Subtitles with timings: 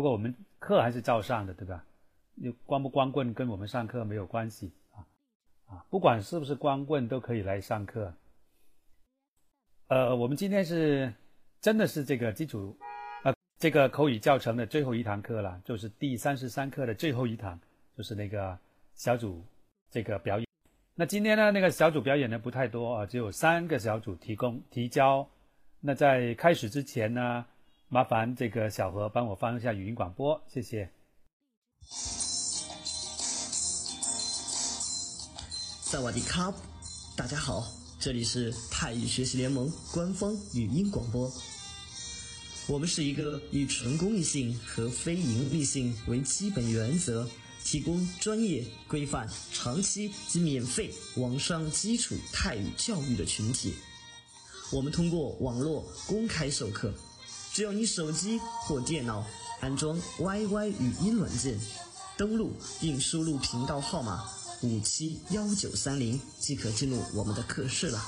[0.00, 1.84] 不过我们课还是照上的，对吧？
[2.34, 5.04] 你光不光棍跟我们上课没有关系啊
[5.66, 5.84] 啊！
[5.90, 8.10] 不管是不是光棍都可以来上课。
[9.88, 11.12] 呃，我们今天是
[11.60, 12.74] 真的是这个基础
[13.24, 17.60] 呃这个口语教程的最后一堂课了，就是第三十三课的最后一堂，
[17.94, 18.58] 就是那个
[18.94, 19.44] 小组
[19.90, 20.46] 这个表演。
[20.94, 25.28] 那今天呢，那个小组表演呢不太多啊，只有三个小组提供提交。
[25.78, 27.44] 那在开始之前呢，
[27.92, 30.88] 麻烦这个小何帮我放一下语音广播，谢谢。
[35.82, 36.54] 萨瓦迪卡，
[37.16, 37.66] 大家好，
[37.98, 41.28] 这里是泰语学习联盟官方语音广播。
[42.68, 47.28] 我们是一个以纯公益性和非盈利性为基本原则，
[47.64, 53.74] 提供专业、规范、长期及免费网上基础泰语教育的群体。
[54.70, 56.94] 我们通过网络公开授课，
[57.52, 59.26] 只要你手机或电脑
[59.60, 61.58] 安装 YY 语音软件，
[62.16, 64.24] 登录并输入频道号码。
[64.62, 68.04] 五七幺九三零即可进入我们的课室了。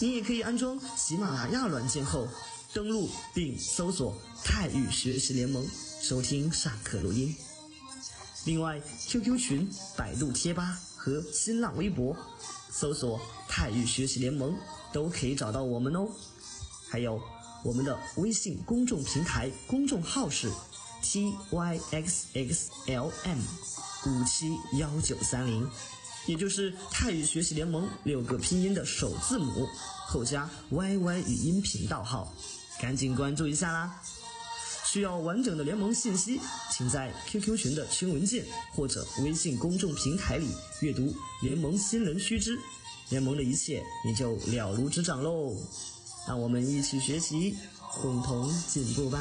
[0.00, 2.26] 你也可以安装喜马拉雅软件后，
[2.72, 5.66] 登录并搜索“泰语学习联盟”，
[6.00, 7.36] 收听上课录音。
[8.44, 12.16] 另外，QQ 群、百度贴吧和新浪微博
[12.70, 14.56] 搜索“泰语学习联盟”
[14.90, 16.08] 都可以找到我们哦。
[16.88, 17.20] 还有
[17.64, 20.50] 我们的微信公众平台公众号是
[21.02, 22.08] tyxxlm。
[24.06, 25.68] 五七幺九三零，
[26.26, 29.68] 也就是泰语学习联盟六个拼音的首字母
[30.06, 32.32] 后加 YY 语音频道号，
[32.80, 34.00] 赶紧关注一下啦！
[34.84, 40.46] 需要完整的联盟信息，请在 QQ 群的群文件或者微信公众平台里
[40.80, 42.56] 阅读联盟新人须知，
[43.08, 45.56] 联盟的一切也就了如指掌喽！
[46.28, 47.56] 让我们一起学习，
[48.02, 49.18] 共同进步吧！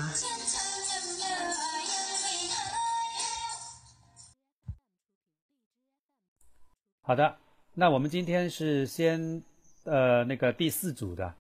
[7.02, 7.40] 好的，
[7.74, 9.42] 那我们今天是先
[9.86, 11.34] 呃那个第四组的，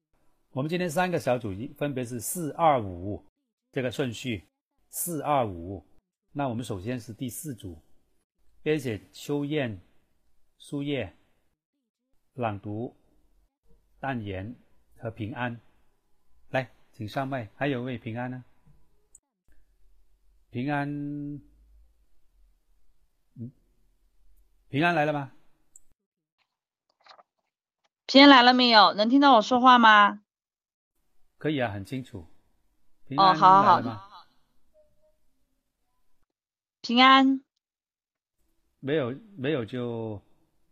[0.53, 3.21] 我们今天三个小组一分别是四二五
[3.73, 4.47] 这个顺序，
[4.89, 5.85] 四二五。
[6.31, 7.77] 那我们首先是第四组，
[8.61, 9.81] 编写秋燕、
[10.59, 11.13] 书叶、
[12.35, 12.95] 朗读、
[13.99, 14.55] 淡言
[14.99, 15.59] 和平安。
[16.49, 17.49] 来，请上麦。
[17.55, 18.43] 还有位平安呢？
[20.49, 20.89] 平安，
[23.35, 23.51] 嗯，
[24.69, 25.31] 平安来了吗？
[28.05, 28.93] 平安来了没有？
[28.93, 30.21] 能听到我说话吗？
[31.37, 32.25] 可以啊，很清楚。
[33.17, 34.27] 哦，好好好。
[36.81, 37.41] 平安。
[38.79, 40.21] 没有没有就，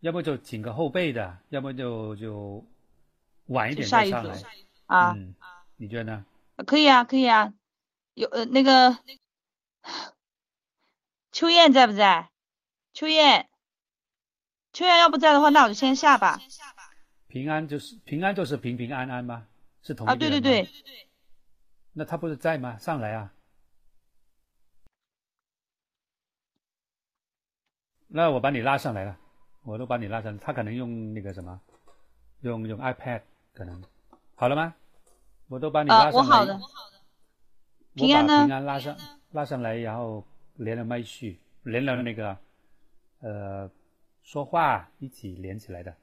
[0.00, 2.64] 要不就请个后背的，要么就就
[3.46, 4.42] 晚一点再上来。
[4.86, 5.12] 啊。
[5.12, 5.34] 嗯。
[5.76, 6.24] 你觉得呢？
[6.66, 7.52] 可以啊，可以啊。
[8.14, 8.98] 有呃那个
[11.32, 12.30] 秋燕在不在？
[12.94, 13.46] 秋燕，
[14.72, 16.40] 秋燕要不在的话，那我就先下吧。
[17.28, 19.46] 平安就是平安就是平平安安吗？
[19.82, 20.66] 是同一个啊，对对对。
[21.92, 22.78] 那他不是在吗？
[22.78, 23.32] 上来啊！
[28.08, 29.18] 那我把你拉上来了，
[29.62, 30.38] 我都把你拉上。
[30.38, 31.60] 他可能用那个什么，
[32.40, 33.20] 用用 iPad
[33.56, 33.82] 可能
[34.34, 34.74] 好了吗？
[35.48, 36.18] 我都把你拉上来。
[36.18, 36.60] 我好的。
[37.94, 38.44] 平安呢？
[38.44, 38.94] 平安拉上
[39.32, 40.22] 拉上来，然后
[40.56, 42.36] 连了麦序，连了那个
[43.20, 43.70] 呃
[44.22, 45.96] 说话一起连起来的。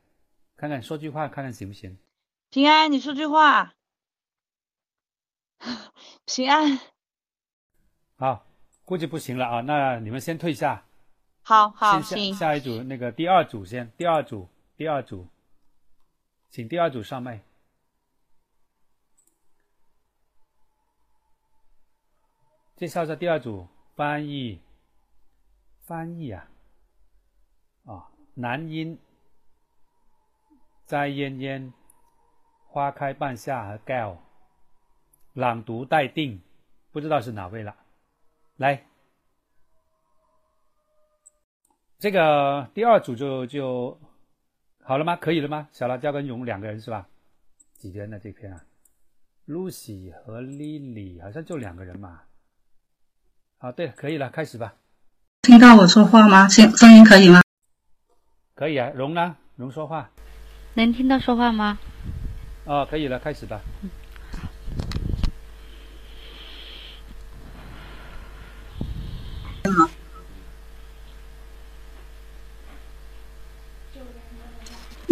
[0.55, 1.95] 看看说句话，看看行不行？
[2.49, 3.75] 平安，你说句话。
[6.25, 6.79] 平安。
[8.15, 8.47] 好，
[8.83, 10.83] 估计不行了啊，那你们先退下。
[11.43, 12.33] 好好行。
[12.33, 15.27] 下一组那个第二组先，第二组，第二组，
[16.53, 17.41] 请第二组上麦。
[22.75, 24.61] 介绍一下第二组翻译。
[25.81, 26.47] 翻译啊，
[27.85, 28.99] 啊，男音。
[30.85, 31.73] 在烟烟，
[32.67, 34.19] 花开半夏和 gal，
[35.33, 36.39] 朗读待定，
[36.91, 37.75] 不知道是哪位了。
[38.57, 38.85] 来，
[41.97, 43.99] 这个第二组就就
[44.85, 45.15] 好了吗？
[45.15, 45.67] 可以了吗？
[45.71, 47.07] 小辣椒跟蓉两个人是吧？
[47.77, 48.19] 几个人呢？
[48.21, 48.61] 这篇啊
[49.47, 52.21] ，Lucy 和 Lily 好像就两个人嘛。
[53.57, 54.73] 好，对，可以了，开始吧。
[55.43, 56.49] 听到我说话吗？
[56.49, 57.41] 声声音可以吗？
[58.55, 59.37] 可以啊，蓉呢？
[59.55, 60.09] 蓉说话。
[60.73, 61.79] 能听到说话吗？
[62.65, 63.61] 哦，可以了，开始吧。
[63.83, 63.89] 嗯，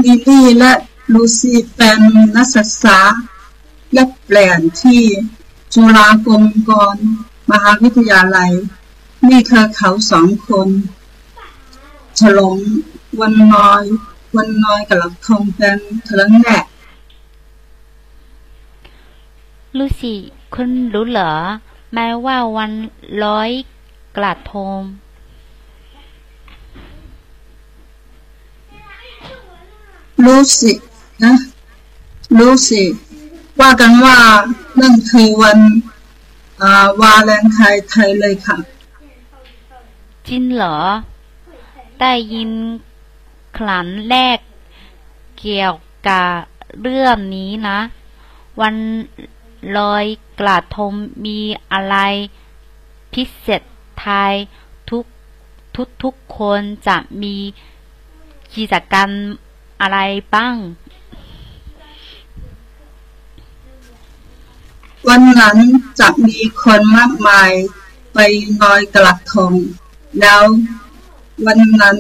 [0.06, 0.74] ลิลี่และ
[1.14, 2.00] ลูซี่เป็น
[2.36, 3.00] นักศึกษา
[3.94, 5.02] และเปลนที่
[5.74, 7.06] จุฬาลงกรณ์
[7.50, 8.52] มมหาวิทยาลัย
[9.28, 10.70] นี่เธอเขาสองคน
[12.20, 12.58] ฉลอง
[13.20, 13.84] วันน้อย
[14.36, 16.60] วันน้อยกับหลักทองกันเถลิงแน่
[19.78, 20.20] ลูซี่
[20.54, 21.34] คุณรู้เหรอ
[21.94, 22.72] แม้ว่าวัน
[23.24, 23.50] ร้อย
[24.18, 24.80] กระทง
[30.26, 30.74] รู้สิ
[31.24, 31.36] นะ
[32.40, 32.84] รู้สิ
[33.60, 34.18] ว่ากันว่า
[34.80, 35.60] นั่นคือวัน
[36.62, 38.58] อ่าวาเลนไทน์ไทยเลยค่ะ
[40.28, 40.78] จริงเหรอ
[42.00, 42.52] ได้ยิน
[43.58, 44.40] ครั้งแรก
[45.40, 45.74] เกี่ยว
[46.08, 46.30] กับ
[46.82, 47.80] เรื่องนี้นะ
[48.62, 48.76] วัน
[49.78, 50.06] ลอย
[50.40, 50.94] กระทง
[51.26, 51.40] มี
[51.72, 51.96] อะไร
[53.14, 53.62] พิเศษ
[54.02, 54.34] ไทย
[54.90, 55.06] ทุก
[55.76, 57.36] ทุกทุกคนจะมี
[58.56, 59.10] กิจกรรม
[59.82, 60.00] อะไร
[60.36, 60.56] บ้าง
[65.08, 65.58] วันนั้น
[66.00, 67.52] จะมีคนมากมาย
[68.14, 68.18] ไป
[68.62, 69.54] ลอยกระทง
[70.20, 70.44] แล้ว
[71.46, 71.98] วันนั้น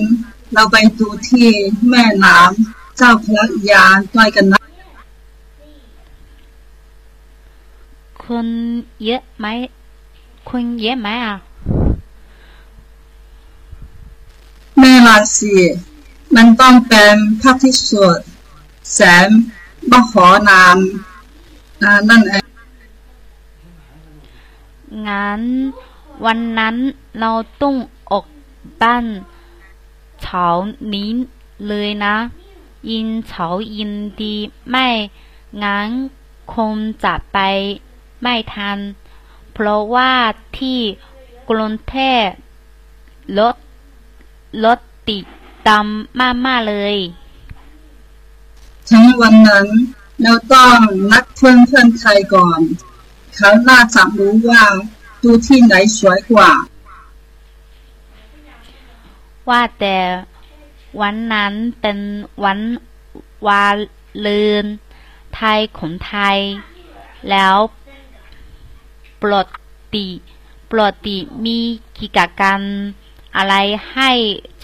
[0.54, 1.48] เราไปดูที่
[1.89, 3.86] แม่น้ำเจ้าพระยา
[4.16, 4.62] ด้วยกันนะ
[8.25, 8.48] คน
[9.06, 9.48] เยอะไหม
[10.50, 11.38] คนเยอะไหมอะ
[14.80, 15.54] แม่ราศี
[16.36, 18.19] มันต้องเป็นพระที่สุด
[18.94, 19.28] แสน
[19.92, 20.78] มหอนาม
[22.10, 22.45] นั่นเอง
[25.07, 25.42] งั้น
[26.25, 26.75] วันนั้น
[27.19, 27.31] เรา
[27.62, 27.75] ต้อง
[28.12, 28.25] ออก
[28.81, 29.06] บ้าน
[30.22, 30.48] เช้า
[30.94, 31.10] นี้
[31.68, 32.16] เลยนะ
[32.89, 33.92] ยินเช้ายิน
[34.22, 34.36] ดี
[34.69, 34.88] ไม่
[35.63, 35.88] งั้น
[36.54, 36.74] คง
[37.04, 37.38] จะไป
[38.22, 38.77] ไม่ทัน
[39.54, 40.12] เพราะว่า
[40.57, 40.80] ที่
[41.50, 42.25] กรุงเทพ
[43.38, 43.56] รถ
[44.63, 45.25] รถติด
[45.68, 45.86] ตาม
[46.46, 46.96] มากๆเลย
[48.90, 49.68] ทั้งวันนั้น
[50.22, 50.78] เราต้อง
[51.12, 52.60] นัดเพื่อนเพื่อนๆไทยก่อน
[53.36, 54.63] เขาน่าจะรู้ว่า
[55.24, 56.52] ดูที่ไหนสวยกว่า
[59.50, 59.98] ว่าแต่
[61.02, 61.98] วันนั้นเป็น
[62.44, 62.60] วัน
[63.48, 63.66] วา
[64.19, 64.28] เล
[64.63, 64.66] น
[65.36, 66.38] ไทยของไทย
[67.30, 67.56] แล้ว
[69.22, 69.48] ปลด
[69.94, 70.08] ติ
[70.72, 71.60] ปลดติมี
[72.00, 72.62] กิจกรรม
[73.36, 73.56] อะไร
[73.92, 74.12] ให้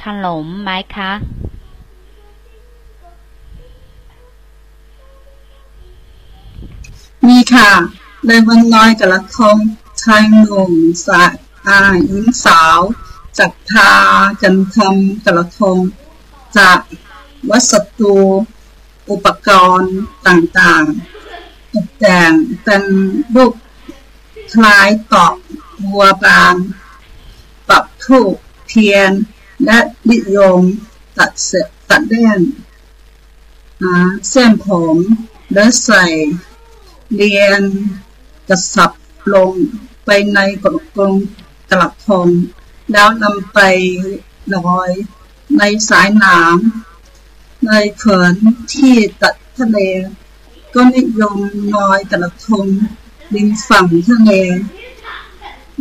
[0.02, 1.12] ฉลองไหมคะ
[7.28, 7.72] มีค่ะ
[8.28, 9.58] ในวันน้อยกระทง
[10.02, 10.74] ชายหนุ่ม
[11.06, 11.32] สาว
[11.68, 12.80] อาหญิงสาว
[13.38, 13.92] จักพา
[14.42, 15.78] กันทำกระทง
[16.58, 16.80] จาก
[17.50, 18.18] วัสดุ
[19.10, 19.96] อุปกรณ์
[20.28, 22.32] ต่างๆ ตกแต่ง
[22.64, 22.84] เป็น
[23.36, 23.54] รูป
[24.54, 25.36] คล้ายตอก
[25.92, 26.56] บัวบาน
[27.68, 29.12] ปรับทูปเทียน
[29.66, 29.80] และ
[30.12, 30.62] นิยม
[31.18, 31.52] ตัดเส
[31.90, 32.42] ตัดเล่น
[34.30, 34.98] เส้นผม
[35.54, 36.06] และใส่
[37.16, 37.62] เรียน
[38.50, 38.92] กระสับ
[39.34, 39.52] ลง
[40.06, 41.14] ไปในกระกง
[41.72, 42.28] กระทง
[42.92, 43.60] แล้วนำไป
[44.56, 44.92] ลอย
[45.58, 48.34] ในสายน้ำในเขื่อน
[48.74, 49.78] ที่ตัดทะเล
[50.74, 51.38] ก็นิยม
[51.76, 52.66] ลอยกระทง
[53.34, 54.32] ริมฝั่งทะเล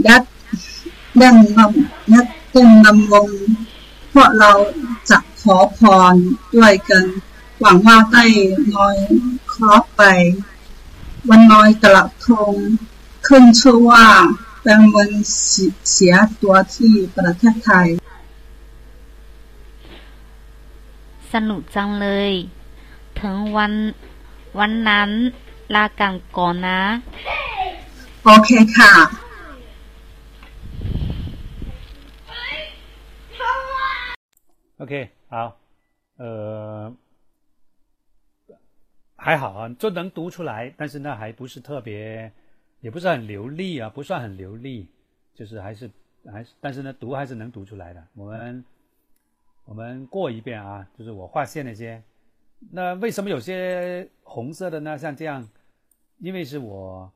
[0.03, 0.17] และ
[1.17, 3.29] เล่นนำและเต้นนำวง
[4.13, 4.53] พวกเรา
[5.11, 5.81] จะขอพ
[6.13, 6.15] ร
[6.57, 7.05] ด้วยกัน
[7.61, 8.25] หวังว่าได้
[8.75, 8.97] ลอย
[9.49, 10.03] เคราะห์ไป
[11.29, 12.55] วันลอยกระทง
[13.27, 14.07] ขึ้นชื่อว่า
[14.63, 15.11] เป็นวัน
[15.93, 17.89] เสียตัวที่ประเทศไทย
[21.33, 22.33] สนุกจังเลย
[23.21, 23.73] ถึงวัน
[24.59, 25.11] วันนั้น
[25.75, 26.81] ลากันก่อนนะ
[28.25, 28.93] โอเคค่ะ
[34.79, 35.59] OK，好，
[36.19, 36.95] 呃，
[39.17, 42.31] 还好啊，就能读出来，但是呢，还不是特别，
[42.81, 44.87] 也不是很流利啊，不算很流利，
[45.35, 45.91] 就是还是
[46.31, 48.07] 还是，但是呢，读还是能读出来的。
[48.13, 48.63] 我们
[49.65, 52.03] 我们过一遍啊，就是我划线那些。
[52.71, 54.99] 那为什么有些红色的呢？
[54.99, 55.49] 像这样，
[56.19, 57.11] 因为是我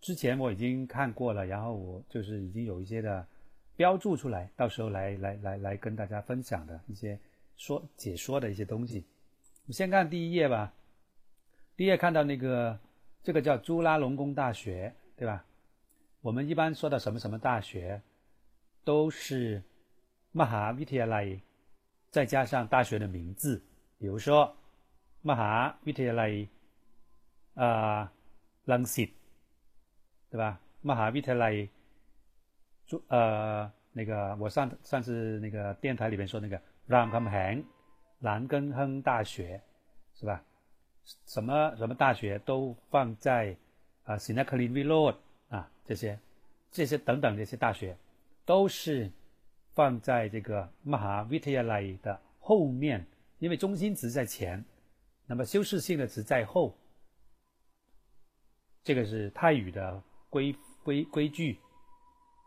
[0.00, 3.26] 之前我已经看过了，然后我就是已经有一些的
[3.76, 7.18] 标注出来，到时候来来来来跟大家分享的一些
[7.56, 9.04] 说解说的一些东西。
[9.64, 10.72] 我们先看第一页吧。
[11.76, 12.78] 第一页看到那个
[13.22, 15.44] 这个叫朱拉隆功大学，对吧？
[16.20, 18.00] 我们一般说到什么什么大学，
[18.84, 19.62] 都是
[20.32, 21.40] Maha Vidyalay
[22.10, 23.60] 再加上大学的名字，
[23.98, 24.56] 比如说
[25.24, 26.48] Maha Vidyalay
[27.54, 28.12] 啊
[28.66, 29.10] Langsit，
[30.30, 31.10] 对吧？Maha
[33.08, 36.56] 呃那个我上上次那个电台里面说那个
[36.88, 37.68] Ram k a m h a n g
[38.20, 39.60] 兰根亨大学
[40.14, 40.42] 是吧？
[41.26, 43.56] 什么什么大学都放在
[44.04, 46.18] 啊 s i n a k l i n v i l o d 啊这些
[46.70, 47.96] 这些等等这些大学，
[48.46, 49.10] 都是
[49.74, 53.06] 放在这个 Mahavidyalay 的后面，
[53.38, 54.64] 因为中心词在前，
[55.26, 56.76] 那么修饰性的词在后。
[58.82, 61.58] 这个是泰语的规规规矩，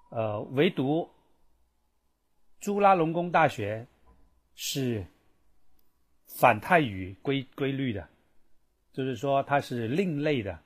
[0.10, 1.10] 呃，唯独
[2.60, 3.86] 朱拉隆功大学
[4.56, 5.06] 是
[6.26, 8.08] 反泰语规规律的，
[8.94, 10.60] 就是说它是另类的，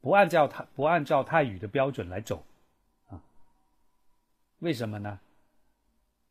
[0.00, 2.44] 不按照它不按照泰语的标准来走，
[3.08, 3.22] 啊，
[4.58, 5.20] 为什么呢？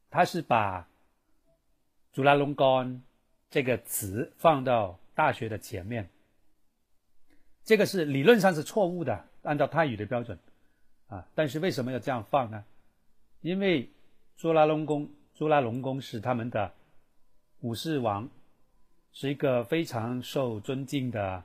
[0.09, 0.87] 它是把
[2.13, 3.01] 朱拉隆功
[3.49, 6.09] 这个词放到大学的前面。
[7.63, 10.39] 这个是理论上是错误的，按照泰语的标准，
[11.07, 12.63] 啊，但是为什么要这样放呢？
[13.41, 13.89] 因为
[14.35, 16.71] 朱拉隆功，朱拉隆功是他们的
[17.61, 18.29] 武士王，
[19.11, 21.43] 是一个非常受尊敬的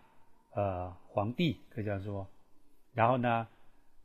[0.54, 2.26] 呃皇帝，可以这样说。
[2.92, 3.46] 然后呢，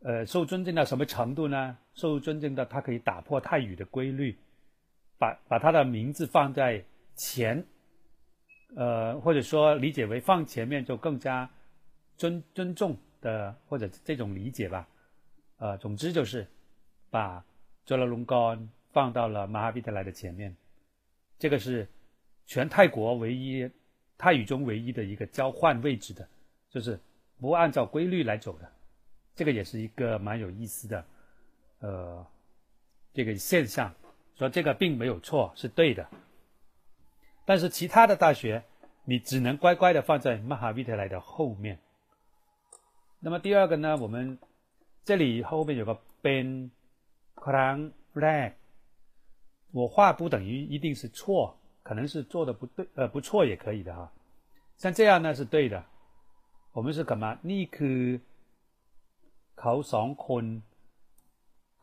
[0.02, 1.78] 呃，受尊敬到什么程度呢？
[1.94, 4.38] 受尊敬到他可以打破泰语的规律，
[5.18, 6.84] 把把他的名字放在
[7.16, 7.66] 前，
[8.76, 11.50] 呃，或者说理解为放前面就更加。
[12.20, 14.88] 尊尊重的或者这种理解吧，
[15.58, 16.48] 呃，总之就是
[17.10, 17.44] 把
[17.86, 18.58] 卓拉隆高
[18.92, 20.56] 放到了马哈比特莱的前面，
[21.40, 21.88] 这个是
[22.46, 23.70] 全泰国唯一
[24.18, 26.28] 泰语中唯一的一个交换位置的，
[26.70, 27.00] 就是
[27.40, 28.72] 不按照规律来走的，
[29.36, 31.06] 这个也是一个蛮有意思的，
[31.80, 32.26] 呃，
[33.14, 33.94] 这个现象，
[34.36, 36.08] 说这个并没有错，是对的，
[37.46, 38.64] 但是其他的大学
[39.06, 41.80] 你只能乖乖的放在马哈比特莱的后面。
[43.20, 43.98] 那么第二个呢？
[43.98, 44.38] 我们
[45.07, 46.71] 这里后面有个 ben
[47.37, 48.53] krang rag，
[49.73, 54.13] 我画不等于一定是错，可能是做的不对，呃，不错也可以的哈。
[54.77, 55.85] 像这样呢是对的。
[56.73, 57.39] 我们是干嘛？
[57.45, 58.21] นี่คือ
[59.57, 60.63] เขาสองคน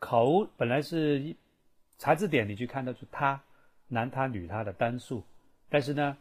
[0.00, 1.36] ขา本来是
[1.96, 3.40] 查字典，你去看到是他
[3.86, 5.22] 男他女他的单数，
[5.68, 6.16] 但是呢，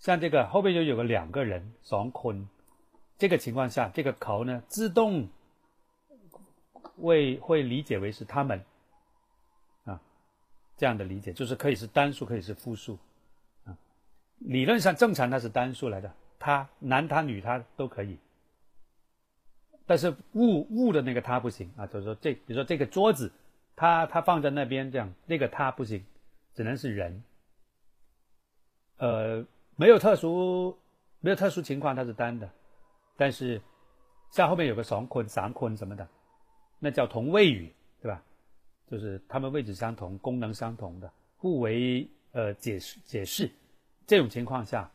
[0.00, 2.48] 像这个后面就有个两个人สองคน
[3.16, 5.28] 这个情况下，这个口呢自动
[7.01, 8.63] 会会理解为是他们
[9.85, 9.99] 啊，
[10.77, 12.97] 这样的理解就是可以是单数，可以是复数
[13.65, 13.77] 啊。
[14.39, 18.17] 理论上正常它是单数来的，他男他女他都可以，
[19.85, 23.31] 但是物物的那个他不行啊，就是说这比如说这个桌子，
[23.75, 26.03] 他他放在那边这样，那个他不行，
[26.53, 27.23] 只能是人。
[28.97, 30.77] 呃，没有特殊
[31.19, 32.49] 没有特殊情况，它是单的。
[33.17, 33.61] 但是，
[34.29, 36.07] 像后面有个双坤、三坤什么的，
[36.78, 38.22] 那叫同位语，对吧？
[38.90, 43.50] 就是他们位置相同、功能相同的，互为呃解释解释。
[44.06, 44.90] 这种情况下，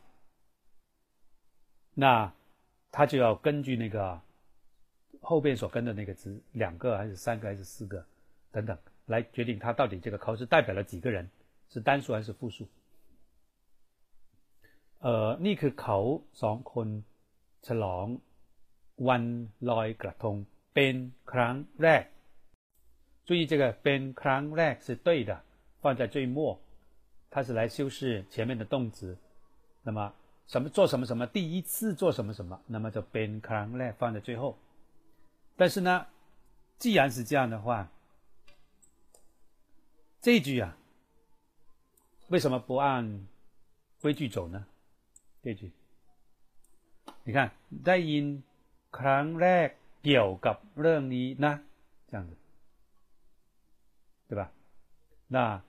[1.94, 2.32] 那
[2.90, 4.20] 他就要根据那个
[5.20, 8.04] 后边所跟的那个字，两个还是三个还是四个
[8.50, 11.30] 等等，来决定他到底这个口是代表了几个人，
[11.70, 12.66] 是单数还是复数。
[14.98, 15.98] 呃，นี่คือเขา
[16.42, 16.88] สองคน
[17.66, 18.06] ฉลอง
[19.08, 19.24] วัน
[19.70, 20.36] ลอยกระทง
[20.74, 20.94] เป็น
[21.32, 22.04] ครั้งแรก
[23.26, 25.32] 注意这个เป็นครั้งแรก是对的，
[25.82, 26.60] 放在最末，
[27.30, 29.16] 它是来修饰前面的动词。
[29.82, 30.12] 那么
[30.46, 34.56] 什么做什么什么，第一次做什么什么，那么就เป็นครั้งแรก放在最后。
[35.56, 36.06] 但是呢，
[36.78, 37.90] 既然是这样的话，
[40.20, 40.76] 这句啊，
[42.28, 43.26] 为什么不按
[44.00, 44.66] 规矩走呢？
[45.42, 45.72] 这句。
[47.24, 47.50] 你看，
[47.84, 48.24] ได้ยิน
[48.98, 49.68] ครั้งแรก
[50.02, 51.52] เกี่ยวกับเรื่องนี้นะ
[52.10, 52.32] 这样子，
[54.28, 54.42] 对吧？
[55.28, 55.60] 那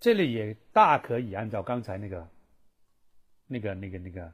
[0.00, 2.28] 这里也大可以按照刚才那个、
[3.48, 4.32] 那个、那个、那个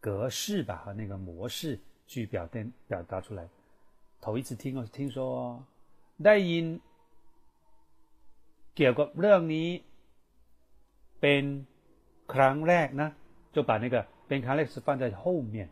[0.00, 3.48] 格式吧和那个模式去表现表达出来。
[4.20, 5.64] 头一次听哦，听说
[6.22, 6.66] ได้ยิน
[8.74, 9.68] เกี่ยวกับเรื่องนี้
[11.20, 11.44] เป็น
[12.32, 13.08] ครั้งแรกนะ
[13.54, 15.68] 就把那个เป็นครั้งแรก是放在后面。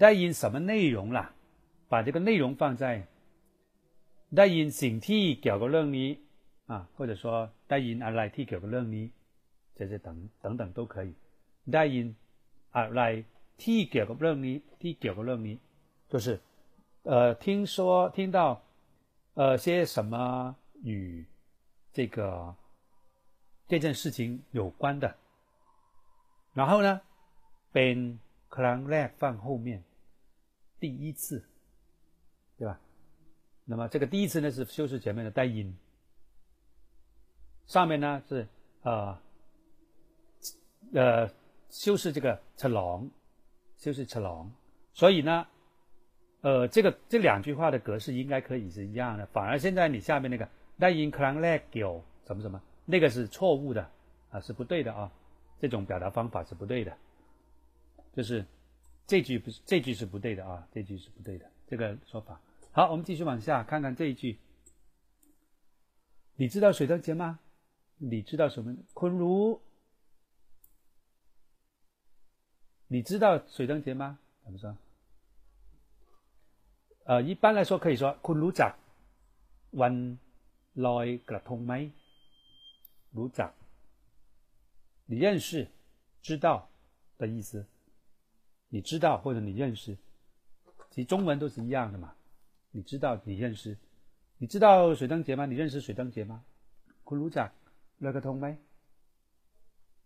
[0.00, 1.20] ได้ยิน什么内容啦？
[1.88, 3.06] 把这个内容放在
[4.36, 6.08] ได้ยินสิ่งที่เกี่ยวกับเรื่องนี้
[6.70, 7.24] 啊，或者说
[7.68, 9.04] ได้ยินอะไรที่เกี่ยวกับเรื่องนี้
[9.76, 10.08] 这些等
[10.42, 11.10] 等等都可以。
[11.72, 12.06] ได้ยิน
[12.76, 13.00] อะไร
[13.62, 15.56] ที่เกี่ยวกับเรื่องนี้ที่เกี่ยวกับเรื่องนี้
[16.12, 16.26] 就是
[17.04, 18.38] 呃听说听到
[19.34, 21.24] 呃些什么与
[21.92, 22.54] 这个
[23.68, 25.14] 这件事情有关的，
[26.54, 27.00] 然后呢
[27.72, 27.96] เป็น
[28.56, 29.82] ครั้งแรก放后面。
[30.80, 31.42] 第一次，对吧？
[33.69, 35.77] 那么这个第一次呢是修饰前面的带音。
[37.65, 38.47] 上面呢是
[38.81, 39.21] 啊
[40.93, 41.29] 呃
[41.69, 43.11] 修饰这个长
[43.75, 44.49] 修饰长
[44.93, 45.45] 所以呢
[46.39, 49.25] 呃这个这两句话的格式应该可以是一样的。
[49.27, 50.47] 反而现在你下面那个
[50.79, 53.85] 带音 clang legal 什么什么那个是错误的
[54.31, 55.11] 啊是不对的啊。
[55.59, 56.95] 这种表达方法是不对的。
[58.15, 58.45] 就是
[59.05, 61.45] 这句不是这句是不对的啊这句是不对的。
[61.67, 62.39] 这个说法。
[62.76, 64.38] 好，我们继续往下看看这一句。
[66.36, 67.38] 你知道水灯节吗？
[67.98, 68.76] 你知道什么？
[68.94, 69.60] 昆如，
[72.88, 74.18] 你知道水灯节吗？
[74.44, 74.76] 怎么说？
[77.04, 78.72] 呃，一般来说可以说คุณรู้จัก
[79.80, 79.94] วัน
[80.86, 81.72] ลอยกระทงไหม
[83.16, 83.52] รู้จัก，
[85.06, 85.68] 你认识，
[86.22, 86.68] 知道
[87.18, 87.66] 的意思。
[88.68, 89.96] 你知道或者你认识，
[90.90, 92.14] 其实中文都是一样的嘛。
[92.77, 93.75] 你知道你认识，
[94.37, 95.47] 你知道水灯节吗？
[95.47, 96.43] 你认识水灯节吗？
[97.03, 97.51] 昆卢讲，
[97.97, 98.55] 勒个通没？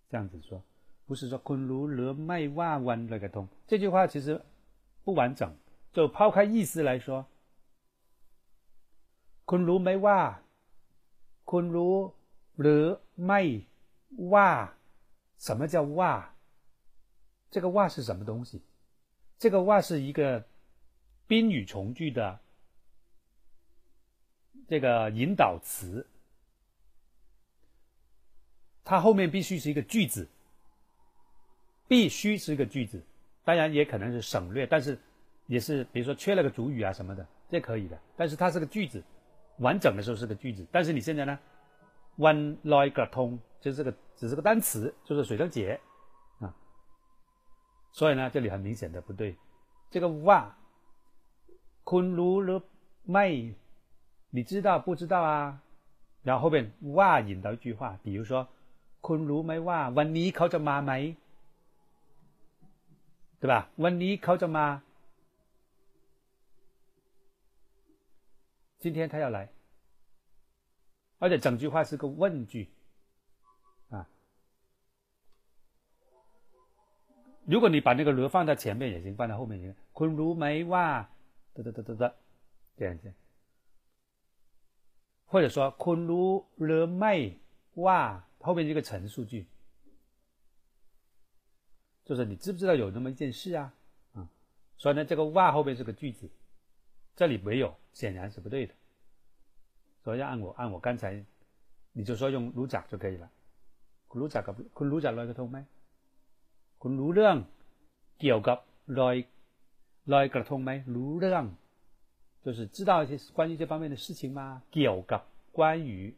[0.08, 0.64] 这样子说，
[1.06, 4.42] 不是说昆卢勒麦哇弯勒个通这句话其实
[5.04, 5.54] 不完整。
[5.92, 7.28] 就抛开意思来说，
[9.44, 10.42] 昆卢没哇，
[11.44, 12.14] 昆卢
[12.56, 13.62] 勒麦
[14.30, 14.74] 哇，
[15.38, 16.34] 什么叫哇？
[17.50, 18.62] 这个哇是什么东西？
[19.38, 20.46] 这个哇是一个
[21.28, 22.40] 宾语从句的
[24.72, 26.08] 这个引导词，
[28.86, 30.30] 它后面必须是一个句子，
[31.90, 33.04] 必须是一个句子，
[33.44, 34.98] 当然也可能是省略，但是。
[35.48, 38.00] 也是，比如说缺了个主语啊什么的，这可以的。
[38.16, 39.04] 但是它是个句子，
[39.58, 40.66] 完整的时候是个句子。
[40.72, 41.38] 但是你现在呢
[42.18, 45.78] ，one like 通就是个只是个单词，就是水灯节
[46.40, 46.56] 啊。
[47.92, 49.36] 所以呢，这里很明显的不对。
[49.90, 50.58] 这个哇，
[51.84, 52.64] 昆如了
[53.04, 53.54] ไม่
[54.31, 55.61] 你知道不知道啊？
[56.23, 58.49] 然后后边哇引到一句话，比如说
[59.01, 60.93] 昆如ไม่ว่าวันนี้เขาจะมาไหม
[63.41, 63.69] 对吧？
[63.85, 64.81] วันนี้เขาจะมา
[68.79, 69.49] 今天他要来，
[71.19, 72.69] 而且整句话是个问句，
[73.91, 74.07] 啊，
[77.45, 79.77] 如果你把那个了放在前面也行，放在后面也行。
[79.93, 81.09] 坤如梅哇，
[81.55, 82.15] 哒哒哒哒哒，
[82.77, 83.13] 这样子，
[85.31, 87.39] 或者说坤如了梅
[87.75, 89.47] 哇，后面一个陈述句，
[92.05, 93.75] 就是你知不知道有那么一件事啊？
[94.15, 94.29] 啊，
[94.77, 96.31] 所以呢，这个哇后面是个句子。
[97.17, 98.75] 这里没有，显然是不对的。
[100.05, 101.25] 所以要按我按我刚才，
[101.93, 103.29] 你就说用รู้จัก就可以了。
[104.09, 105.59] คุณรู้จักกับคุณรู้จักลอยกระทงไหม
[106.83, 107.37] คุณรู้เรื่อง
[108.21, 108.59] เกี่ยวกับ
[108.99, 109.17] ลอย
[110.13, 111.45] ลอยกระทงไหมรู้เรื่อง
[112.45, 114.63] 就是知道一些关于这方面的事情吗？
[114.71, 116.15] เกี่ยวกับ关于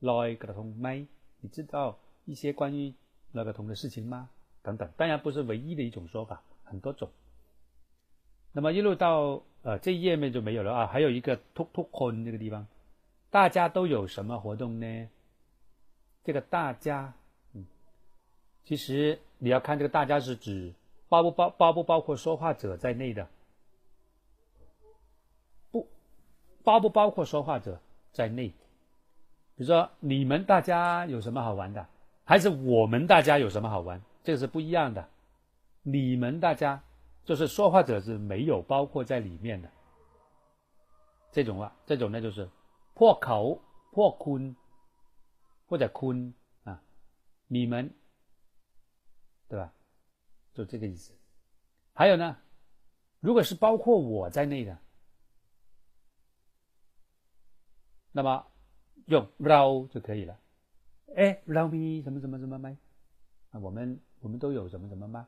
[0.00, 1.06] ลอยกระทงไหม
[1.40, 2.94] 你知道一些关于
[3.32, 4.28] ลอยกระทง的事情吗？
[4.62, 7.08] 等等，当然不是唯一的一种说法，很多种。
[8.52, 12.66] 那么一路到呃这一页面就没有了啊，还有一个突突坤这个地方，
[13.30, 15.08] 大家都有什么活动呢？
[16.24, 17.12] 这个大家，
[17.54, 17.64] 嗯，
[18.64, 20.72] 其实你要看这个大家是指
[21.08, 23.28] 包不包包不包括说话者在内的，
[26.63, 27.79] 包不包括说话者
[28.11, 28.47] 在内？
[29.55, 31.85] 比如说你们大家有什么好玩的，
[32.23, 34.01] 还是我们大家有什么好玩？
[34.23, 35.07] 这个是不一样的，
[35.83, 36.81] 你们大家。
[37.23, 39.69] 就是说话者是没有包括在里面的，
[41.31, 42.49] 这种话，这种呢就是
[42.95, 44.53] 破口破坤
[45.67, 46.81] 或者坤啊，
[47.47, 47.93] 你们
[49.47, 49.71] 对吧？
[50.51, 51.13] 就这个意思。
[51.93, 52.35] 还有呢，
[53.19, 54.75] 如果是包括我在内的，
[58.12, 58.46] 那么
[59.06, 60.38] 用เรา就可以了。
[61.14, 62.76] 哎，เรามี什么什么什么吗？
[63.52, 65.26] 啊，我们我们都有什么什么吗？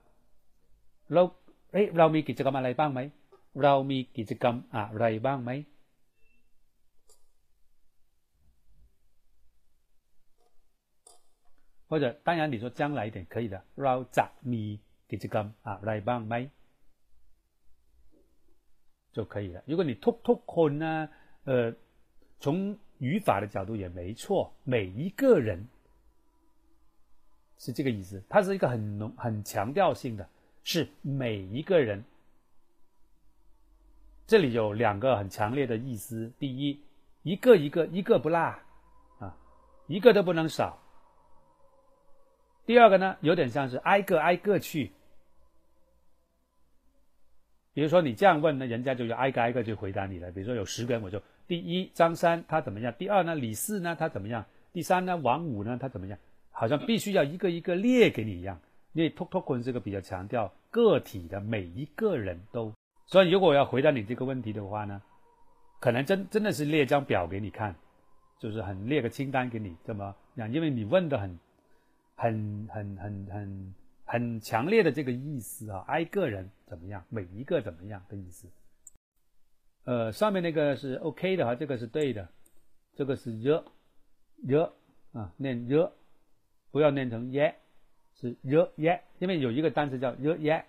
[1.09, 1.23] เรา
[1.73, 3.01] เอ้เรามีกิจกรรมอะไรบ้างไหม
[3.62, 5.51] เรามีกิจกรรมอะไรบ้างไหม
[11.88, 14.62] 或者当然你说将来一点可以的เราจะมี
[15.11, 16.35] กิจกรรมอะไรบ้างไหม
[19.14, 21.09] 就可以了如果你ทุกทุกคน呢
[21.49, 21.51] 呃
[22.43, 25.65] 从语法的角度也没错每一个人
[27.58, 30.27] 是这个意思它是一个很浓很强调性的
[30.62, 32.03] 是每一个人，
[34.27, 36.82] 这里有两个很强烈的意思：第一，
[37.21, 38.60] 一个一个一个不落，
[39.19, 39.38] 啊，
[39.88, 40.77] 一个都不能少；
[42.65, 44.91] 第二个呢，有点像是挨个挨个去。
[47.73, 50.29] 比如说你这样问呢，人家就要挨个挨个去回答你了。
[50.32, 51.21] 比如说有十个人，我就
[51.54, 52.92] 第一张三他怎么样？
[52.98, 54.44] 第二呢李四呢他怎么样？
[54.72, 56.18] 第三呢王五呢他怎么样？
[56.50, 58.60] 好像必须要一个一个列给你一样。
[58.94, 62.74] 因为 Tok Tok 是个比较强调个体的，每一个人都
[63.06, 65.00] 所以如果我要回答你这个问题的话呢，
[65.80, 67.76] 可能真真的是列张表给你看，
[68.39, 71.39] 就是很列个清单给你这么样，因为你问的很
[72.16, 73.74] 很很很很
[74.06, 78.48] 很强烈的这个意思啊，挨个人怎么样，每一个怎么样的意思。
[79.86, 82.30] 呃，上面那个是 OK 的哈，这个是对的，
[82.96, 83.65] 这个是热
[84.38, 84.74] 热
[85.12, 85.93] 啊，念热，
[86.72, 87.60] 不要念成耶，
[88.15, 90.65] 是热耶，因为有一个单词叫热耶，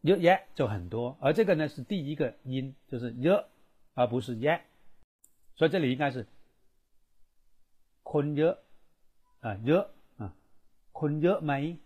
[0.00, 3.46] 热耶就很多，而这个呢是第一个音，就是热，
[3.92, 4.64] 而不是耶，
[5.54, 6.26] 所以这里应该是
[8.02, 8.58] 坤热
[9.40, 10.34] 啊热啊
[10.92, 11.78] 坤热没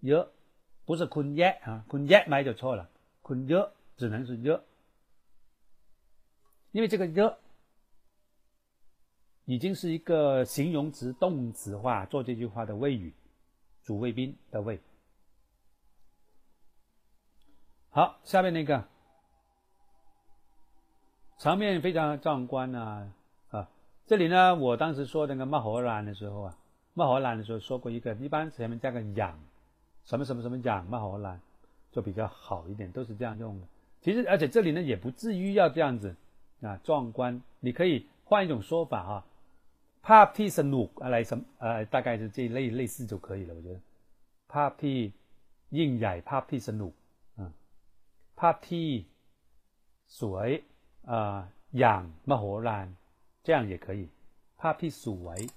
[0.00, 0.30] 热，
[0.84, 2.90] 不是坤耶啊，坤耶没就错了。
[3.24, 4.62] 坤热只能是热，
[6.72, 7.38] 因为这个热
[9.46, 13.14] 已经是一个形容词动词化做这句话的谓语，
[13.82, 14.78] 主谓宾的谓。
[17.88, 18.86] 好，下面那个
[21.38, 23.10] 场面非常壮观啊
[23.48, 23.70] 啊！
[24.04, 26.58] 这里呢，我当时说那个莫荷兰的时候啊，
[26.92, 29.40] 莫荷兰的时候说过一个，一般前面加个养，
[30.04, 31.40] 什么什么什么养莫荷兰。
[31.93, 33.67] 就比较好一点，都是这样用的。
[34.01, 36.15] 其实，而且这里呢也不至于要这样子
[36.61, 37.41] 啊，壮观。
[37.59, 39.25] 你可以换一种说法哈，
[40.01, 43.53] party 是努啊来什呃，大概是这类类似就可以了。
[43.53, 43.79] 我觉得
[44.47, 45.11] party
[45.71, 46.93] 硬ใหญ่ party 是努
[47.37, 47.51] 啊，
[48.35, 49.05] party
[50.07, 50.63] สวย
[51.05, 52.87] 啊อย่างมโหฬาร
[53.43, 54.09] 这样也可以，
[54.57, 55.49] party สวย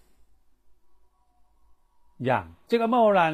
[2.20, 3.32] อย่าง这个มโหฬาร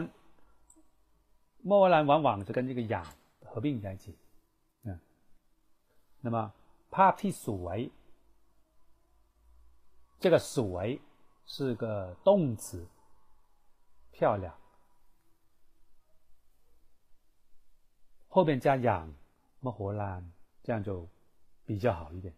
[1.62, 3.04] 莫兰往往是跟这个养
[3.44, 4.16] 合并在一起，
[4.82, 4.98] 嗯，
[6.20, 6.52] 那么
[6.90, 7.90] party 属为
[10.18, 11.00] 这个属为
[11.46, 12.86] 是个动词，
[14.12, 14.54] 漂亮，
[18.28, 19.12] 后边加养
[19.60, 21.08] 莫荷兰，这样就
[21.64, 22.34] 比较好一点。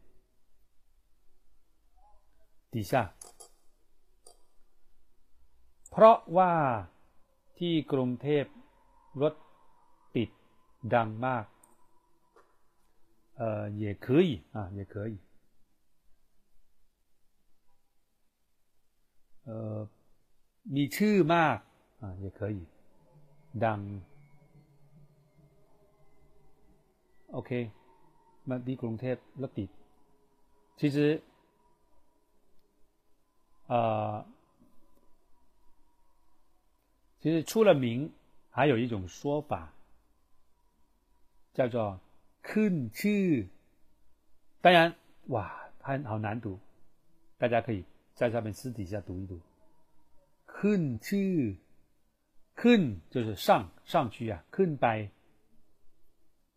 [2.70, 3.12] 底下
[5.90, 6.52] เพราะว่า
[7.59, 8.44] ที่กรุงเทพ
[9.20, 9.35] รถ
[10.16, 10.28] ติด
[10.94, 11.44] ดังมาก
[13.40, 15.14] 呃，也可以啊，也可以。
[19.46, 19.50] 呃，
[20.74, 21.59] มีชื่อมาก
[22.02, 22.59] 啊，也可以。
[23.64, 23.80] ดัง
[27.37, 27.50] OK，
[28.48, 29.68] มาที่กรุงเทพรถติด
[30.78, 30.96] 其实
[33.72, 33.74] 啊，
[37.20, 37.87] 其实出了名。
[38.55, 39.73] 还有一种说法
[41.53, 41.99] 叫做
[42.41, 43.49] “吭哧”，
[44.61, 44.95] 当然，
[45.27, 46.57] 哇，它好难读，
[47.37, 49.41] 大家可以在上面私底下读一读。
[50.47, 51.57] 吭哧，
[52.55, 55.11] 吭就是上上去、啊，吭白，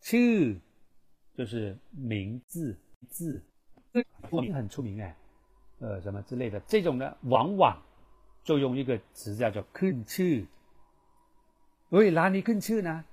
[0.01, 0.61] 哧
[1.35, 3.43] 就是名字字，
[4.31, 5.17] 我名很出名哎，
[5.81, 7.83] 呃，什么之类的，这种呢，往往
[8.45, 10.47] 就用一个词叫做“吭哧”。
[11.92, 13.04] ขึ้น喂，拉尼ขึ้นชื่อนะ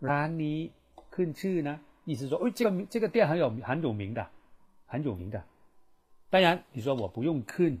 [0.00, 0.70] 拉尼
[1.14, 4.26] ขึ้นชื่อนะ意思说，哎，这个这个店很有很有名的，
[4.86, 5.42] 很有名的。
[6.30, 7.78] 当然，你说我不用ขึ้น，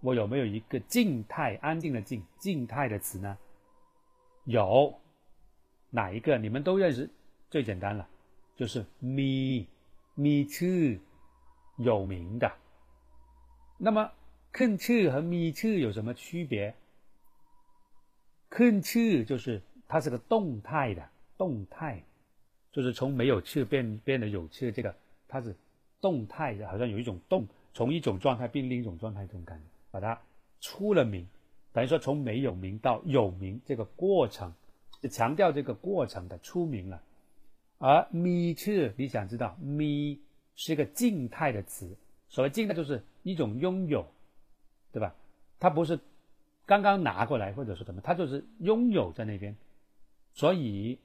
[0.00, 3.36] 我有没有一个静态、安静的静、静态的词呢？
[4.44, 4.94] 有，
[5.90, 7.08] 哪一个你们都认识？
[7.50, 8.06] 最简单了，
[8.56, 9.66] 就是มี
[10.16, 10.98] มีชื่อ
[11.76, 12.50] 有名的。
[13.78, 14.10] 那么
[14.52, 16.74] ขึ้นชื่อ和มีชื่อ有什么区别？
[18.50, 21.02] ขึ้นชื่อ就是它是个动态的
[21.36, 22.02] 动态，
[22.70, 24.94] 就是从没有ชื่อ变变得有ชื่อ，这个
[25.26, 25.54] 它是
[26.00, 30.20] 动态的，好像有一种动，从一种状态变另一种状态这种感觉，把它
[30.60, 31.26] 出了名，
[31.72, 34.52] 等于说从没有名到有名这个过程，
[35.00, 37.02] 就强调这个过程的出名了。
[37.78, 40.18] 而มีชื่อ你想知道มี
[40.54, 41.96] 是一个静态的词，
[42.28, 44.06] 所谓静态就是一种拥有，
[44.92, 45.12] 对吧？
[45.58, 45.98] 它不是。
[46.69, 49.55] 刚刚拿过来，或者说什么，他就是拥有在那边，
[50.35, 50.99] 所以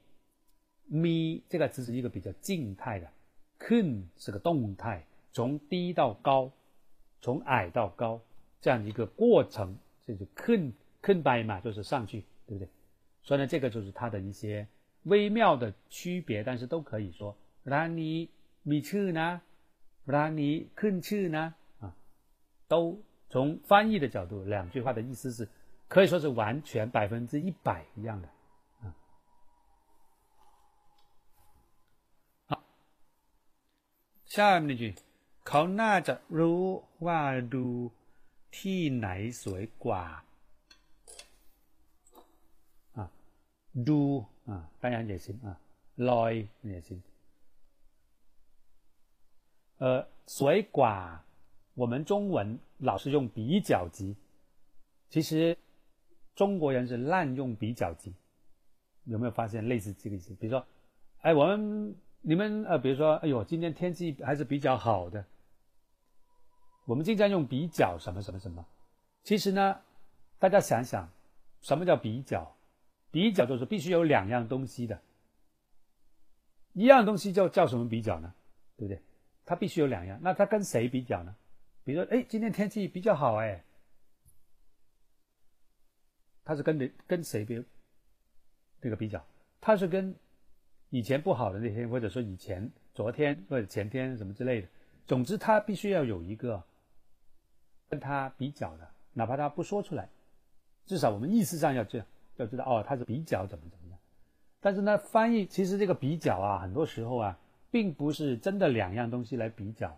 [0.85, 3.09] 咪这个词是一个比较静态的
[3.57, 6.51] ，kun 是个动态，从低到高，
[7.19, 8.21] 从矮到高
[8.61, 9.75] 这样一个过程，
[10.05, 12.69] 这就 kun kun by 嘛，就是上去，对不对？
[13.23, 14.67] 所以呢，这个就是它的一些
[15.05, 18.29] 微妙的区别，但是都可以说，拉尼
[18.61, 19.41] 米ชื่呢，
[20.05, 21.95] 拉尼 kun ชื่呢，啊，
[22.67, 23.01] 都。
[23.28, 25.48] 从翻译的角度，两句话的意思是
[25.88, 28.28] 可以说是完全百分之一百一样的
[28.82, 28.94] 啊。
[32.46, 32.62] 好，
[34.26, 34.94] 下面那句，
[35.44, 36.62] เขาน่าจะรู้
[37.06, 37.20] ว่า
[37.54, 37.66] ดู
[38.56, 39.08] ที่ไหน
[39.42, 40.04] สวยกว่า
[42.98, 43.10] 啊。
[43.86, 45.56] do 啊，当然也行啊，
[45.96, 47.00] loi 也行。
[49.78, 51.18] 呃，水寡，
[51.75, 54.15] 我们中文老是用比较级，
[55.09, 55.57] 其实
[56.33, 58.13] 中国人是滥用比较级，
[59.03, 60.33] 有没有发现类似这个意思？
[60.35, 60.65] 比如说，
[61.21, 65.25] 哎，我们你们呃，比如说，哎呦，今天天气还是比较好的，
[66.85, 68.65] 我们经常用比较什么什么什么，
[69.23, 69.79] 其实呢，
[70.39, 71.09] 大家想想，
[71.61, 72.55] 什么叫比较？
[73.11, 74.99] 比较就是必须有两样东西的，
[76.73, 78.33] 一样东西叫叫什么比较呢？
[78.75, 79.01] 对不对？
[79.45, 81.35] 它必须有两样，那它跟谁比较呢？
[81.85, 83.63] 比如说，哎，今天天气比较好，哎，
[86.43, 87.63] 他是跟谁跟谁比
[88.81, 89.23] 那个比较？
[89.61, 90.13] 他是跟
[90.89, 94.67] 以前不好的那天，或者说以前、昨天或者前天什么之类的。
[95.07, 96.61] 总之，他必须要有一个
[97.87, 100.09] 跟他比较的，哪怕他不说出来，
[100.85, 102.07] 至少我们意识上要这样。
[102.37, 103.97] 要知道哦，他是比较怎么怎么样，
[104.59, 107.39] 但是呢，翻译其实这个比较啊，很多时候啊，
[107.71, 109.97] 并不是真的两样东西来比较。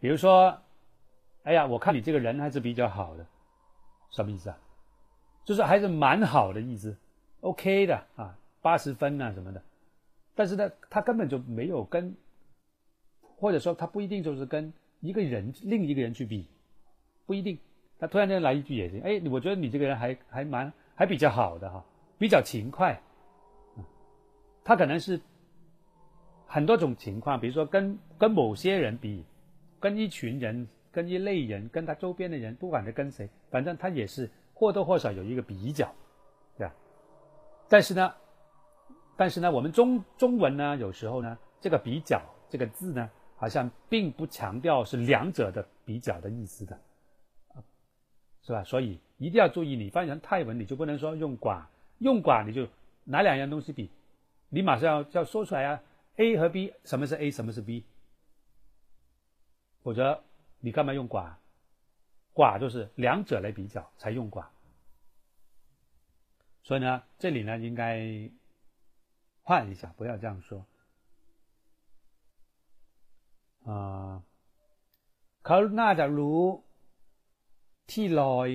[0.00, 0.58] 比如说，
[1.44, 3.26] 哎呀，我看你这个人还是比较好的，
[4.10, 4.58] 什么意思啊？
[5.44, 6.96] 就是还是蛮好的意思
[7.40, 9.62] ，OK 的啊，八十分呐什么的。
[10.34, 12.16] 但是呢，他根本就没有跟，
[13.36, 16.46] 或者说他不一定就是跟一个人另一个人去比，
[17.26, 17.58] 不一定。
[17.98, 20.72] 他突然间来一句也行，哎，我觉得你这个人还还蛮。
[20.92, 21.82] 还比较好的哈，
[22.18, 23.00] 比较勤快，
[24.62, 25.18] 他可能是
[26.46, 29.24] 很多种情况，比如说跟跟某些人比，
[29.80, 35.92] 跟一群人、跟一类人、跟他周边的人，不管是跟谁，反正他也是或多或少有一个比较，
[36.56, 36.74] 对吧？
[37.68, 38.14] 但是呢，
[39.16, 46.78] 但是呢，我们中中文呢，有时候呢，这个比较这个字呢，好像并不强调是两者的比较的意思的。
[48.42, 48.64] 是吧？
[48.64, 51.62] 所以一定要注意，你翻译成泰文，你就不能说用寡，
[51.98, 52.66] 用寡你就
[53.04, 53.90] 拿两样东西比，
[54.48, 55.82] 你马上要要说出来啊
[56.16, 57.84] ，A 和 B，什么是 A，什么是 B？
[59.83, 60.23] 否则
[60.59, 61.35] 你干嘛用寡？
[62.33, 64.45] 寡就是两者来比较才用寡。
[66.63, 68.29] 所以呢，这里呢应该
[69.43, 70.65] 换一下，不要这样说。
[73.65, 74.21] 啊，
[75.43, 76.41] เขาน่าจะรู้
[77.91, 78.49] ที่ลอย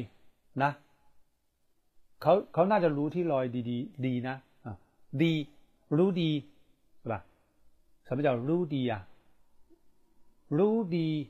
[0.62, 0.70] นะ
[2.22, 4.72] เขาเขาน่าจะรู้ที่ลอยดีดีดีนะอ่ะ
[5.22, 5.32] ดี
[5.96, 6.30] รู้ดี
[7.02, 7.14] 是吧
[8.06, 8.94] 什么叫รู้ดี啊
[10.49, 11.27] rudy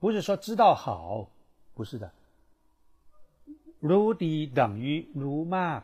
[0.00, 1.28] 不是说知道好
[1.74, 2.10] 不是的。
[3.82, 5.82] Rudy 等于 Ruma，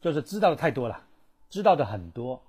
[0.00, 1.04] 就是知道的太多了
[1.50, 2.42] 知道的很多。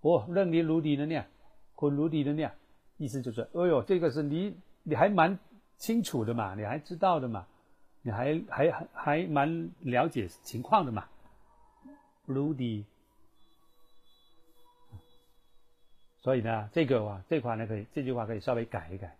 [0.00, 1.28] 哦那你努迪的念
[1.74, 2.52] 很努迪的念
[2.96, 5.38] 意思就是哎呦这个是你你还蛮
[5.76, 7.46] 清楚的嘛你还知道的嘛
[8.02, 11.04] 你还还还蛮了解情况的嘛。
[12.26, 12.84] Rudy
[16.21, 19.15] 所以呢，这个啊，这块呢可以，这句话可以稍微改一改，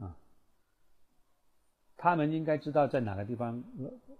[0.00, 0.14] 啊，
[1.96, 3.62] 他们应该知道在哪个地方，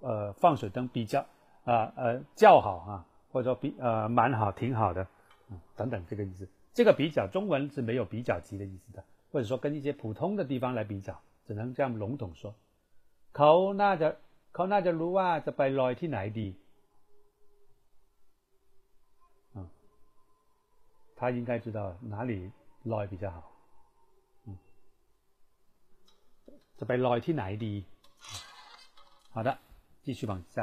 [0.00, 1.20] 呃，放水灯比较，
[1.64, 5.06] 啊呃较好啊，或者说比呃蛮好，挺好的，
[5.50, 6.48] 嗯，等等这个意思。
[6.72, 12.54] 这个比较中文是没有比较级的意思的，或者说跟一些普通的地方来比较，只能这样笼统说。
[13.32, 14.16] เขาน่าจะ
[14.52, 16.48] เขาน่าจะรู้ว่าจะไปลอยที่ไหนดี
[21.18, 21.78] 他应该知道
[22.12, 22.32] 哪里
[22.92, 23.38] ลอย比较好
[26.78, 27.74] จะไปลอยที่ไหนดี
[29.34, 29.48] 好的
[30.04, 30.56] 继续往下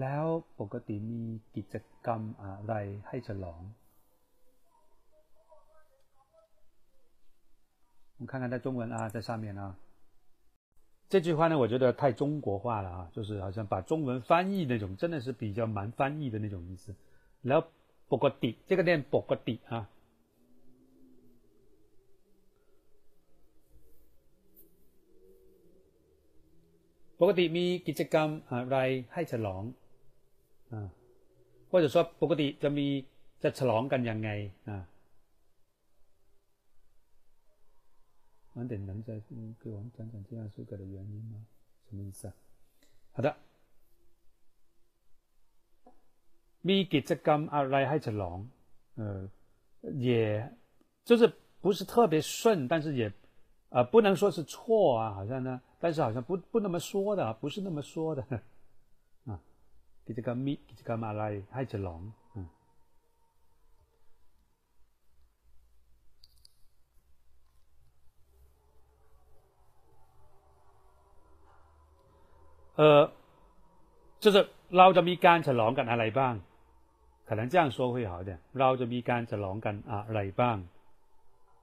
[0.00, 0.24] แล้ว
[0.60, 1.22] ปกติมี
[1.56, 2.74] กิจกรรมอะไร
[3.08, 3.62] ให้ฉลอง
[8.16, 9.76] 我们看看在中文啊，在上面啊，
[11.08, 16.94] 这句话呢，我觉得太中国化了啊，就是好像把中文翻译那种，真的是比较蛮翻译的那种意思。
[17.42, 17.66] 然后
[18.08, 19.88] ปกติ这个念ปกติ啊，
[27.18, 28.76] ปกติมีกิจกรรมอะไร
[29.12, 29.62] ให้ฉลอง
[30.72, 30.88] อ่า
[31.70, 32.86] 或者说ปกติจะมี
[33.42, 34.30] จะฉลองกันยังไง
[34.68, 34.76] อ่า
[38.56, 39.20] 晚点能再
[39.60, 41.44] 给我们讲讲这样修改的原因吗？
[41.88, 42.34] 什么意思啊？
[43.14, 43.34] 好的，
[46.62, 48.38] มีกิจกรรมอะไรให้ฉลอง？
[48.96, 49.28] 呃，
[49.82, 50.52] 也
[51.04, 53.12] 就是不是特别顺，但是也
[53.70, 58.22] 呃不能说是错啊，好像呢，但是好像不不那么说的，不是那么说的
[59.26, 59.40] 啊。
[60.06, 62.02] กิจกรรมมีกิจกรรมอะไรให้ฉลอง？
[72.76, 73.10] 呃，
[74.20, 76.34] 就是เราจะมีการฉลองกันอะไรบ้าง
[77.28, 80.56] 可能这样说会好一点เราจะมีการฉลองกันอะไรบ้าง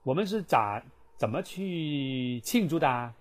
[0.02, 0.82] 我们是咋
[1.16, 3.14] 怎么去庆祝的啊？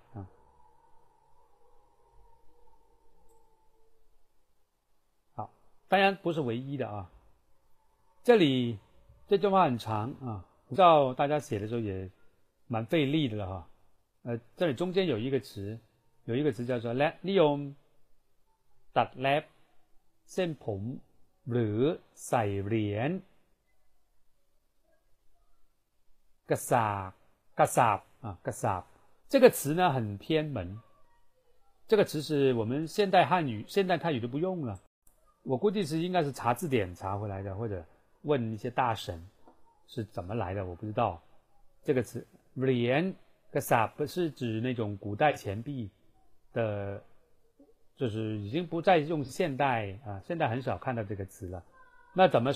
[5.35, 5.51] 好，
[5.89, 7.09] 当然不是唯一的啊。
[8.23, 8.79] 这里
[9.27, 12.09] 这句话很长啊，不知道大家写的时候也
[12.67, 13.67] 蛮费力的了哈。
[14.23, 15.77] 呃，这里中间有一个词，
[16.23, 17.37] 有一个词叫做 “let 利
[18.93, 20.81] 用 d เ t lat ผม
[21.51, 21.79] หรือ
[22.27, 23.11] ใส่เหรียญ
[26.49, 26.85] กษา
[27.55, 27.77] 嘎萨
[28.21, 28.83] 啊，嘎萨
[29.27, 30.79] 这个词呢很偏门，
[31.87, 34.79] 这个词是我们现代汉语、现代泰语都不用了。
[35.43, 37.85] 我估计是应该是查字典查回来的，或者
[38.23, 39.23] 问一些大神
[39.87, 41.21] 是怎么来的，我不知道。
[41.83, 42.25] 这个词“
[42.55, 43.13] 连”
[43.51, 45.89] 嘎萨不是指那种古代钱币
[46.53, 47.03] 的，
[47.96, 51.62] 就是已经不再用现代啊，现在很少看到这个词了。
[52.12, 52.52] 那怎么？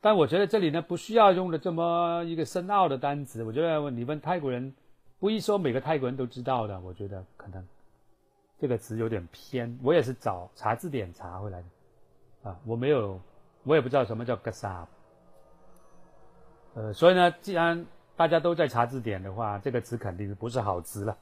[0.00, 3.44] 但我觉得这里呢不需要用的这么一个深奥的单词。
[3.44, 4.74] 我觉得你问泰国人，
[5.18, 6.80] 不一说每个泰国人都知道的。
[6.80, 7.62] 我觉得可能
[8.58, 9.78] 这个词有点偏。
[9.82, 13.20] 我也是找查字典查回来的，啊，我没有，
[13.64, 14.86] 我也不知道什么叫 gasa。
[16.74, 17.84] 呃，所以呢，既然
[18.16, 21.18] 大家都在查字典的话，这个词肯定不是好词了。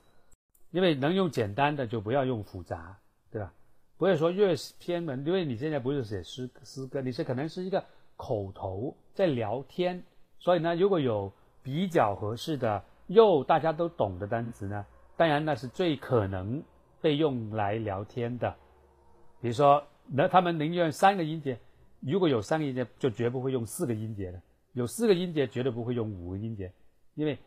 [0.71, 2.99] 因为能用简单的就不要用复杂，
[3.31, 3.53] 对吧？
[3.97, 7.85] 不会说越偏门，因为你现在不是写诗诗歌，你是可能是一个。
[8.21, 10.03] 口头在聊天，
[10.41, 14.85] 所以呢，如果有比较合适的又大家都懂的单词呢，
[15.17, 16.61] 当然那是最可能
[17.01, 18.57] 被用来聊天的。
[19.41, 21.61] 比如说，那他们宁愿三个音节，
[22.01, 24.41] 如果有三个音节，就绝不会用四个音节的；
[24.73, 26.73] 有四个音节，绝对不会用五个音节，
[27.15, 27.39] 因为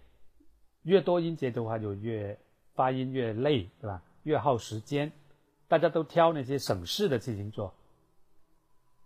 [0.84, 2.40] 越多音节的话，就越
[2.81, 4.03] 发音越累，对吧？
[4.25, 5.13] 越耗时间，
[5.69, 7.75] 大家都挑那些省事的事情做。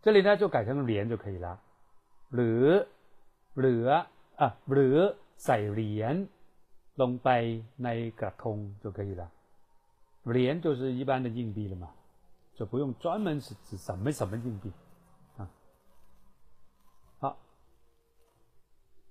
[0.02, 1.60] 这里呢就改成连就可以了，
[2.30, 2.86] หรือ
[3.54, 3.88] หรือ
[4.36, 6.26] 啊หรือใส่เหรียญ
[7.00, 7.28] ลงไป
[7.84, 7.88] ใน
[8.20, 9.30] กระทง就可以了。
[10.24, 11.90] 连就是一般的硬币了嘛，
[12.54, 14.70] 就不用专门是指什么什么硬币
[15.38, 15.48] 啊。
[17.20, 17.36] 好，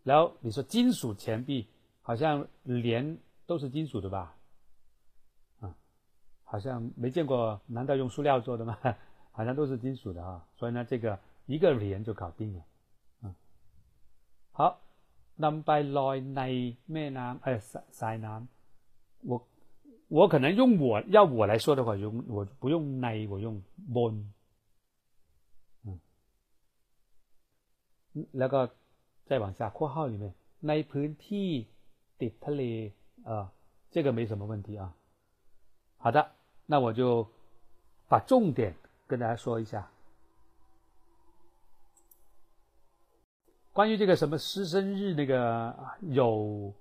[0.04, 1.67] 然后你说金属钱币，
[2.02, 4.36] 好像连都是金属的吧？
[6.54, 8.78] 啊，好像没见过，难道用塑料做的吗？
[9.32, 12.63] 好像都是金属的啊，所以呢，这个一个连就搞定了，
[13.21, 13.36] 嗯，
[14.52, 14.80] 好，
[15.38, 16.41] นำไปลอยใน
[16.91, 18.47] แม่น้ำ哎สายน้ำ
[19.21, 19.47] 我
[20.10, 23.62] 我可能用我要我来说的话，用我不用ใน我用
[23.93, 24.25] bon，
[25.86, 25.99] 嗯，
[28.34, 28.69] แล้วก็
[29.25, 30.34] 再往下括号里面
[30.67, 31.65] ในพื้นที่
[32.21, 32.91] ติดทะเล
[33.23, 33.52] 啊，
[33.91, 34.93] 这个没什么问题啊。
[35.97, 36.32] 好的，
[36.66, 37.27] 那我就
[38.09, 38.74] 把重点。
[39.07, 39.87] 跟大家说一下，
[43.74, 46.72] 关于这个什么师生日，那个有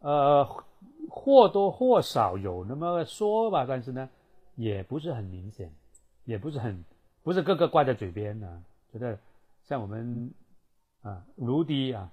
[0.00, 0.44] 呃
[1.08, 4.10] 或多或少有那么说吧，但是呢，
[4.56, 5.72] 也不是很明显，
[6.24, 6.84] 也不是很
[7.22, 8.62] 不是个个挂在嘴边的。
[8.92, 9.16] 觉得
[9.62, 10.34] 像我们
[11.02, 12.10] 啊，卢迪啊，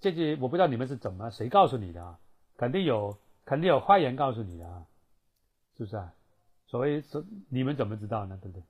[0.00, 2.18] 这句我不知道你们是怎么谁告诉你的啊？
[2.56, 4.84] 肯定有肯定有坏人告诉你的啊，
[5.76, 6.12] 是不是啊？
[6.67, 8.37] 所谓说你们怎么知道呢？
[8.41, 8.63] 对不对？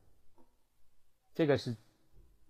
[1.33, 1.75] 这个是，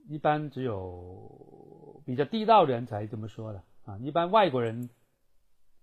[0.08, 3.98] 一般只有比较地道的人才这么说的啊。
[4.00, 4.90] 一般外国人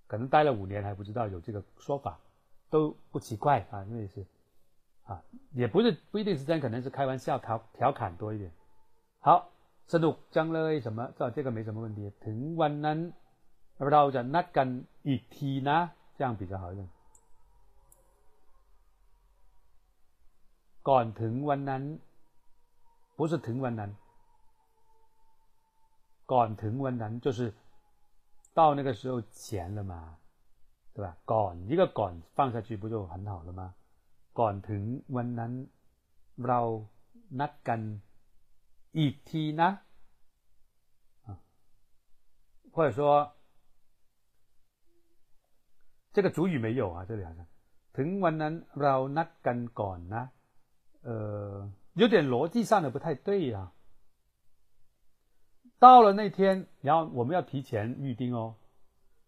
[0.06, 2.18] 可能待了五年还不知道有这个说法，
[2.68, 4.26] 都不奇怪啊，因为是
[5.04, 8.50] 啊，也不是不一定是真，可能是开玩笑调调侃多一点。
[9.20, 9.50] 好，
[9.88, 11.12] สนุกจังเลย什么？
[11.16, 12.12] 这这个没什么问题。
[12.20, 13.12] ถึงวันนั้น
[13.78, 14.68] เราจะนัดกัน
[15.06, 16.86] อีกทีนะ这样比较好一点。
[20.88, 21.82] ก่อนถึงวันนั้น
[23.16, 23.90] 不是ถึงวันนั้น
[26.32, 27.52] ก่อนถึงวันนั้น就是
[28.54, 29.94] 到那个时候前了嘛，
[30.94, 31.16] 对吧？
[31.32, 33.74] ก่อน一个ก่อน放下去不就很好了吗？
[34.38, 34.82] ก่อนถึง
[35.16, 35.52] วันนั้น
[36.46, 36.60] เรา
[37.40, 37.80] นัดกัน
[38.98, 39.68] อีกทีนะ
[41.26, 41.38] 啊，
[42.72, 43.00] 或者说
[46.12, 47.46] 这个主语没有啊，这里好像
[47.96, 50.22] ถึงวันนั้นเรานัดกันก่อนนะ
[51.04, 51.70] 呃。
[51.94, 53.72] 有点逻辑上的不太对呀。
[55.80, 58.54] 到了那天，然后我们要提前预定哦，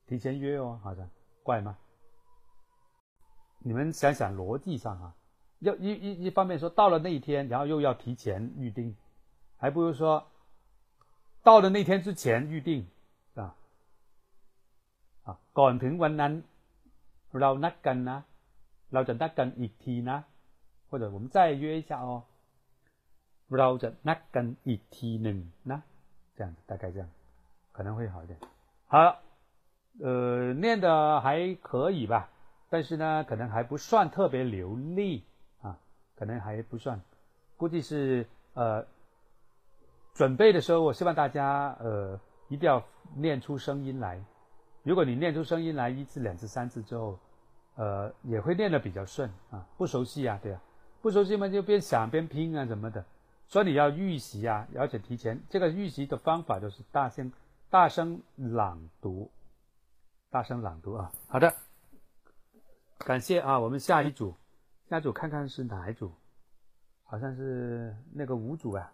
[0.06, 1.10] 提前约哦，好像
[1.42, 1.76] 怪吗？
[3.58, 5.16] 你们想想逻辑上啊，
[5.58, 8.94] 要一一一方面说到了那一天，然后又要提前预定，
[9.56, 10.28] 还不如说
[11.42, 12.86] 到了那天之前预定
[13.34, 13.56] 啊
[15.24, 16.42] 啊，ก่อนถึงวันนั้น
[17.32, 18.18] เรานัดกันนะ
[18.92, 20.18] เราจะนัดกันอีกทีนะ
[20.88, 22.24] 或者我们再约一下哦。
[23.50, 25.38] เราจะนัดกันอีกทีหนึ่ง
[25.70, 25.78] นะ
[26.36, 27.08] 这样大概这样
[27.72, 28.38] 可能会好一点。
[28.86, 29.20] 好，
[30.00, 32.30] 呃，念的还可以吧，
[32.70, 35.24] 但是呢，可能还不算特别流利
[35.60, 35.78] 啊，
[36.16, 37.00] 可能还不算，
[37.58, 38.86] 估计是呃，
[40.14, 42.82] 准备的时候，我希望大家呃一定要
[43.14, 44.22] 念出声音来。
[44.82, 47.18] 如果你念出声音来一次、两次、三次之后，
[47.76, 49.66] 呃，也会念得比较顺啊。
[49.76, 50.60] 不熟悉啊，对啊，
[51.01, 53.05] 不熟悉嘛就边想边拼啊什么的。
[53.47, 57.31] 所以你要预习啊，而且提前这个预习的方法就是大声、
[57.69, 59.31] 大声朗读，
[60.29, 61.11] 大声朗读啊。
[61.27, 61.53] 好的，
[62.97, 63.59] 感谢啊。
[63.59, 64.35] 我们下一组，
[64.89, 66.11] 下一组看看是哪一组？
[67.03, 68.91] 好像是那个五组啊。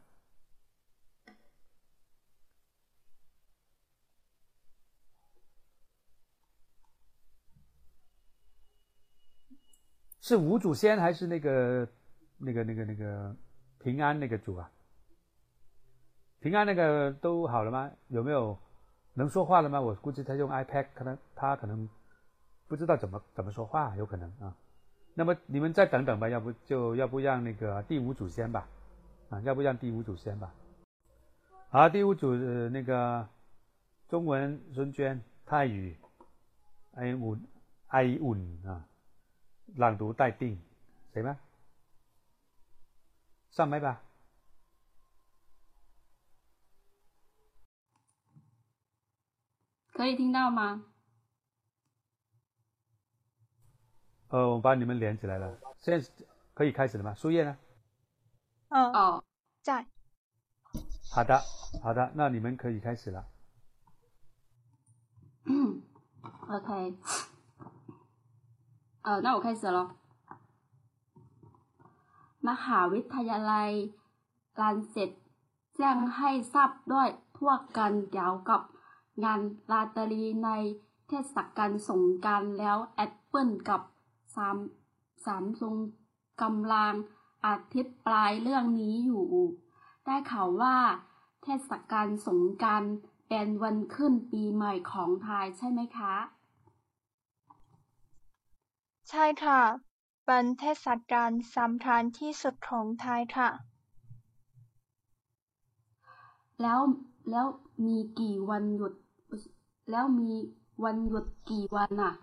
[10.23, 11.85] 是五祖先还是那个
[12.37, 13.35] 那个那个那个
[13.79, 14.71] 平安那个主啊？
[16.39, 17.91] 平安那个都好了吗？
[18.07, 18.57] 有没有
[19.15, 19.81] 能说话了吗？
[19.81, 21.89] 我估计他用 iPad，可能他可能
[22.69, 24.55] 不知道怎么怎么说话，有可能啊。
[25.13, 28.65] 那么你们再等等吧，要不就要不让那个第五组先吧，
[29.29, 30.53] 啊，要不让第五组先吧。
[31.69, 32.33] 好，第五组
[32.69, 33.27] 那个
[34.07, 35.97] 中文孙娟，泰语
[36.93, 37.39] 哎อุ่
[37.87, 38.87] 哎อุ่啊。
[39.75, 40.59] 朗读待定，
[41.13, 41.39] 谁吗？
[43.51, 44.01] 上麦吧。
[49.93, 50.83] 可以听到吗？
[54.29, 56.09] 呃，我把你们连起来了，现在
[56.55, 57.13] 可以开始了吗？
[57.13, 57.57] 树叶呢？
[58.69, 59.23] 嗯，哦，
[59.61, 59.85] 在。
[61.11, 61.39] 好的，
[61.83, 63.27] 好的，那你们可以开始了。
[66.49, 66.97] OK，
[69.03, 69.87] เออน่าโอเคเสร็จแล้ว
[72.47, 73.71] มหาวิทยาลัย
[74.59, 75.09] การเสร็จ
[75.77, 78.61] แจ้งให้ทราบด้วยทั่วกันเกี่ยวกับ
[79.23, 79.39] งาน
[79.71, 80.49] ลาตรีใน
[81.07, 83.81] เทศกาลสงกรารแล้วแอปเปิลกับ
[84.35, 84.57] สาม
[85.25, 85.75] สามซุง
[86.41, 86.93] กำลัง
[87.45, 89.25] อธิปรายเรื่องนี้อยู่
[90.05, 90.75] ได้ข่าวว่า
[91.43, 92.83] เทศกาลสงกราร
[93.29, 96.15] เป็นวันขึ้นปีใหม่ของไทยใช่ไหมคะ
[99.09, 99.61] ใช่ค่ะ
[100.25, 103.49] เป็นเทศกาลสำคัญที่สุดของไทยค่ะ
[106.61, 106.79] แล้ว
[107.31, 107.47] แล้ว
[107.85, 108.93] มีกี่วันหยุด
[109.91, 110.31] แล้วมี
[110.83, 112.13] วันหยุดกี่วันอะ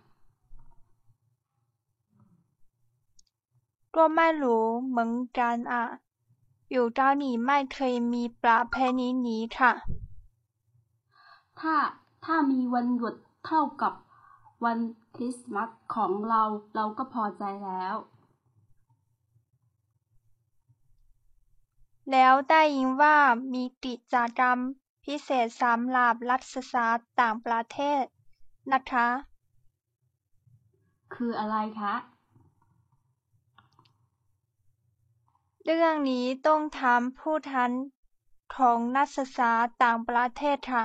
[3.97, 5.85] ก็ไม่รู้เหมือนกันอะ
[6.71, 9.73] อยู่เกาหลีไม่เคยมีประเพณีนี้ค่ะ
[11.61, 11.75] ถ้า
[12.25, 13.15] ถ้ามีวันหยุด
[13.47, 13.93] เท่ากับ
[14.65, 14.79] วัน
[15.15, 16.43] คริสต์มาสของเรา
[16.75, 17.95] เราก็พอใจแล้ว
[22.11, 23.17] แล้วได้ยินว่า
[23.53, 24.59] มีกิจกรรม
[25.05, 26.87] พิเศษสำหรับนักศึกษา
[27.21, 28.03] ต่างประเทศ
[28.73, 29.09] นะคะ
[31.15, 31.95] คืออะไรคะ
[35.65, 37.71] เรื่องนี้ต้องถามผู้แทน
[38.57, 39.53] ของนักศึกษา
[39.83, 40.85] ต่างประเทศค่ะ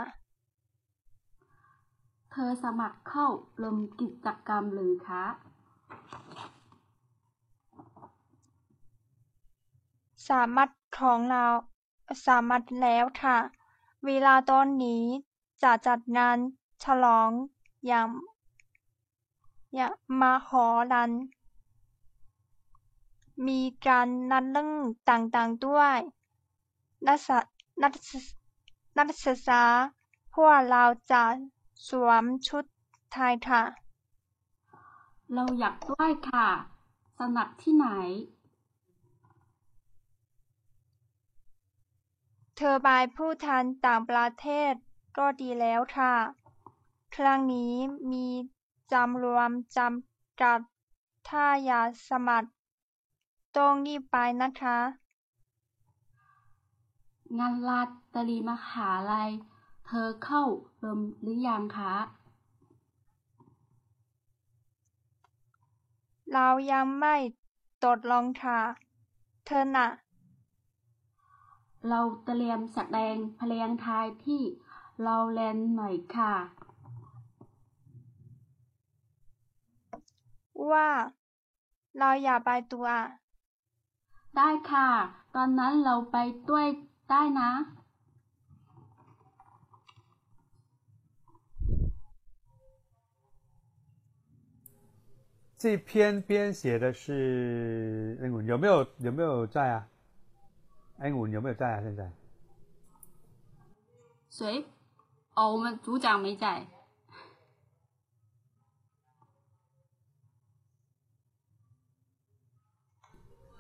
[2.38, 3.28] เธอสมัครเข้า
[3.62, 5.26] ร่วมกิจกรรมหรือคะ
[10.30, 11.46] สามารถของเรา
[12.28, 13.38] สามารถแล้วค่ะ
[14.06, 15.04] เวลาตอนนี้
[15.64, 16.38] จะจัดงาน
[16.84, 17.30] ฉลอง
[17.88, 18.08] อย่าง
[19.76, 20.52] อย่างมโห
[20.92, 21.12] ฬาร
[23.48, 24.70] มีการนัดเรื่อง
[25.10, 25.98] ต่างๆด้วย
[27.08, 27.46] นักศึก
[27.84, 28.24] นักศึก
[28.98, 29.64] นักศึกษา
[30.34, 31.24] พวกเราจะ
[31.88, 32.64] สวมชุด
[33.14, 33.64] ไทยค่ะ
[35.34, 36.48] เราอยากด้วยค่ะ
[37.18, 37.88] สมัครที่ไหน
[42.58, 44.74] เธอไปผู้แทนต่างประเทศ
[45.18, 46.16] ก็ดีแล้วค่ะ
[47.16, 47.74] ครั้งนี้
[48.12, 48.28] มี
[48.92, 50.60] จำรวมจำกัด
[51.30, 52.50] ถ้าอยากสมัคร
[53.58, 54.78] ต้องรีบไปนะคะ
[57.38, 57.82] งานลา
[58.14, 59.32] ตรีมหาลัย
[59.86, 60.44] เธอเข้า
[60.84, 61.94] ร่วมหรือยังคะ
[66.34, 67.16] เรายังไม่
[67.84, 68.60] ตดลองค่ะ
[69.46, 69.88] เธอน่ะ
[71.90, 74.42] เราเตรียมแสดงเพลงไทยที่
[75.04, 76.34] เราแลนด์หน่อยค่ะ
[80.72, 80.90] ว่า
[81.98, 82.88] เราอย่าไปตัว
[84.36, 84.90] ได้ค่ะ
[85.36, 86.18] ตอนนั้นเราไป
[86.50, 86.68] ด้วย
[87.10, 87.52] ได้นะ
[95.58, 99.88] 这篇编写的是英文，有没有有没有在啊？
[101.04, 101.82] 英文有没有在啊？
[101.82, 102.12] 现在？
[104.30, 104.66] 谁？
[105.34, 106.68] 哦，我们组长没在。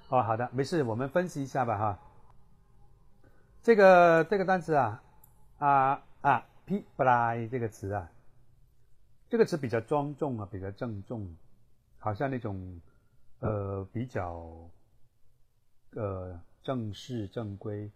[0.09, 1.99] 哦，好的，没事，我们分析一下吧，哈。
[3.63, 5.03] 这个这个单词啊，
[5.57, 8.11] 啊啊，p b l y 这个词啊，
[9.29, 11.35] 这个词比较庄重啊，比较郑重，
[12.05, 12.79] 好像那种
[13.39, 14.69] 呃比较
[15.95, 17.89] 呃正式正规，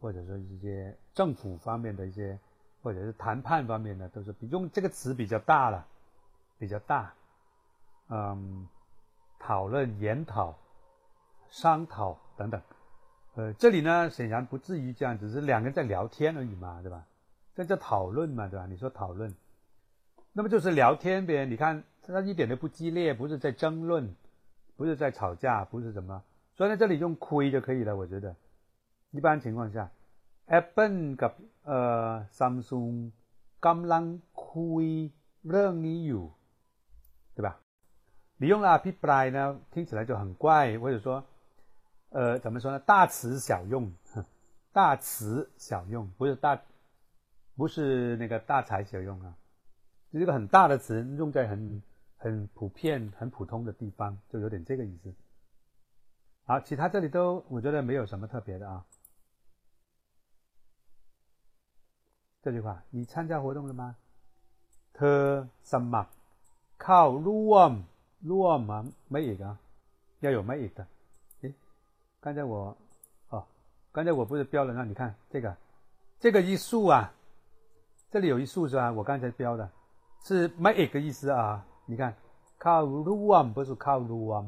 [0.00, 2.36] 或者说一些政府方面的一些，
[2.82, 5.86] 或者是谈判方面的，都是比用这个词比较大了，
[6.58, 7.14] 比较大，
[8.08, 8.66] 嗯，
[9.38, 10.58] 讨论研讨。
[11.48, 12.62] 商讨等等，
[13.34, 17.04] 呃，这里呢显然不至于这样，只是两个人在聊天而已嘛，对吧？
[17.54, 18.64] 这叫讨论嘛，对吧？
[18.64, 19.34] 你说讨论，
[20.32, 21.44] 那么就是聊天呗。
[21.44, 24.15] 你看他一点都不激烈，不是在争论，
[24.75, 26.23] 不是在吵架，不是什么。
[26.55, 28.35] 所以在这里用亏就可以了，我觉得。
[29.11, 29.89] 一般情况下，
[30.47, 31.33] Apple กับ
[31.63, 33.11] 呃 Samsung
[33.59, 35.11] กำลังคุย
[35.49, 36.31] เรื่องนี้อยู่，
[37.35, 37.57] 对吧？
[38.37, 41.23] 你用了 a p p l y 呢，听起来就很怪，或者说。
[42.09, 42.79] 呃，怎么说呢？
[42.79, 43.91] 大词小用，
[44.71, 46.57] 大词小用，不是大，
[47.57, 49.35] 不是那个大材小用啊，
[50.13, 51.83] 是一个很大的词，用在很
[52.21, 55.13] 很普遍、很普通的地方，就有点这个意思。
[56.45, 58.85] 好，其他这里都我觉得没有什么特别的啊。
[62.41, 63.95] 这句话，你参加活动了吗？
[64.93, 66.11] เธอสมัคร
[66.81, 67.71] เข้าร่วม
[68.29, 68.79] ร่วมมา
[69.11, 69.53] ไม่อีกอ่ะ
[70.23, 70.87] 要有ไม่อีก的。
[72.19, 72.75] 刚才我，
[73.29, 73.45] 哦，
[73.91, 74.73] 刚才我不是标了？
[74.73, 75.55] 那你看这个，
[76.19, 77.13] 这个一竖啊，
[78.09, 78.91] 这里有一竖是吧？
[78.91, 79.69] 我刚才标的，
[80.23, 81.65] 是 make 的意思啊。
[81.85, 82.15] 你看，
[82.57, 84.47] 靠 ruam 不是靠 ruam，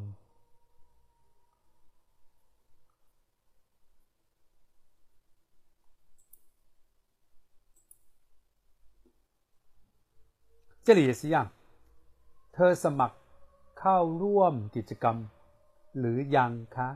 [10.83, 11.51] 这里也是一样。
[12.53, 13.17] เธอสมัคร
[13.79, 15.17] เข้าร่วมกิจกรรม
[15.97, 16.89] หรือยังคะ？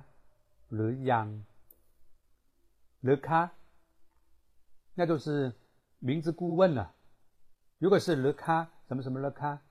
[0.78, 1.12] 了央，
[3.02, 3.52] 了卡，
[4.96, 5.54] 那就是
[6.00, 6.92] 名字顾问了。
[7.78, 9.62] 如果是了卡，什么什么了卡，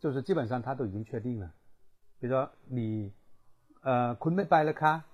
[0.00, 1.52] 就是基本上他都已经确定了。
[2.18, 3.12] 比如说你，
[3.82, 5.04] 呃，坤没拜了卡，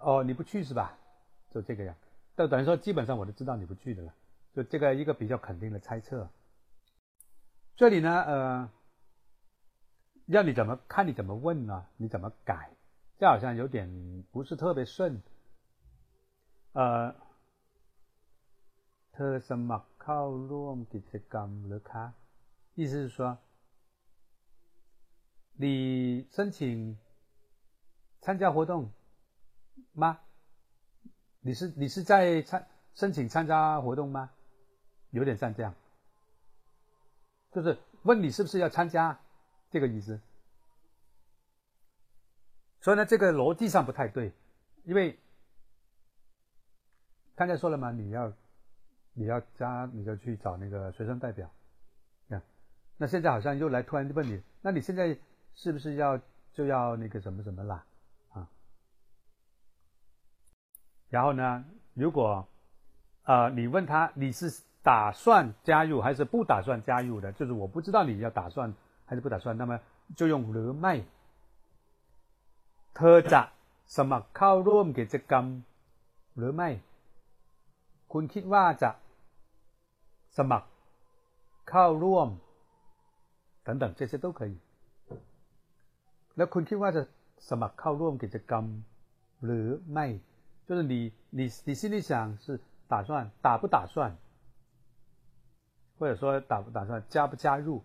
[0.00, 0.98] 哦，你不去是吧？
[1.50, 1.94] 就这个样，
[2.36, 4.14] 就等于说基本上我都知道你不去的了。
[4.54, 6.28] 就这个一个比较肯定的猜测。
[7.76, 8.70] 这里呢，呃。
[10.26, 11.08] 要你怎么看？
[11.08, 11.86] 你怎么问呢？
[11.96, 12.70] 你怎么改？
[13.18, 15.20] 这好像有点不是特别顺。
[16.72, 17.12] 呃，
[19.10, 20.20] เธอสมัคร เข้า
[20.50, 22.04] ร่วมกิจกรรมหรือคะ
[22.74, 23.38] 意思是说，
[25.56, 26.96] 你申请
[28.20, 28.90] 参加活动
[29.92, 30.20] 吗？
[31.40, 34.30] 你是你是在参申请参加活动吗？
[35.10, 35.74] 有点像这样，
[37.52, 39.18] 就是问你是不是要参加。
[39.72, 40.20] 这个意思，
[42.80, 44.32] 所以呢，这个逻辑上不太对，
[44.82, 45.16] 因为
[47.36, 48.32] 刚才说了嘛，你要
[49.14, 51.50] 你要加，你就去找那个学生代表，
[52.30, 52.42] 啊，
[52.96, 55.16] 那现在好像又来突然就问你，那你现在
[55.54, 56.18] 是不是要
[56.52, 57.84] 就要那个什么什么啦，
[58.32, 58.46] 啊？
[61.08, 62.46] 然后呢，如果
[63.24, 68.72] 啊，你问他你是打算加入还是不打算加入的，就是我不知道你要打算。
[69.10, 69.80] 还是不打算，那么
[70.14, 70.94] 就用หรือไม่
[72.94, 73.42] เธอจะ
[73.96, 75.44] สมัครเข้าร่วมกิจกรรม
[76.36, 76.68] หรือไม่
[78.12, 78.90] คุณคิดว่าจะ
[80.38, 80.68] สมัคร
[81.68, 82.28] เข้าร่วม
[83.66, 84.52] 等等这些都可以
[86.36, 87.02] แล้วคุณคิดว่าจะ
[87.48, 88.64] สมัครเข้าร่วมกิจกรรม
[89.44, 90.06] หรือไม่
[90.66, 90.94] 就是你
[91.38, 92.10] 你你心里想
[92.44, 92.60] 是
[92.92, 93.10] 打算
[93.44, 94.16] 打不打算
[95.98, 97.82] 或者说打不打算加不加入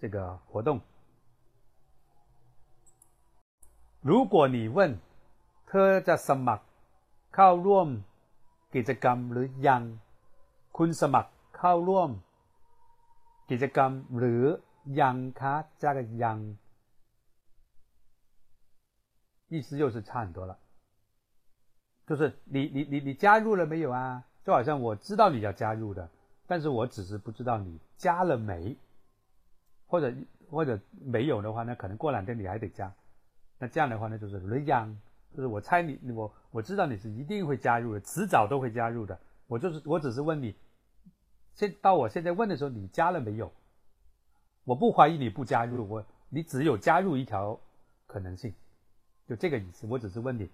[0.00, 0.16] 这个
[0.48, 0.80] 活动，
[4.02, 4.98] 如果你问
[5.68, 6.64] 他จะสมัคร
[7.34, 7.88] เข้าร่วม
[8.74, 9.82] กิจกรรมหรือยัง
[10.76, 11.29] คุณสมัคร
[11.60, 12.10] เข้าร่วม
[13.50, 14.44] กิจกรรมหรือ
[15.00, 16.38] ยังคะ加个ยัง
[19.48, 20.58] 意思又是差很多了，
[22.06, 24.24] 就是你你你你加入了没有啊？
[24.44, 26.08] 就好像我知道你要加入的，
[26.46, 28.76] 但是我只是不知道你加了没。
[29.88, 30.12] 或者
[30.50, 32.92] 或者没有的话，那可能过两天你还得加。
[33.56, 34.92] 那这样的话呢，就是雷央，
[35.32, 39.16] 就是我猜你我我知道你是一定会加入的，迟早都会加入的。
[39.46, 40.56] 我就是我只是问你，
[41.61, 43.53] 现到我现在问的时候，你加了没有？
[44.63, 47.61] 我不怀疑你不加入，我你只有加入一条
[48.07, 48.55] 可能性，
[49.27, 49.85] 就这个意思。
[49.85, 50.49] 我只是问你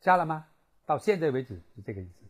[0.00, 0.48] 加了吗？
[0.84, 2.24] 到现在为止是这个意思。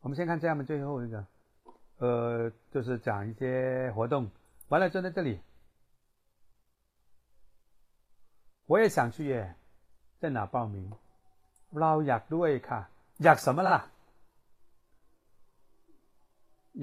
[0.00, 1.26] 我们先看下面最后一个，
[1.98, 4.28] 呃，就是讲一些活动，
[4.70, 5.38] 完了就在这里。
[8.66, 9.54] 我也想去耶，
[10.18, 10.90] 在哪报名？
[11.79, 12.79] เราอยากด้วยค่ะ，
[13.23, 13.71] อยาก什么啦？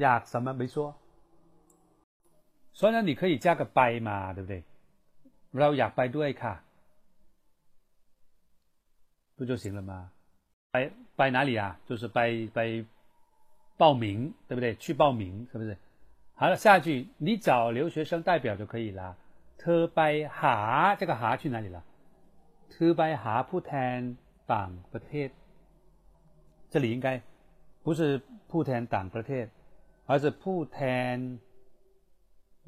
[0.00, 0.76] อยาก什么没说？
[2.78, 4.62] 所以呢，你可以加个 by 嘛，对不对？
[5.58, 6.54] เราอยากไปด้วยค่ะ，
[9.36, 10.10] 不就行了吗？
[10.72, 11.78] ไปไป哪里啊？
[11.88, 12.18] 就是ไป
[12.54, 12.86] ไป
[13.78, 14.76] 报名，对不对？
[14.76, 15.76] 去报名是不是？
[16.34, 19.16] 好了，下句你找留学生代表就可以了。
[19.58, 21.82] เธอไปหา这个หา去哪里了？
[22.70, 23.98] เธอไปหาผู้แทน
[24.52, 25.28] ต่างประเทศ。
[26.72, 27.08] 这里应该
[27.84, 28.00] 不是
[28.50, 29.46] ผู้แทนต่างประเทศ，
[30.10, 30.80] 而是ผู้แท
[31.14, 31.16] น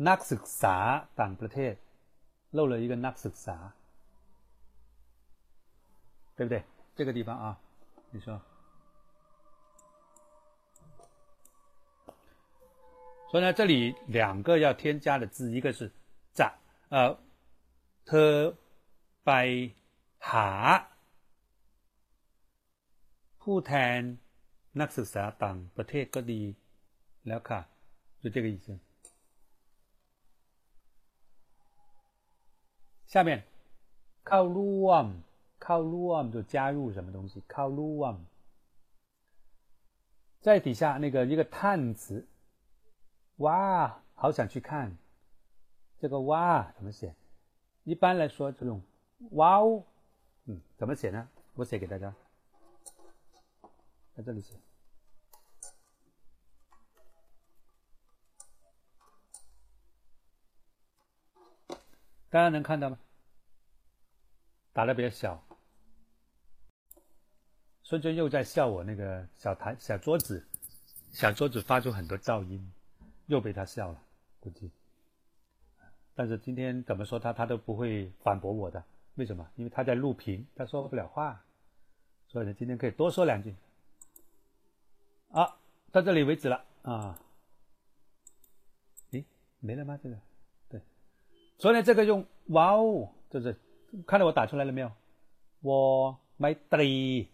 [0.09, 0.77] นักศึกษา
[1.21, 1.75] ต่างประเทศ。
[2.57, 3.57] 漏了一个นักศึกษา，
[6.37, 6.63] 对不对？
[6.97, 7.59] 这个地方啊，
[8.11, 8.41] 你说。
[13.31, 15.93] 所以呢，这里两个要添加的字，一个是
[16.33, 16.51] 在
[16.89, 17.19] 呃，
[18.07, 18.57] เธอ
[19.25, 19.31] ไป
[20.19, 20.89] หา
[23.43, 24.01] ผู้แทน
[24.81, 26.43] นักศึกษาต่างประเทศก็ดี
[27.27, 27.61] แล้วค่ะ
[28.23, 28.67] 就这个意思。
[33.07, 33.43] 下面
[34.23, 35.07] เข้าร่วม
[35.59, 38.15] เข้าร่วม就加入什么东西เข้าร่วม
[40.41, 42.27] 在底下那个一个叹词
[43.37, 44.97] 哇好想去看
[45.99, 47.15] 这个哇怎么写
[47.85, 48.83] 一般来说这种
[49.31, 49.85] 哇哦
[50.45, 52.15] 嗯怎么写呢我写给大家
[54.16, 54.54] 在这里写
[62.30, 62.98] 大家能看到吗？
[64.72, 65.44] 打的比较小。
[67.84, 70.44] 孙娟又在笑我那个小台小桌子，
[71.12, 72.74] 小桌子发出很多噪音，
[73.28, 74.02] 又被他笑了，
[74.40, 74.72] 估计。
[76.16, 78.84] 但是今天怎么说他，他都不会反驳我的。
[79.14, 79.48] 为什么？
[79.56, 81.46] 因为他在录屏，他说不了话，
[82.28, 83.56] 所以呢，今天可以多说两句。
[85.34, 85.58] 好，
[85.92, 87.20] 到这里为止了啊。
[89.14, 89.26] 诶，
[89.60, 89.98] 没了吗？
[89.98, 90.16] 这个？
[90.70, 90.80] 对
[91.58, 93.60] 所以呢，这个用哇哦，就是
[94.06, 94.92] 看到我打出来了没有？
[95.62, 97.28] 我买对，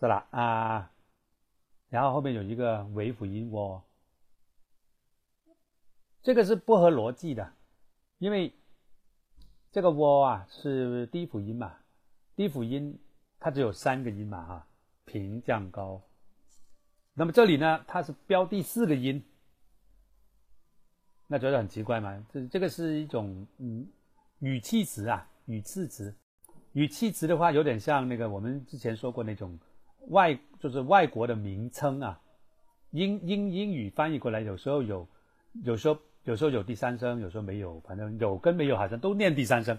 [0.00, 0.90] 是了啊。
[1.90, 3.84] 然后后面有一个尾辅音我，
[6.22, 7.52] 这个是不合逻辑的，
[8.18, 8.52] 因为
[9.70, 11.78] 这个我啊是低辅音嘛，
[12.34, 12.98] 低辅音
[13.38, 14.66] 它只有三个音嘛哈，
[15.04, 16.02] 平降高。
[17.14, 19.22] 那么这里呢，它是标第四个音。
[21.26, 22.26] 那觉得很奇怪吗？
[22.32, 23.86] 这这个是一种嗯
[24.40, 26.12] 语气词啊，语气词，
[26.72, 29.56] 语气词的话有点像那个我们之前说过那种
[30.08, 32.20] 外就是外国的名称啊，
[32.90, 35.06] 英英英语翻译过来有时候有，
[35.62, 39.76] 有时候有时候有第三声，有时候没有，反正有跟没有好像都念第三声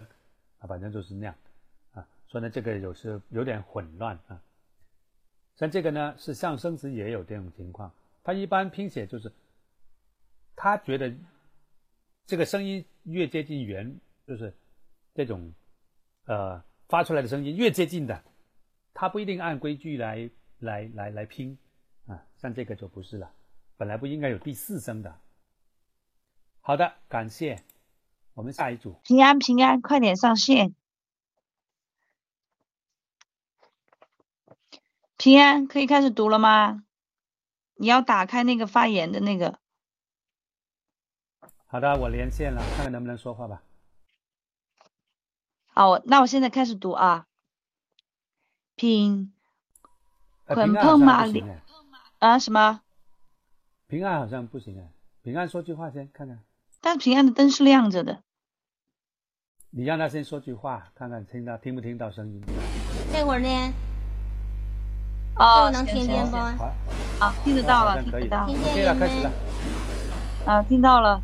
[0.59, 1.35] 啊，反正就是那样
[1.93, 4.41] 啊，所以呢这个有时有点混乱啊。
[5.61, 9.31] 像这个呢是象声词也有这种情况，它一般拼写就是
[10.55, 11.15] 他觉得。
[12.27, 14.55] 这个声音越接近圆，就是
[15.13, 15.51] 这种
[16.27, 18.23] 呃发出来的声音越接近的，
[18.93, 21.57] 他不一定按规矩来来来来拼
[22.05, 22.23] 啊。
[22.37, 23.29] 像这个就不是了，
[23.75, 25.13] 本来不应该有第四声的。
[26.61, 27.61] 好的，感谢。
[28.33, 28.95] 我们下一组。
[29.03, 30.73] 平安平安，快点上线。
[35.23, 36.83] 平安，可以开始读了吗？
[37.75, 39.59] 你要打开那个发言的那个。
[41.67, 43.61] 好的，我连线了，看看能不能说话吧。
[45.67, 47.27] 好，那我现在开始读啊。
[48.75, 49.31] 平，
[50.47, 51.43] 捆碰马里
[52.17, 52.39] 啊？
[52.39, 52.81] 什么？
[53.85, 54.87] 平安好像不行啊。
[55.21, 56.39] 平安说句话先看看。
[56.79, 58.23] 但平安的灯是亮着的。
[59.69, 62.41] 你让他先说句话，看看听到听不听到声音。
[63.13, 63.71] 那会儿呢？
[65.35, 66.37] 哦，能听见不？
[67.19, 68.45] 好，听得到了，听得到。
[68.45, 69.31] 听见了开始了。
[70.45, 71.21] 啊，听到了。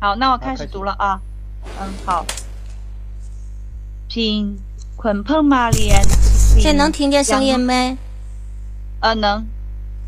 [0.00, 1.20] 好，那我开始读了啊。
[1.80, 2.24] 嗯，好。
[4.08, 4.58] 拼
[4.96, 6.02] 捆碰马连。
[6.58, 7.96] 现在能听见声音没？
[9.00, 9.46] 呃，能。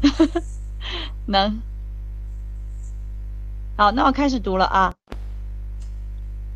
[1.26, 1.60] 能。
[3.76, 4.94] 好，那我开始读了啊。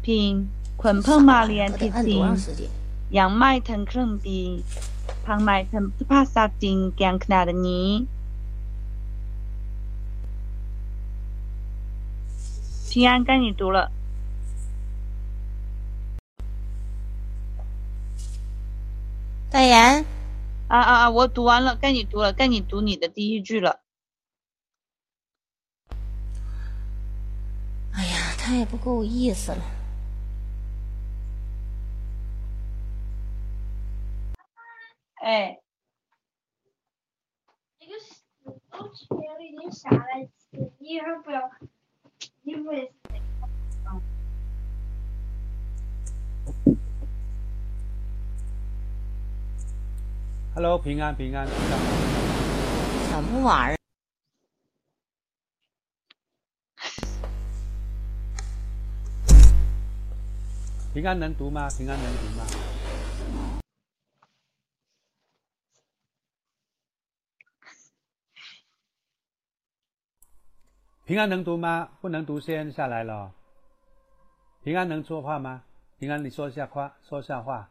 [0.03, 2.37] 拼捆碰马连，提醒
[3.11, 4.65] 杨麦腾克比
[5.25, 7.15] พัง不怕杀ทำสภาพสั你จริงแกง
[21.17, 23.81] 我读完了，该你读了，该你读你的第一句了。
[27.93, 29.80] 哎呀，他也不够意思了。
[35.21, 35.61] 哎，
[37.79, 38.23] 那个屎
[38.71, 41.51] 都缺了，已经下来吃，你一会儿不要，
[42.41, 42.91] 你不会。
[50.55, 53.77] Hello，平安平安，什么玩意儿？
[60.95, 61.69] 平安能读吗？
[61.77, 62.70] 平安能读吗？
[71.11, 71.89] 平安能读吗？
[72.01, 73.33] 不能读，先下来了。
[74.63, 75.65] 平安能说话吗？
[75.99, 77.69] 平安，你说一下话，说下话。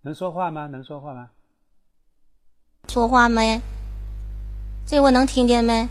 [0.00, 0.66] 能说话吗？
[0.66, 1.30] 能说话吗？
[2.88, 3.60] 说话没？
[4.84, 5.88] 这我能听见没？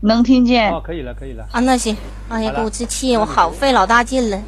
[0.00, 0.68] 能听见。
[0.72, 1.46] 哦，可以了，可以了。
[1.52, 1.96] 啊，那行。
[2.28, 4.42] 哎呀，给我这气，我好费老大劲了。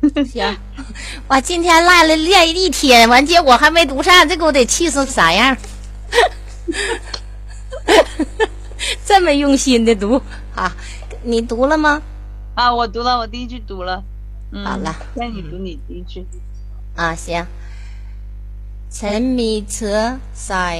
[0.24, 0.42] 行，
[1.27, 5.57] 我今天赖了练一天，完结果还没读上，这给我得气成啥样？
[9.05, 10.21] 这么用心的读
[10.55, 10.71] 啊？
[11.23, 12.01] 你读了吗？
[12.55, 14.03] 啊，我读了，我第一句读了。
[14.51, 16.25] 嗯、好了，那你读你第一句。
[16.95, 17.45] 啊，行。
[18.97, 19.99] ฉันมีเชื้อ
[20.47, 20.77] สาย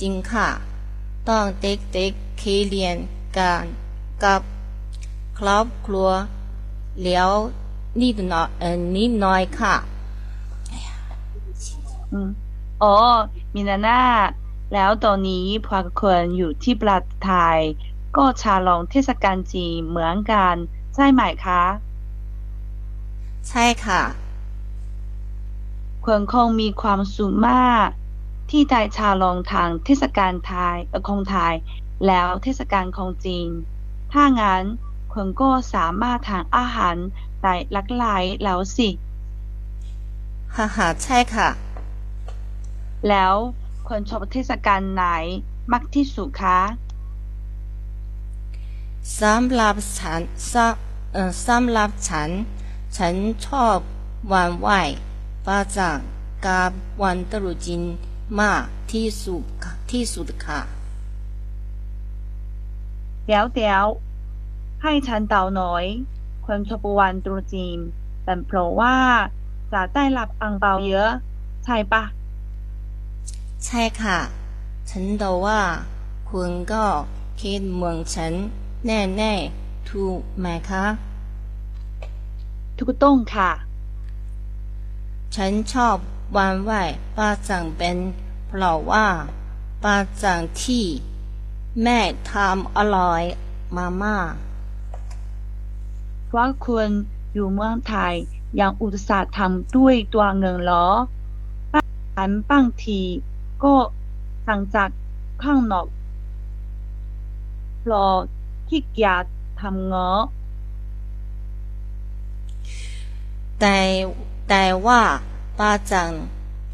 [0.00, 0.48] จริงค่ะ
[1.28, 2.96] ต้องเด็กๆเคยเรียน
[3.36, 3.64] กัน
[4.24, 4.40] กับ
[5.38, 6.08] ครอบครัว
[7.04, 7.30] แล้ว
[7.99, 9.75] นิดหน่อยเออนิดหน่อยค่ะ
[12.11, 12.29] อืม
[12.81, 12.95] อ๋อ
[13.53, 14.01] มินาน่า
[14.73, 17.59] แล้วตอนนี้พวกคนอยู่ที่ประเทศไทย
[18.17, 20.55] ก็ฉลองเทศกาลจีนเหมือนกัน
[20.95, 21.63] ใช่ไหมคะ
[23.49, 24.01] ใช่ค่ะ
[26.05, 27.87] คนคงมีความสุขมาก
[28.49, 31.53] ที่ได้ฉลองทางเทศกาลไทยเออของไทย
[32.07, 33.49] แล้วเทศกาลของจีน
[34.11, 34.63] ถ้างั้น
[35.13, 36.95] คนก็สามารถทานอาหาร
[37.43, 38.89] ได้หลากหลายแล้วสิ
[40.55, 41.49] ฮ่าฮ่าใช่ค่ะ
[43.09, 43.35] แล้ว
[43.87, 45.03] คนชอบเทศกาลไหน
[45.71, 46.59] มากที่สุดคะ
[49.21, 50.21] สำหรับฉัน
[50.51, 50.53] ส
[51.13, 52.29] เอ่อสำหรับฉัน
[52.97, 53.13] ฉัน
[53.45, 53.77] ชอบ
[54.31, 54.81] วันไหว้
[55.45, 56.07] พระจันทร์
[56.45, 56.71] กับ
[57.01, 57.81] วันตรุษจีน
[58.39, 60.61] มากที่สุดค่ะที่สุดค่ะ
[63.25, 63.85] เดี๋ยวเดี๋ยว
[64.83, 65.85] ให้ฉันเดาหน่อย
[66.45, 67.77] คนชอบวันตรุษจีน
[68.23, 68.95] เป็นเพราะว่า
[69.73, 71.11] จะได้รับอังเปาเยอะ
[71.65, 72.03] ใช่ปะ
[73.65, 74.19] ใช่ค่ะ
[74.89, 75.61] ฉันเดาว่า
[76.29, 76.83] คุณก็
[77.41, 78.33] คิดเหมือนฉัน
[78.85, 80.85] แน่ๆถูกไหมคะ
[82.77, 83.51] ถูกต้องค่ะ
[85.35, 85.95] ฉันชอบ
[86.35, 86.81] วันไหว้
[87.15, 87.97] พระจันทร์เป็น
[88.47, 89.07] เพราะว่า
[89.83, 90.85] พระจันทร์ที่
[91.83, 91.99] แม่
[92.31, 93.21] ทำอร่อย
[93.75, 94.17] มามา
[96.33, 96.89] กเพราคุณ
[97.33, 98.13] อยู่เมืองไทย
[98.59, 100.87] ยังอุตส่าห์ทำด้วยตัวเงินเหรอ
[102.15, 103.01] ฉันบางที
[103.63, 103.73] ก็
[104.47, 104.89] สั่งจาก
[105.43, 105.87] ข้างนอก
[107.91, 108.15] ราะ
[108.67, 109.25] ขี้เกียจ
[109.59, 110.21] ทำเงาะ
[113.59, 113.77] แต่
[114.49, 115.01] แต่ว่า
[115.59, 116.11] ปาจัง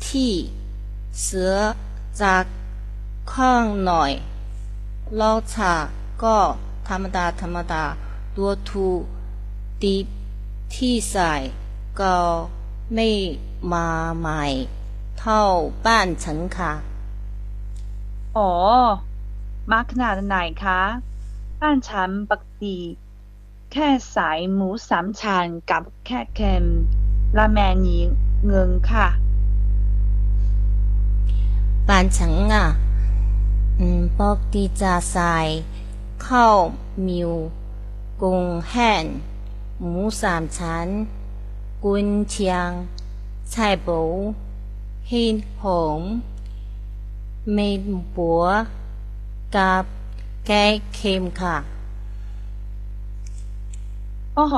[0.07, 0.31] ที่
[1.21, 1.53] เสือ
[2.21, 2.43] จาก
[3.33, 4.11] ข้างหน่อย
[5.19, 5.73] รสชา
[6.23, 6.37] ก็
[6.87, 7.83] ธรรมดาธรรมดา
[8.35, 8.87] ตัวทู
[9.83, 9.95] ดี
[10.75, 11.33] ที่ใส่
[12.01, 12.15] ก็
[12.93, 13.09] ไม่
[13.73, 13.87] มา
[14.19, 14.43] ใหม่
[15.19, 15.41] เท่า
[15.85, 16.73] บ้านฉันค่ะ
[18.37, 18.51] อ๋อ
[19.71, 20.81] มาขนาดไหนคะ
[21.59, 22.77] บ้านฉันปกติ
[23.71, 26.65] แค่สายหมูสามชั้นกับแค่เค็ม
[27.37, 28.01] ราแมนนี้
[28.45, 29.07] เงินค่ะ
[31.87, 32.65] บ้านฉันอะ
[33.79, 35.35] อืมปกติจะใส่
[36.25, 36.57] ข้าว
[37.07, 37.31] มิว
[38.21, 39.03] กุ้งแห้ง
[39.81, 40.87] หมูสามชั้น
[41.83, 42.69] กุนเชียง
[43.51, 44.01] ไช่ปู
[45.09, 45.65] หินห
[45.97, 45.99] ง
[47.53, 47.83] เมน
[48.15, 48.43] บัว
[49.55, 49.83] กับ
[50.45, 51.57] แกงเค็มค่ะ
[54.33, 54.55] โอ้โห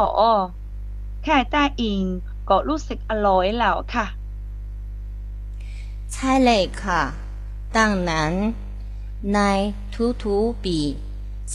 [1.23, 2.03] แค่ได้อิง
[2.49, 4.05] ก็รู้สึกอร่อยแล้วค่ะ
[6.13, 7.01] ใช่เลยค่ะ
[7.77, 8.33] ดังนั้น
[9.33, 9.39] ใน
[10.23, 10.77] ทุกๆปี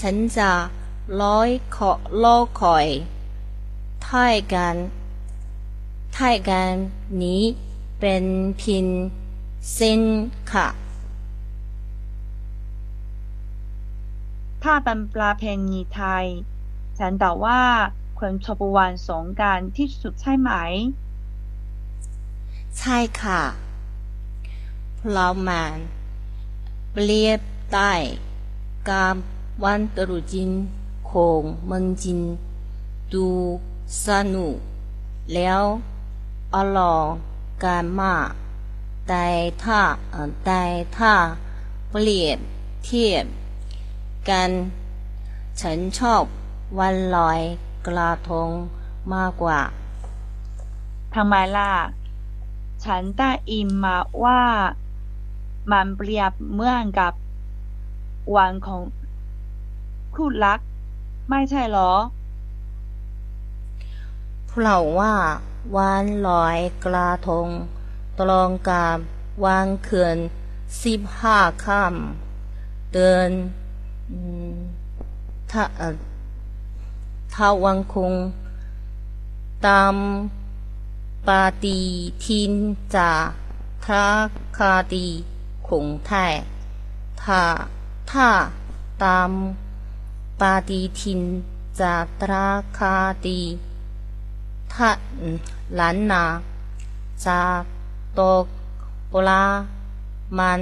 [0.01, 0.51] ฉันจะ
[1.21, 1.93] ร้อยขอ
[2.23, 2.87] รอคอย
[4.09, 4.77] ถ้อยกัน
[6.17, 6.71] ถ้อยกัน
[7.23, 7.43] นี้
[8.01, 8.25] เป็น
[8.59, 8.87] เพิน
[9.75, 10.03] เส้น
[10.53, 10.69] ค่ะ
[14.63, 16.27] ถ้าเป็นประเพณีไทย
[16.99, 17.63] ฉันเดาว่า
[18.19, 20.51] คนชอบวันสงกรารที่สุดใช่ไหม
[22.79, 23.43] ใช่ค่ะ
[24.97, 25.75] เพราะมัน
[26.93, 27.41] เปรียบ
[27.73, 27.93] ได้
[28.89, 29.15] กับ
[29.65, 30.51] วันตรุษจีน
[31.11, 32.21] ของเมืองจีน
[33.13, 33.27] ดู
[34.07, 34.57] สนุก
[35.35, 35.63] แล้ว
[36.55, 37.05] อร่อย
[37.65, 38.29] กันมาก
[39.09, 39.27] แต่
[39.65, 39.81] ถ้า
[40.11, 40.63] เออแต่
[40.97, 41.13] ถ้า
[41.91, 42.39] เปรียบ
[42.85, 43.25] เทียบ
[44.29, 44.51] กัน
[45.61, 46.23] ฉันชอบ
[46.79, 47.41] วันลอย
[47.87, 48.51] กระทง
[49.15, 49.61] มากกว่า
[51.15, 51.73] ทำไมล่ะ
[52.85, 54.41] ฉันได้ยินมาว่า
[55.73, 57.13] มันเปรียบเหมือนกับ
[58.37, 58.83] วันของ
[60.15, 60.61] คู่รัก
[61.31, 61.93] ไม่ใช่เหรอ
[64.63, 65.15] เราว่า
[65.77, 67.49] วันลอยกระทง
[68.19, 68.99] ตลองกาบ
[69.45, 70.17] วันเขื่อน
[70.83, 73.31] สิบห้าค่ำเดิน
[75.51, 75.65] ท่า
[77.35, 78.15] ท่าวังคง
[79.67, 79.95] ตาม
[81.27, 81.79] ปาตี
[82.25, 82.53] ทิน
[82.95, 83.11] จา
[83.85, 84.09] ทรา
[84.59, 85.09] คาดี
[85.69, 86.33] คงไทย
[87.23, 87.43] ท่า
[88.11, 88.29] ท่า
[89.05, 89.31] ตาม
[90.41, 91.21] ปาตีทิน
[91.81, 92.49] จาตรา
[92.79, 92.95] คา
[93.27, 95.37] ดีาอืม
[95.79, 96.25] ล้านนา
[97.25, 97.41] จะ
[98.19, 98.45] ตก
[99.13, 99.45] ปลา
[100.39, 100.61] มัน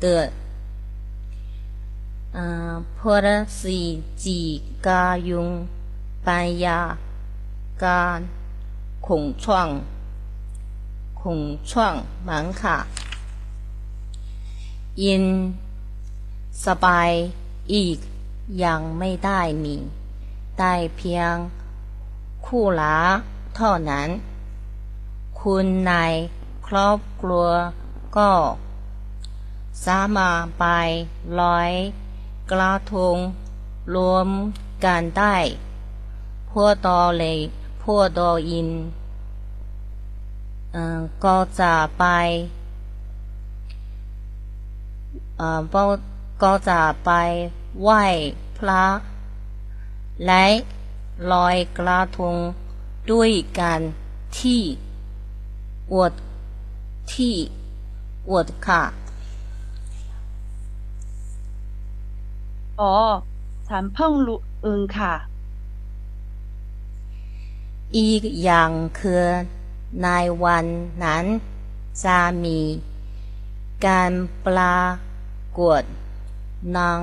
[0.00, 0.30] เดือด
[2.36, 3.64] อ่าพฤศ
[4.24, 4.40] จิ
[4.86, 5.48] กายน
[6.26, 6.80] ปัญญา
[7.84, 8.18] การ
[9.06, 9.68] คงช่วง
[11.20, 11.38] คง
[11.70, 11.94] ช่วง
[12.28, 12.76] มังค่ะ
[15.02, 15.24] ยิน
[16.66, 17.10] สบาย
[17.72, 17.98] อีก
[18.64, 19.76] ยังไม่ได้มี
[20.58, 21.34] ได้เพียง
[22.46, 22.98] คู่ละ
[23.56, 24.08] เท่านั้น
[25.40, 25.92] คุณใน
[26.66, 27.48] ครอบครัว
[28.16, 28.30] ก็
[29.86, 30.64] สามารถไป
[31.40, 31.70] ลอย
[32.50, 33.16] กระทง
[33.94, 34.28] รวม
[34.84, 35.36] กันได้
[36.50, 37.38] พวกตอเลย
[37.82, 38.68] พวกดออิน
[40.72, 42.04] เออก็จะไป
[45.36, 45.60] เอ่อ
[46.42, 47.10] ก็จะไป
[47.82, 48.02] ไหว้
[48.58, 48.84] พระ
[50.26, 50.44] และ
[51.32, 52.36] ลอยกระทง
[53.10, 53.80] ด้วยกัน
[54.38, 54.62] ที่
[55.92, 56.12] อวด
[57.12, 57.34] ที่
[58.30, 58.82] อวดค่ะ
[62.80, 62.94] อ๋อ
[63.68, 65.14] ฉันเพิ่งรู้เองค่ะ
[67.96, 69.24] อีกอย่างคือ
[70.02, 70.08] ใน
[70.44, 70.66] วัน
[71.04, 71.24] นั้น
[72.04, 72.58] จะมี
[73.86, 74.12] การ
[74.46, 74.80] ปรา
[75.58, 75.82] กฏ
[76.76, 77.00] นาง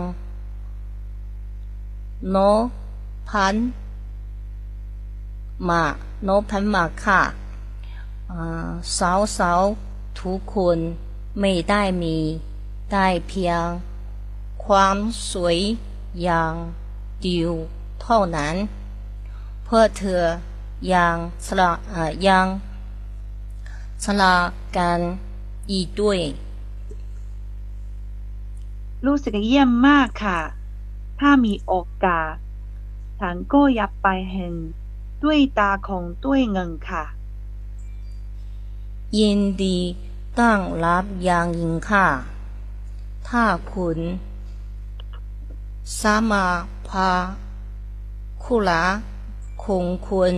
[2.36, 2.38] น
[3.30, 3.56] พัน
[5.70, 5.84] มา
[6.24, 7.22] โนพันมาค่ะ
[8.32, 9.62] อ่าสาวสาว
[10.20, 10.78] ทุกคน
[11.40, 12.18] ไม่ได้มี
[12.92, 13.66] ได้เพียง
[14.66, 14.98] ความ
[15.32, 15.58] สวย
[16.22, 16.54] อย่าง
[17.22, 17.54] เดียว
[18.02, 18.56] เท่านั้น
[19.64, 20.24] เพื่อเธอ
[20.94, 22.48] ยังสละเอ่อยัง
[24.04, 24.36] สละ
[24.78, 25.00] กัน
[25.72, 26.20] อีกด้วย
[29.06, 30.40] รู้สึกเยี่ยมมากค่ะ
[31.20, 32.34] ถ้ามีโอกาส
[33.20, 34.54] ฉันก็อยากไปเห็น
[35.24, 37.04] ด้วยตาของตัวยเงินค่ะ
[39.18, 39.78] ยินดี
[40.38, 42.08] ต้อนรับอย่างยิ่งค่ะ
[43.28, 43.44] ถ้า
[43.74, 44.00] คุณ
[46.02, 47.12] สามารถพา
[48.44, 48.96] คู่รัก
[49.64, 50.34] ของคุณ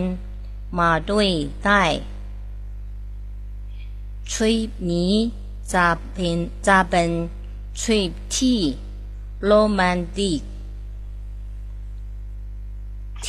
[0.80, 1.30] มาด้วย
[1.66, 1.84] ได้
[4.32, 5.14] ทริปนี้
[5.74, 7.10] จะเป็นจะเป็น
[7.82, 8.60] ทริปที่
[9.46, 10.42] โรแมนติก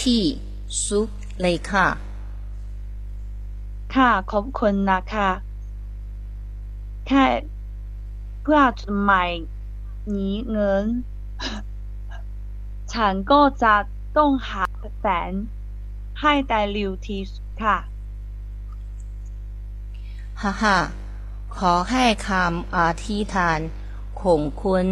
[0.00, 0.22] ที่
[0.86, 1.10] สุด
[1.40, 1.86] เลยค่ะ
[3.94, 5.30] ค่ะขอบคุณนะคะ
[7.06, 7.24] แค่
[8.42, 9.24] เพื่อจะไม่
[10.10, 10.84] หนีเงิน
[12.92, 13.74] ฉันก็จะ
[14.16, 14.64] ต้องหา
[15.00, 15.32] แสน
[16.20, 17.76] ให้ได้เร็วที่สุดค่ะ
[20.42, 20.76] ฮ่าฮ่า
[21.56, 23.60] ขอให้คำอธิษฐาน
[24.20, 24.86] ของคุณ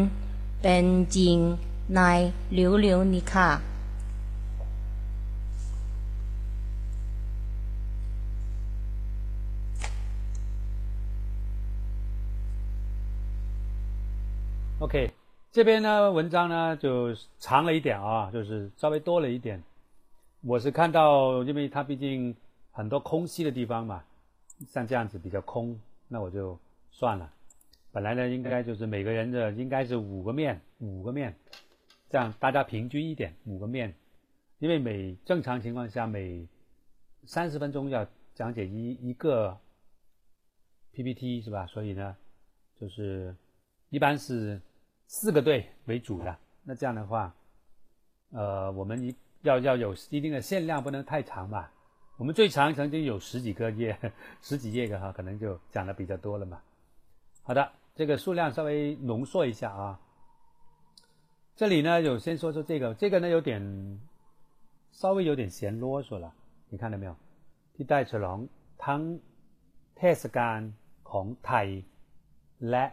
[0.62, 0.86] เป็น
[1.16, 1.36] จริง
[1.96, 2.00] ใน
[2.52, 3.50] เร็วๆนี้ค่ะ
[14.80, 15.10] OK，
[15.50, 19.60] 这边呢文章呢就长了一点啊，就是稍微多了一点。
[20.40, 22.36] 我是看到，因为它毕竟
[22.70, 24.04] 很多空隙的地方嘛，
[24.68, 25.76] 像这样子比较空，
[26.06, 26.56] 那我就
[26.92, 27.28] 算了。
[27.90, 31.34] 本来呢应该就是每个人的应该是五个面，五个面，
[32.08, 33.92] 这样大家平均一点，五个面。
[34.60, 36.46] 因为每正常情况下每
[37.24, 39.58] 三十分钟要讲解一一个
[40.92, 41.66] PPT 是吧？
[41.66, 42.16] 所以呢，
[42.80, 43.34] 就是
[43.90, 44.60] 一般是
[45.07, 46.37] 四个队为主的。
[46.63, 47.33] 那这样的话，
[48.31, 51.71] 呃，我们一要要有一定的限量，不能太长吧？
[52.17, 53.97] 我们最长曾经有十几个页，
[54.41, 56.61] 十几页的哈，可能就讲的比较多了嘛。
[57.43, 59.99] 好的，这个数量稍微浓缩一下啊。
[61.55, 63.99] 这里呢，有先说说这个，这个呢有点
[64.91, 66.33] 稍微有点嫌啰嗦了，
[66.69, 67.15] 你看到没有？
[67.75, 68.39] ที่ได้ฉลอง
[68.83, 69.01] ทั้ง
[69.97, 70.59] เทศกาล
[71.11, 71.67] ของไทย
[72.69, 72.85] และ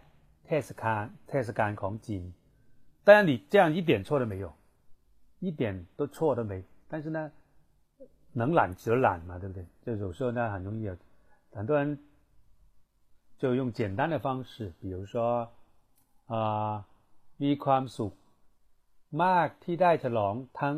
[0.46, 2.24] เทศกาลเทศกาลของจีน。
[3.04, 4.52] 当然，你这样一点错都没有，
[5.38, 6.64] 一点都错都没。
[6.88, 7.30] 但是呢，
[8.32, 9.64] 能懒则懒嘛，对不对？
[9.82, 10.96] 就有时候呢，很容易有
[11.52, 11.98] 很多人
[13.38, 15.50] 就用简单的方式，比如说
[16.26, 16.84] 啊，
[17.38, 18.12] มีความสุข
[19.24, 20.76] มากที่ได้ฉลองทั้ง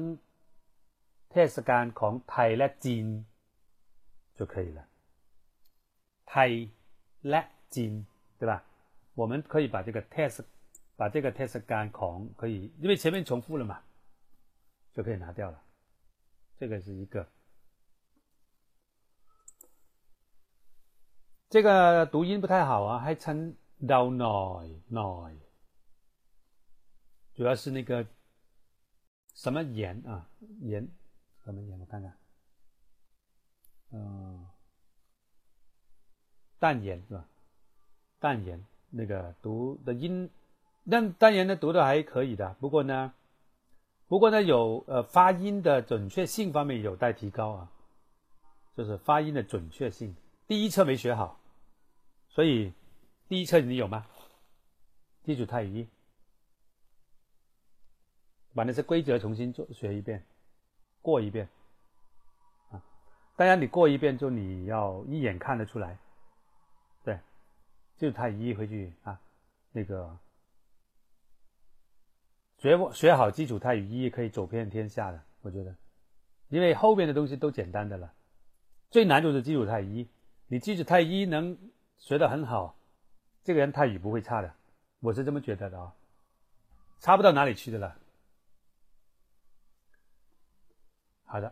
[1.30, 3.06] เทศกาลของไทยและจีน
[4.36, 4.80] 就可以了。
[6.30, 6.50] ไทย
[7.28, 7.40] และ
[7.74, 7.92] จีน，
[8.38, 8.52] 对吧？
[9.17, 10.45] 我们可以把这个 test
[10.95, 13.81] 把这个 test 干孔可以，因为前面重复了嘛，
[14.93, 15.63] 就可以拿掉了。
[16.59, 17.27] 这个是一个。
[21.49, 25.35] 这个读音不太好啊，还称 down noi noi，
[27.33, 28.05] 主要是那个
[29.33, 30.29] 什么盐啊
[30.61, 30.87] 盐
[31.43, 31.79] 什么盐？
[31.79, 32.17] 我看看，
[33.93, 34.47] 嗯，
[36.59, 37.27] 淡盐是吧？
[38.19, 40.29] 淡盐那个读的音，
[40.89, 43.13] 但当然呢读的还可以的，不过呢，
[44.07, 47.71] 不过呢有呃发音的准确性方面有待提高啊，
[48.75, 50.15] 就是发音的准确性。
[50.47, 51.39] 第一册没学好，
[52.29, 52.71] 所以
[53.27, 54.05] 第一册你有吗？
[55.23, 55.85] 基础泰语，
[58.53, 60.23] 把那些规则重新做学一遍，
[61.01, 61.49] 过一遍
[62.71, 62.81] 啊。
[63.35, 65.97] 当然你过一遍就你要一眼看得出来，
[67.97, 69.19] 基础泰语回去啊，
[69.71, 70.17] 那个
[72.59, 75.75] 学学好基础泰语一可以走遍天下的，我觉得，
[76.49, 78.13] 因为后面的东西都简单的了，
[78.91, 80.07] 最难就是基础泰语。
[80.47, 81.57] 你基础泰一能
[81.97, 82.77] 学得很好，
[83.43, 84.53] 这个人泰语不会差的，
[84.99, 85.93] 我是这么觉得的啊，
[86.99, 87.97] 差不到哪里去的了。
[91.25, 91.51] 好的，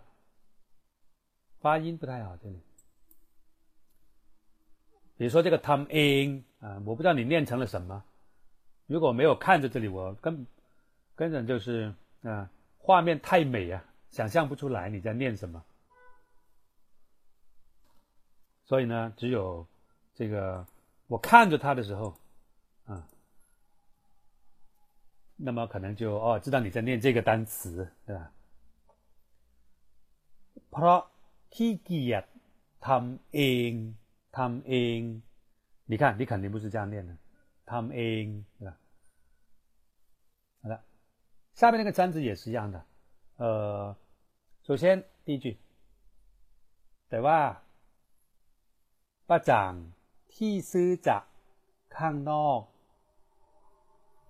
[1.59, 2.61] 发音不太好这里，
[5.16, 8.02] 比如说这个 Tom in 啊，我不知道你念成了什么，
[8.86, 10.46] 如果没有看着这里，我根
[11.14, 15.62] 根本就是啊，画面太美啊，想象不出来你在念什么。
[18.64, 19.66] 所以呢，只有
[20.14, 20.66] 这个
[21.08, 22.16] 我看着他的时候，
[22.86, 23.06] 啊，
[25.36, 28.30] 那么可能就哦，知道你在念这个单词，对吧？
[30.70, 31.00] เพราะ
[31.54, 32.24] ขี้เกียจ
[32.86, 33.72] ทำเอง
[34.34, 35.22] ทำเอง
[35.86, 37.16] 你看，你肯定不是这样念的，
[37.66, 38.76] ทำเอง，对吧？
[40.62, 40.84] 好了，
[41.54, 42.84] 下面那个单词也是一样的，
[43.38, 43.96] 呃，
[44.62, 45.58] 首先第一句，
[47.08, 47.62] 对吧？
[49.26, 49.92] 巴掌
[50.28, 51.24] 替ซื้อจาก
[51.88, 52.66] ข้างนอก，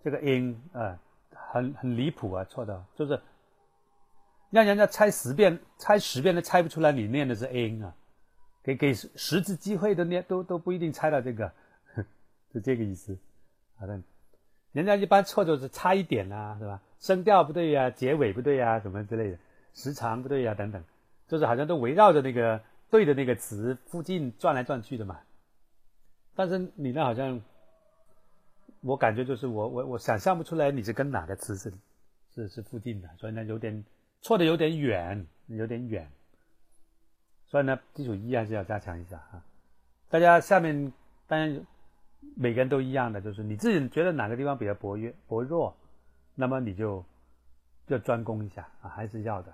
[0.03, 0.99] 这个音啊，
[1.53, 3.21] 很很离谱啊，错的，就是
[4.51, 7.95] 让人家猜十遍，猜十遍都猜不出来你念的是 in 啊，
[8.66, 11.54] 给给十次机会都念都都不一定猜到这个，
[12.52, 13.18] 是这个意思。
[13.78, 14.02] 好的，
[14.74, 16.82] 人家一般错就是差一点啊，是吧？
[17.00, 19.38] 声调不对呀，结尾不对呀，什么之类的，
[19.74, 20.84] 时长不对呀，等等，
[21.28, 22.60] 就是好像都围绕着那个。
[22.92, 25.20] 对的那个词附近转来转去的嘛，
[26.34, 27.42] 但是你那好像，
[28.82, 31.74] 我感觉就是我我我想象不出来你是跟哪个词是
[32.34, 33.84] 是是附近的，所以呢有点
[34.22, 36.10] 错的有点远，有点远，
[37.55, 39.45] 所以呢基础一还是要加强一下啊。
[40.09, 40.93] 大家下面
[41.27, 41.67] 当然
[42.37, 45.75] 每个人都一样的，就是你自己觉得哪个地方比较薄弱薄弱，
[46.35, 47.05] 那么你就
[47.87, 49.53] 就专攻一下啊，还是要的。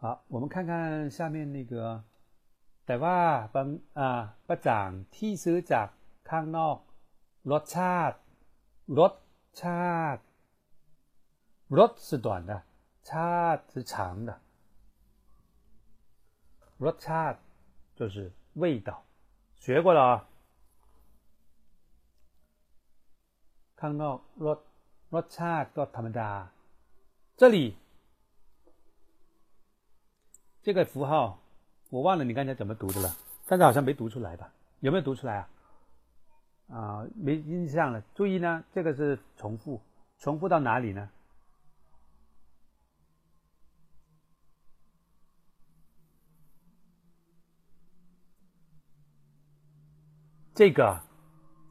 [0.00, 2.02] 好，我们看看下面那个，
[2.86, 3.18] แต่ว่า
[3.54, 3.66] บาง
[3.98, 5.88] อ่าประจ่างที่ซื้อจาก
[6.30, 6.76] ข้างนอก
[7.50, 8.16] รสชาติ
[8.98, 9.12] รส
[9.62, 10.22] ชาติ
[11.78, 12.52] รส是短的，
[13.08, 14.30] ชาติ是长的，
[16.84, 17.38] รสชาติ
[17.96, 19.04] 就是味道，
[19.56, 20.12] 学过了啊。
[23.80, 24.58] ข้างนอกรส
[25.14, 26.30] รสชาติก็ธรรมดา，
[27.36, 27.76] 这里。
[30.62, 31.38] 这个符号
[31.90, 33.16] 我忘了你刚才怎么读的了，
[33.46, 34.52] 但是好像没读出来吧？
[34.80, 35.48] 有没有读出来啊？
[36.70, 38.02] 啊，没印象了。
[38.14, 39.80] 注意呢，这个是重复，
[40.18, 41.08] 重复到哪里呢？
[50.53, 50.99] 这个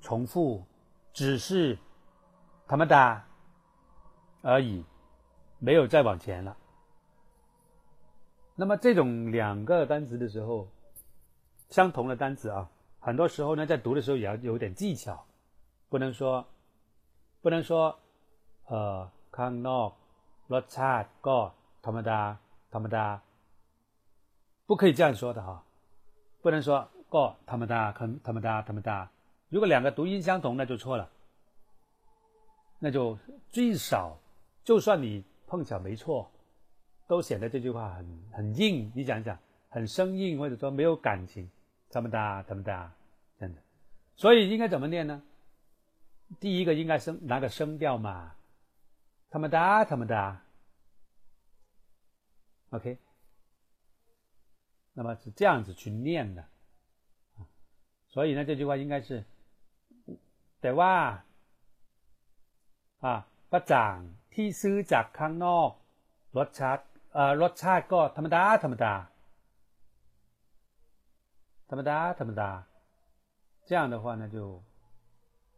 [0.01, 0.65] 重复
[1.13, 1.79] 只是
[2.67, 3.23] 他们的
[4.43, 4.85] 而已
[5.59, 6.57] 没有再往前了。
[8.57, 10.69] 那么这种两个单词的时候
[11.71, 12.69] 相同的单词啊
[13.01, 15.25] 很多时候呢在读的时候也要有点技巧
[15.89, 16.47] 不能说
[17.41, 17.99] 不能说
[18.67, 19.97] 呃康诺
[20.49, 22.37] 罗查高他们的
[22.71, 23.21] 他们的
[24.67, 25.65] 不可以这样说的哈。
[26.43, 29.11] 不能说过他们哒，看他们哒，他们哒。
[29.51, 31.11] 如果两个读音相同，那就错了。
[32.79, 33.19] 那就
[33.51, 34.19] 最少，
[34.65, 36.31] 就算你碰巧没错，
[37.07, 38.91] 都显得这句话很很硬。
[38.95, 39.39] 你想想，
[39.69, 41.51] 很生硬，或者说没有感情。
[41.91, 42.91] 他们哒，他们哒，
[43.39, 43.61] 真的。
[44.17, 45.23] 所以应该怎么念呢？
[46.41, 48.35] 第一个应该声拿个声调嘛，
[49.29, 50.43] 他们哒，他们哒。
[52.71, 52.97] OK，
[54.95, 56.43] 那么是这样子去念的。
[58.12, 59.24] 所以呢，这句话应该是，
[60.62, 60.94] แต่ว่า
[63.00, 63.96] 啊ประจัง
[64.34, 65.70] ที่ซื้อจากข้างนอก
[66.38, 66.82] รสชาติ
[67.18, 68.94] 呃，รสชาติก็ธรรมดาธรรมดา
[71.70, 72.50] ธรรมดาธรรมดา
[73.68, 74.64] 这样的话呢，就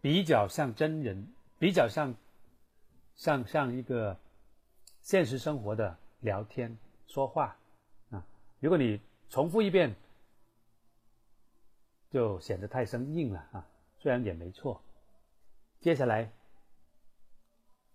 [0.01, 1.27] 比较像真人，
[1.59, 2.15] 比较像
[3.15, 4.17] 像像一个
[5.01, 6.75] 现实生活的聊天
[7.07, 7.55] 说话
[8.09, 8.25] 啊。
[8.59, 8.99] 如果你
[9.29, 9.95] 重复一遍，
[12.14, 13.66] 就显得太生硬了啊。
[13.98, 14.80] 虽然也没错。
[15.80, 16.30] 接下来，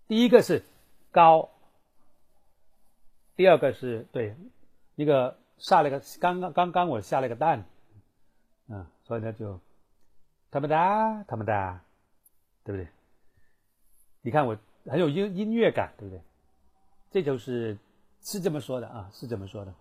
[0.09, 0.61] 第一个是
[1.09, 1.49] 高。
[3.37, 4.35] 第二个是对，
[4.95, 7.63] 一个下了个刚刚刚刚我下了个蛋，
[8.67, 9.57] 啊，所以呢就，
[10.51, 11.81] 他们哒他们哒，
[12.65, 12.89] 对不对？
[14.21, 14.57] 你看我
[14.87, 16.21] 很有音音乐感，对不对？
[17.11, 17.77] 这就是
[18.21, 19.73] 是这么说的啊，是这么说的，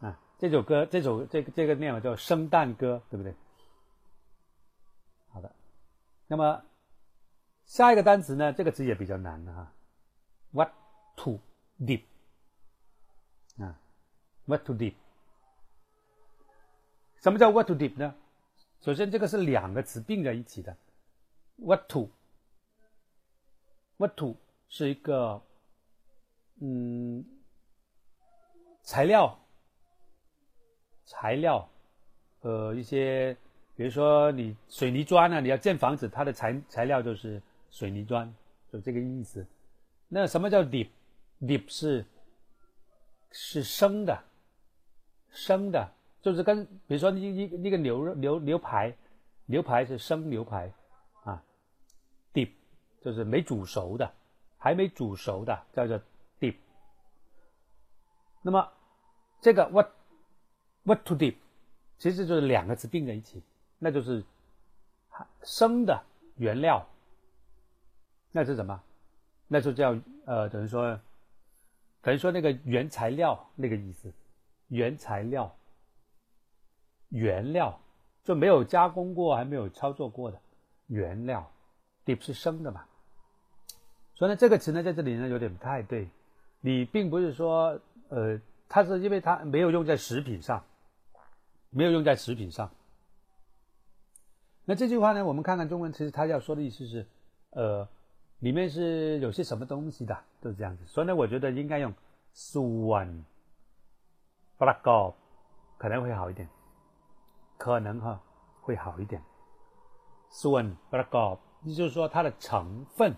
[0.00, 3.34] 啊，这首歌这首这个这个念法叫生蛋歌，对不对？
[6.30, 6.64] 那么
[7.64, 9.72] 下一个单词呢，这个词也比较难哈
[10.52, 10.70] ，what
[11.16, 11.40] to
[11.80, 12.04] deep。
[13.58, 13.76] 啊
[14.44, 14.94] ，what to deep？
[17.16, 18.14] 什么叫 what to deep 呢？
[18.80, 20.76] 首先，这个是两个词并在一起的。
[21.56, 22.14] what to？what
[24.14, 24.36] to
[24.68, 25.42] 是一个
[26.60, 27.24] 嗯
[28.84, 29.36] 材料，
[31.06, 31.68] 材料，
[32.42, 33.36] 呃，一些
[33.80, 38.30] 比如说你水泥砖呢，你要建房子，它的材材料就是水泥砖，
[38.70, 39.46] 就这个意思。
[40.06, 42.04] 那什么叫 deep？deep 是
[43.30, 44.22] 是生的，
[45.30, 48.94] 生的，就是跟比如说一一那个牛肉牛牛排，
[49.46, 50.70] 牛排是生牛排，
[51.24, 51.42] 啊
[52.34, 52.50] ，deep
[53.00, 54.12] 就是没煮熟的，
[54.58, 55.98] 还没煮熟的叫做
[56.38, 56.56] deep。
[58.42, 58.70] 那么
[59.40, 59.88] 这个 what
[60.82, 61.36] what to deep，
[61.96, 63.42] 其实就是两个词并在一起，
[63.80, 64.22] 那就是
[65.42, 66.00] 生的
[66.36, 66.86] 原料，
[68.30, 68.80] 那是什么？
[69.48, 71.00] 那就叫呃等于说。
[72.02, 74.10] 等于说那个原材料那个意思，
[74.68, 75.54] 原材料，
[77.10, 77.78] 原料
[78.24, 80.40] 就没有加工过，还没有操作过的
[80.86, 81.46] 原料
[82.06, 82.86] ，deep 是生的嘛？
[84.14, 86.08] 所以呢，这个词呢在这里呢有点不太对。
[86.62, 87.78] 你并不是说，
[88.08, 90.64] 呃，它是因为它没有用在食品上，
[91.68, 92.70] 没有用在食品上。
[94.70, 97.04] 那这句话呢，我们看看中文，其实他要说的意思是，
[97.50, 97.88] 呃。
[98.38, 100.84] 里面是有些什么东西的，都是这样子。
[100.86, 101.92] 所以呢，我觉得应该用
[102.34, 103.24] “suan
[104.58, 105.14] black
[105.76, 106.48] 可能会好一点，
[107.58, 108.22] 可能哈
[108.62, 109.20] 会好一点。
[110.32, 113.14] “suan black 也就是说它的成分，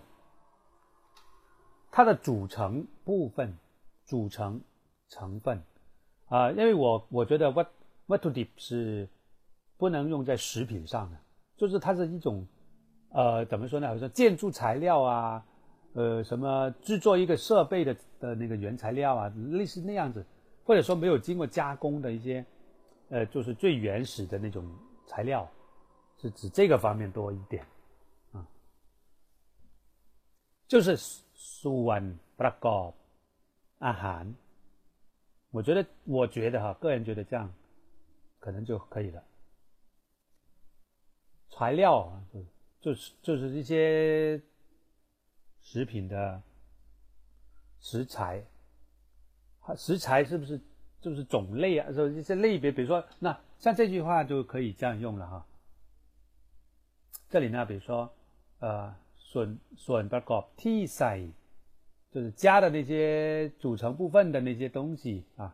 [1.91, 3.57] 它的组成部分，
[4.03, 4.59] 组成
[5.07, 5.63] 成分
[6.25, 6.49] 啊。
[6.49, 7.67] 因为我我觉得 “what
[8.07, 9.07] what to dip” 是
[9.77, 11.17] 不能用在食品上的，
[11.57, 12.45] 就是它是一种。
[13.15, 13.87] 呃，怎么说呢？
[13.87, 15.45] 好像建筑材料啊，
[15.93, 20.25] 呃，什么制作一个设备的的那个原材料啊，类似那样子，
[20.63, 22.43] 或者说没有经过加工的一些，
[23.09, 24.67] 呃，就是最原始的那种
[25.05, 25.47] 材料，
[26.17, 27.63] 是指这个方面多一点，
[28.31, 28.43] 啊，
[30.67, 32.91] 就是苏完不拉高
[33.77, 34.33] 阿含，
[35.51, 37.47] 我觉得，我觉得哈，个人觉得这样
[38.39, 39.23] 可能就可以了，
[41.52, 42.40] 材料啊，就。
[42.80, 44.40] 就是就是一些
[45.60, 46.40] 食品的
[47.80, 48.40] 食材，
[49.76, 50.60] 食材是不是
[51.00, 51.90] 就是种类啊？
[51.90, 55.44] 就一些类别，比如说那像这句话就可以这样用了哈。
[57.28, 58.08] 这里呢，比如说
[58.60, 61.28] 呃，笋笋的果 T 塞，
[62.12, 65.52] 就是加的那些组成部分的那些东西啊，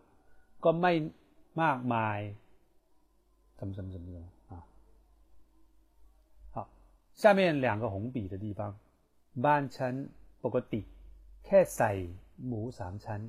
[0.61, 1.11] ก็ไม่
[1.55, 2.35] มากมาย，
[3.56, 4.38] 怎么怎么怎么怎么啊？
[7.19, 8.74] 下面两个红笔的地方，
[9.36, 9.94] บ้านฉัน
[10.43, 10.81] ปกติ
[11.44, 11.90] แค่ใส่
[12.47, 13.20] หมูสามชั้น。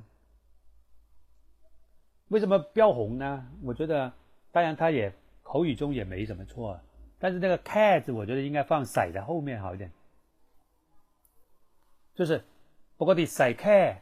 [2.28, 3.46] 为什么标红呢？
[3.62, 4.12] 我觉得，
[4.50, 5.12] 当然它也
[5.42, 6.80] 口语中也没什么错，
[7.20, 9.92] 但是那个 “cat” 字，我觉得应该放“ใ”在后面好一点。
[12.14, 12.42] 就是
[12.96, 13.98] 不过你ใ “cat”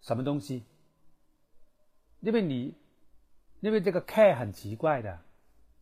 [0.00, 0.64] 什么东西？
[2.20, 2.74] 因为你，
[3.60, 5.20] 因为这个 “cat” 很奇怪的，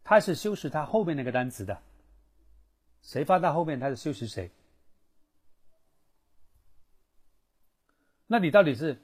[0.03, 1.81] 它是修饰它后面那个单词的。
[3.02, 4.52] 谁放到后面，它是修饰谁？
[8.28, 9.02] 那你到底是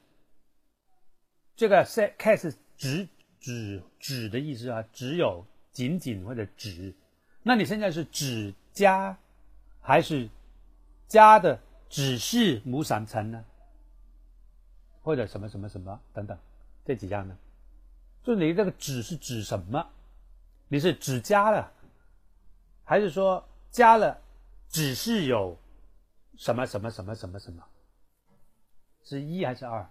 [1.56, 2.54] 这个 “cat” 是？
[2.78, 3.08] 只
[3.40, 6.94] 只只的意思啊，只有仅仅或者只，
[7.42, 9.16] 那你现在是只加
[9.80, 10.28] 还是
[11.08, 11.58] 加的
[11.88, 13.42] 只是母散层呢？
[15.00, 16.38] 或者什么什么什么等等
[16.84, 17.38] 这几样呢？
[18.22, 19.90] 就你这个只是指什么？
[20.68, 21.72] 你是只加了，
[22.84, 24.22] 还是说加了
[24.70, 25.58] 只是有
[26.38, 27.62] 什么什么什么什么什么？
[29.04, 29.86] 是一还是二？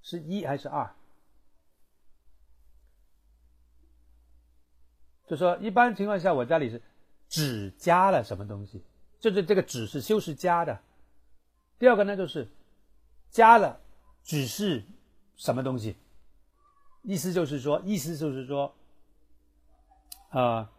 [0.00, 0.90] 是一还是二？
[5.26, 6.80] 就说一般情况下，我家里是
[7.28, 8.82] 只加了什么东西，
[9.20, 10.80] 就是这个只是修饰加的。
[11.78, 12.48] 第二个呢，就是
[13.28, 13.78] 加了
[14.22, 14.82] 只是
[15.36, 15.94] 什么东西，
[17.02, 18.74] 意思就是说，意思就是说，
[20.30, 20.70] 啊，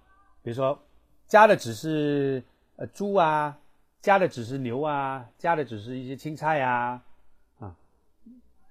[0.42, 0.80] 比如说
[1.28, 2.44] 加的只是
[2.76, 3.58] 呃猪啊，
[4.02, 7.04] 加的只是牛啊，加的只是一些青菜啊。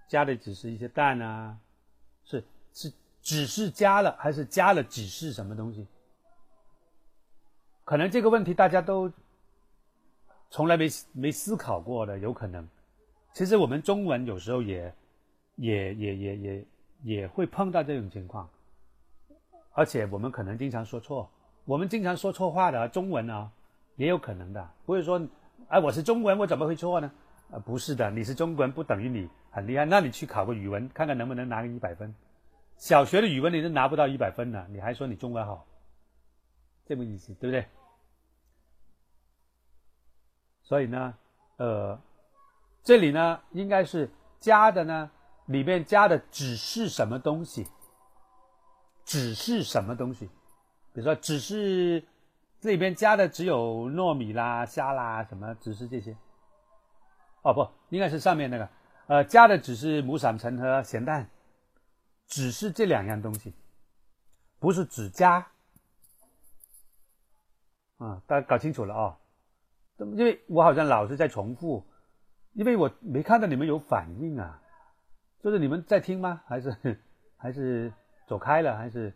[0.09, 1.59] 加的只是一些蛋啊，
[2.24, 2.42] 是
[2.72, 2.90] 是
[3.20, 5.86] 只是加了还是加了只是什么东西？
[7.84, 9.12] 可能这个问题大家都
[10.48, 12.66] 从来没没思考过的，有可能。
[13.34, 14.94] 其实我们中文有时候也
[15.56, 16.66] 也也也也
[17.02, 18.48] 也会碰到这种情况，
[19.73, 21.31] 而且我们可能经常说错，
[21.65, 23.51] 我们经常说错话的中文啊，
[23.97, 24.70] 也有可能的。
[24.85, 25.20] 不会说，
[25.69, 27.11] 哎，我是中国人，我怎么会错呢？
[27.51, 29.85] 啊，不是的，你是中国人不等于你很厉害。
[29.85, 32.15] 那你去考个语文，看看能不能拿个一百分。
[32.77, 35.66] 小学的语文你都拿不到一百分呢，你还说你中文好，
[36.86, 37.66] 这么意思对不对？
[40.62, 41.15] 所以呢，
[41.57, 41.99] 呃，
[42.82, 45.11] 这里呢应该是加的呢，
[45.47, 47.66] 里面加的只是什么东西？
[49.09, 50.26] 只是什么东西？
[50.93, 52.05] 比如说，只是
[52.60, 56.14] 这里边加的只有糯米啦、虾啦什么，只是这些。
[57.40, 58.68] 哦不，应该是上面那个，
[59.06, 61.26] 呃，加的只是母散层和咸蛋，
[62.26, 63.55] 只是这两样东西，
[64.59, 65.36] 不是只加，
[67.97, 69.18] 啊，大家搞清楚了啊，
[69.97, 71.82] 因为我好像老是在重复，
[72.52, 74.60] 因为我没看到你们有反应啊，
[75.43, 76.43] 就是你们在听吗？
[76.47, 77.01] 还是
[77.39, 77.90] 还是
[78.27, 78.77] 走开了？
[78.77, 79.14] 还是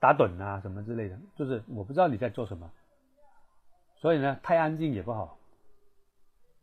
[0.00, 1.18] 打盹啊什么之类的？
[1.36, 2.70] 就是我不知道你在做什么，
[3.96, 5.38] 所以呢，太安静也不好，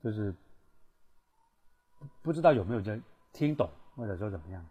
[0.03, 0.35] 就是。
[2.23, 4.65] 不知道有没有人听懂，或者说怎么样？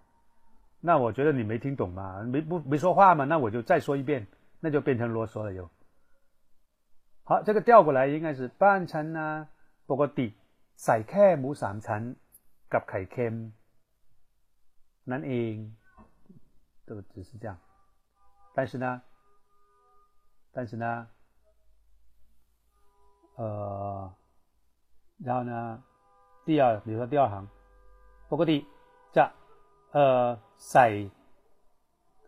[0.81, 4.27] 那我觉得你没听懂嘛，没不没说话嘛，那我就再说一遍，
[4.61, 5.71] 那就变成啰嗦了又。
[7.23, 9.47] 好，这个调过来应该是半层呢，
[9.87, 10.35] ปกติ
[10.85, 12.03] ใส่แค่หมูสามชั้น
[12.73, 13.35] กับไข่เค็ม
[15.11, 15.55] นั่นเอง
[16.86, 17.58] 都只是这样。
[18.54, 19.02] 但是呢，
[20.52, 21.08] 但是呢，
[23.36, 24.14] 呃，
[25.18, 25.84] 然后呢？
[26.46, 27.48] 第二，比如说第二行，
[28.30, 28.68] 不过地
[29.12, 29.28] 这
[29.94, 31.10] 呃塞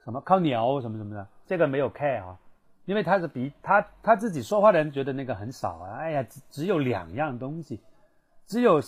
[0.04, 2.40] 什么靠鸟什么什么的，这个没有 care 啊，
[2.86, 7.80] 因为他是比他他自己说话的人觉得那个很少啊，哎呀，只只有两样东西，
[8.48, 8.82] 只有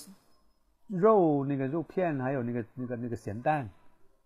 [0.88, 3.70] 肉那个肉片，还有那个那个那个咸蛋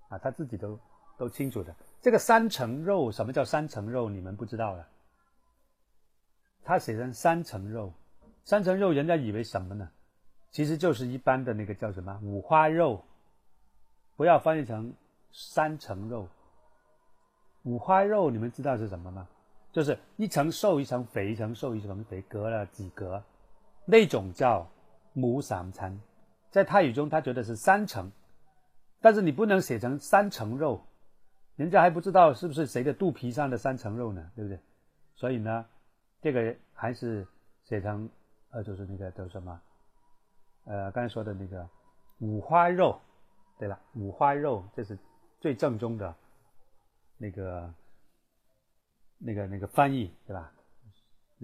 [0.08, 0.80] 啊，他自己都
[1.18, 1.76] 都清楚的。
[2.02, 4.10] 这个三层肉，什么叫三层肉？
[4.10, 4.86] 你们不知道的，
[6.64, 7.94] 他写成三层肉，
[8.44, 9.90] 三层肉，人家以为什么呢？
[10.52, 13.04] 其实就是一般的那个叫什么五花肉，
[14.16, 14.94] 不要翻译成
[15.32, 16.28] 三层肉。
[17.64, 19.28] 五花肉你们知道是什么吗？
[19.72, 23.24] 就是一层瘦一层肥，一层瘦一层肥，隔了几格，
[23.86, 24.70] 那种叫
[25.14, 26.00] 母散餐。
[26.52, 28.12] 在泰语中，他觉得是三层，
[29.02, 30.86] 但是你不能写成三层肉，
[31.56, 34.60] 人家还不知道是不是谁的肚皮上的三层肉呢，对不对？
[35.16, 35.66] 所以呢，
[36.22, 37.28] 这个还是
[37.64, 38.10] 写成
[38.50, 39.62] 呃，就是那个叫什么？
[40.66, 41.68] 呃，刚才说的那个
[42.20, 43.00] 五花肉，
[43.60, 44.98] 对了，五花肉这是
[45.40, 46.16] 最正宗的
[47.18, 47.74] 那个、
[49.18, 50.52] 那个、那个翻译，对吧？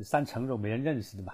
[0.03, 1.33] 三层肉没人认识的嘛。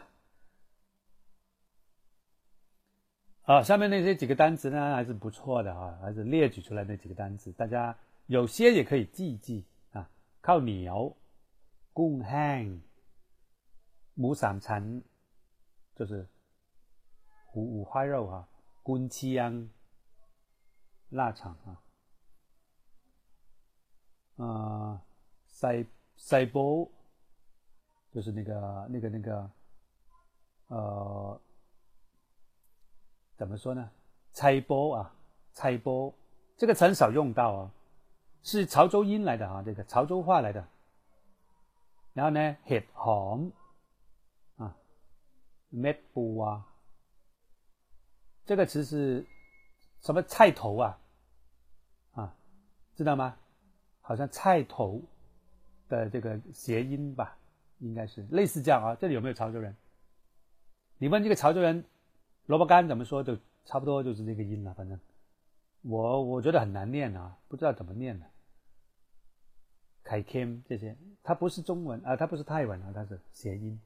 [3.43, 7.95] 好，下面那些几个单词呢，还是不错的啊，还是列举出来那几个单词，大家
[8.26, 9.48] 有些也可以记一记
[9.92, 10.08] 啊。
[10.46, 10.98] ข้าวเหนียว
[11.98, 12.64] กุ้งแห้ง
[14.18, 14.84] หมูสามชั้น
[15.96, 16.12] 就是
[17.54, 18.48] 五五花肉哈、啊，
[18.86, 19.50] กุนเชียง
[21.18, 21.68] 腊肠啊，
[24.36, 25.00] 啊、呃，
[25.46, 25.84] 塞
[26.16, 26.90] 塞波
[28.12, 28.52] 就是那个
[28.92, 29.50] 那个那个
[30.68, 31.40] 呃，
[33.36, 33.90] 怎么说呢？
[34.32, 35.12] 猜波啊，
[35.52, 36.14] 猜波
[36.56, 37.72] 这个词很少用到啊，
[38.45, 40.67] 是潮州音来的啊，这个潮州话来的。
[42.13, 43.51] 然后呢，hit home
[44.57, 44.77] 啊
[45.73, 46.63] ，met 不啊，
[48.45, 49.25] 这个词是
[50.01, 50.99] 什么菜头啊？
[52.13, 52.35] 啊，
[52.95, 53.35] 知道吗？
[54.01, 55.01] 好像菜头
[55.89, 57.35] 的这个谐音吧，
[57.79, 58.95] 应该是类似这样啊。
[58.95, 59.75] 这里有没有潮州人？
[60.99, 61.83] 你问这个潮州人，
[62.45, 63.35] 萝卜干怎么说，就
[63.65, 64.71] 差不多就是这个音了。
[64.75, 64.99] 反正
[65.81, 68.25] 我我觉得很难念啊，不知道怎么念的、
[70.04, 73.80] 凯 Kim 这些，它不是中文啊，它不是泰文啊，它是谐音。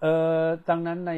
[0.00, 0.12] เอ่
[0.44, 1.12] อดังนั้นใน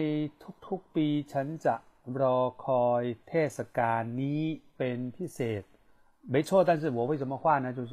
[0.66, 1.74] ทุกๆปีฉันจะ
[2.20, 4.42] รอคอยเทศกาลนี้
[4.76, 5.62] เป็นพิเศษ
[6.32, 7.92] 没错但是我为什么画呢就是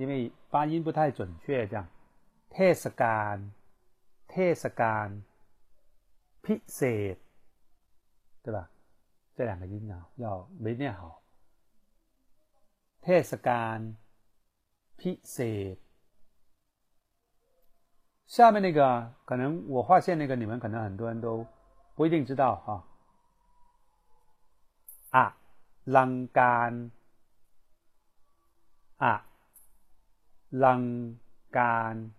[0.00, 0.12] 因为
[0.50, 1.86] 发音不太准确这样
[2.52, 3.36] เทศกาล
[4.30, 5.08] เทศกาล
[6.44, 6.80] พิเศ
[7.14, 7.16] ษ
[8.44, 8.58] 对吧
[9.34, 11.22] 这两个音啊要没念好
[13.02, 13.78] เทศกาล
[14.98, 15.38] พิเศ
[15.74, 15.76] ษ
[18.26, 21.46] 下面那个可能我划线那个，你们可能很多人都
[21.94, 22.84] 不一定知道哈。
[25.10, 25.36] 啊，
[25.84, 26.90] ลังการ
[28.98, 29.22] 啊，
[30.50, 30.82] ลัง
[31.52, 32.10] การ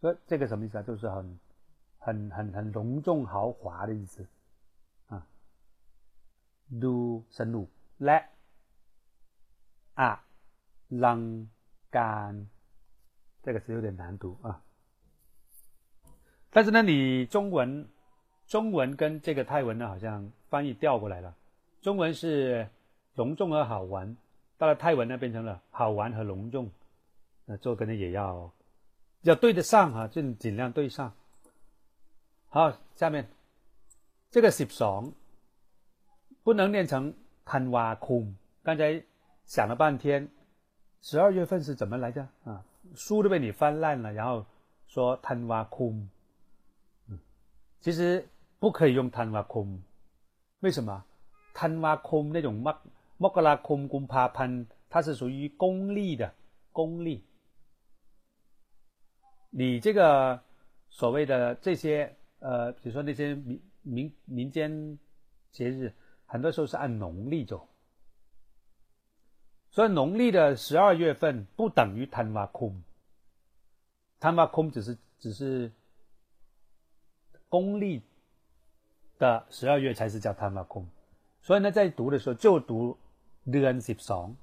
[0.00, 0.82] 所以这个什么意思啊？
[0.82, 1.38] 就是很、
[1.98, 4.28] 很、很、很隆重豪华的意思啊。
[6.82, 6.94] ดู
[7.38, 7.68] สนุก
[8.04, 8.18] และ
[10.00, 10.02] 啊，
[11.04, 11.20] ลัง
[11.96, 12.32] การ
[13.42, 14.60] 这个词有点难读啊，
[16.50, 17.88] 但是呢，你中文
[18.46, 21.34] 中文跟这个泰文呢，好像翻译调过来了。
[21.82, 22.68] 中文是
[23.14, 24.16] 隆重和好玩，
[24.56, 26.70] 到了泰文呢，变成了好玩和隆重。
[27.44, 28.50] 那做可能也要
[29.22, 31.12] 要对得上哈、啊，就尽量对上。
[32.48, 33.28] 好，下面
[34.30, 35.12] 这个十ส
[36.49, 37.13] 不能念成
[37.45, 38.35] 贪挖空。
[38.63, 39.03] 刚才
[39.45, 40.27] 想了半天
[40.99, 42.27] 十二月份是怎么来着？
[42.43, 42.65] 啊
[42.95, 44.43] 书都被你翻烂了然后
[44.87, 46.09] 说贪挖空。
[47.81, 48.27] 其实
[48.57, 49.79] 不可以用贪挖空。
[50.61, 51.05] 为什么？
[51.53, 52.75] 贪挖空那种莫
[53.17, 56.33] 莫格拉空公帕喷它是属于公立的
[56.71, 57.23] 公立
[59.51, 60.41] 你这个
[60.89, 64.97] 所谓的这些呃比如说那些民民民间
[65.51, 65.93] 节日
[66.29, 67.67] 很多时候是按农历走。
[69.71, 72.81] 所以农历的十二月份不等于贪挖空，
[74.19, 75.71] 贪挖空只是只是
[77.49, 78.01] 公历
[79.17, 80.87] 的十二月才是叫贪挖空。
[81.41, 82.97] 所以呢，在读的时候就读
[83.45, 84.33] “duan sip song”，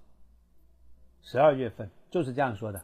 [1.23, 2.83] 十二月份就是这样说的，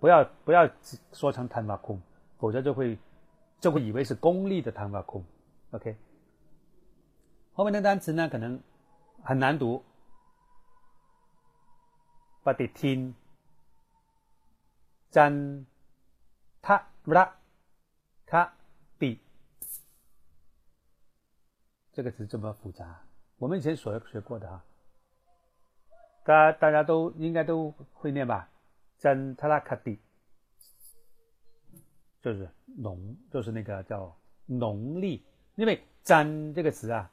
[0.00, 0.68] 不要不要
[1.12, 2.00] 说成贪挖空，
[2.38, 2.98] 否则就会
[3.60, 5.24] 就会以为是公历的贪挖空。
[5.70, 5.96] OK，
[7.55, 8.59] 后面的单词呢可能
[9.23, 9.83] 很难读。
[12.45, 12.99] ปฏิทิน
[15.15, 15.33] จัน
[16.65, 16.67] ท
[17.15, 17.25] ระ
[18.31, 18.33] ค
[19.01, 19.11] ติ
[21.93, 22.81] 这个词这么复杂，
[23.37, 24.63] 我们以前所学过的哈，
[26.23, 28.49] 大家大家都应该都会念吧？
[28.97, 29.99] 真特拉卡蒂
[32.21, 34.15] 就是农，就是那个叫
[34.45, 35.23] 农历，
[35.55, 37.11] 因为“真”这个词啊，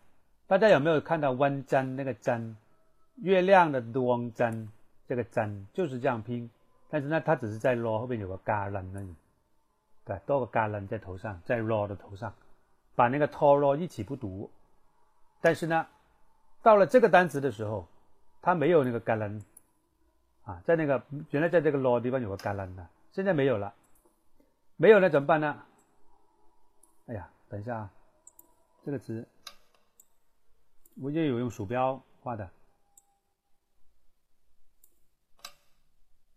[0.53, 2.55] 大家有没有看到“弯针”那个“针”？
[3.17, 4.69] 月亮的“光真”。
[5.07, 6.47] 这个针就是这样拼，
[6.91, 9.15] 但是呢，它只是在 l 后面有个 “galan” 而已，
[10.05, 12.31] 对，多个 “galan” 在头上，在 l 的头上，
[12.93, 14.51] 把那个 t l 一起不读。
[15.41, 15.87] 但是呢，
[16.61, 17.87] 到了这个单词的时候，
[18.43, 19.41] 它没有那个 “galan”
[20.45, 21.01] 啊，在那个
[21.31, 23.73] 原来在这个 l 地方有个 “galan” 的，现在没有了，
[24.77, 25.63] 没有了怎么办呢？
[27.07, 27.89] 哎呀，等一下啊，
[28.85, 29.27] 这个词
[30.95, 32.49] 我也有用鼠标画的。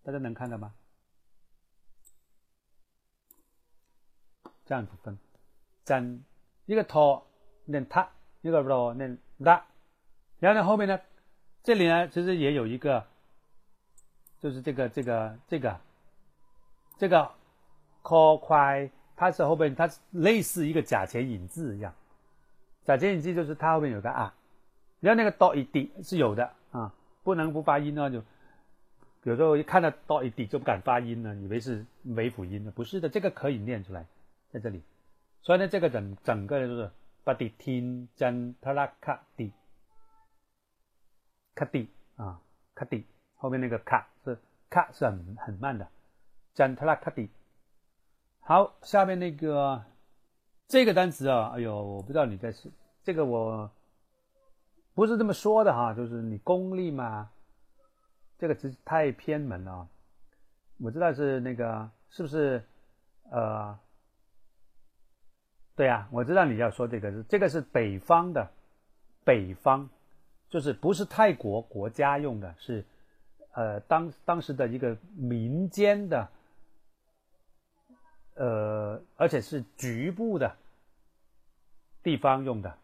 [0.02, 0.72] 大家能看到吗？
[4.64, 5.16] 这样子分，
[5.84, 6.24] 真
[6.64, 7.24] 一个托
[7.66, 8.10] 念他，
[8.40, 9.64] 一个罗念拉，
[10.40, 11.00] 然后呢后面呢，
[11.62, 13.06] 这里呢其实也有一个，
[14.40, 15.80] 就是这个这个这个
[16.98, 17.32] 这个
[18.02, 21.94] call 快，它是后面它类似一个假前引字一样，
[22.84, 24.34] 假前引字就是它后面有个啊，
[25.06, 26.92] 你看那个 do 一滴是有的啊，
[27.22, 28.20] 不能不发音呢，就
[29.22, 34.04] 有时候一看到 do 一滴就不敢发音了，以为是尾辅音呢，不是的，这个可以念出来，
[34.50, 34.82] 在这里。
[35.42, 36.90] 所以呢，这个整整个就是
[37.24, 39.52] badi tin jan tala kadi
[41.54, 42.40] kadi 啊
[42.74, 43.04] kadi
[43.36, 44.36] 后面那个卡是
[44.68, 45.86] 卡是很很慢的
[46.56, 47.28] ，jan tala kadi。
[48.40, 49.84] 好，下面那个
[50.66, 52.68] 这个单词啊，哎呦，我不知道你在说
[53.04, 53.70] 这个我
[54.96, 57.30] 不是这么说的哈，就是你功利嘛，
[58.38, 59.86] 这个词太偏门了。
[60.78, 62.64] 我知道是那个是不是
[63.30, 63.78] 呃？
[65.74, 68.50] 对呀，我知道你要说这个是这个是北方的，
[69.22, 69.86] 北方
[70.48, 72.82] 就是不是泰国国家用的，是
[73.52, 76.28] 呃当当时的一个民间的，
[78.36, 80.56] 呃而且是局部的
[82.02, 82.78] 地方用的，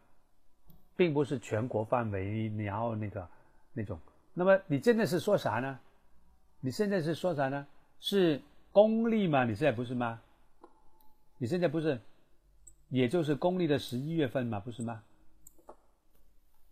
[0.97, 3.28] 并不是全国范围你要那个
[3.73, 3.98] 那种。
[4.35, 5.78] 那么你现在是说啥呢？
[6.60, 7.66] 你现在是说啥呢？
[8.01, 8.40] 是
[8.70, 9.44] 公历吗？
[9.44, 10.20] 你现在不是吗？
[11.39, 12.01] 你现在不是？
[12.89, 15.02] 也就是公历的十一月份嘛，不是吗？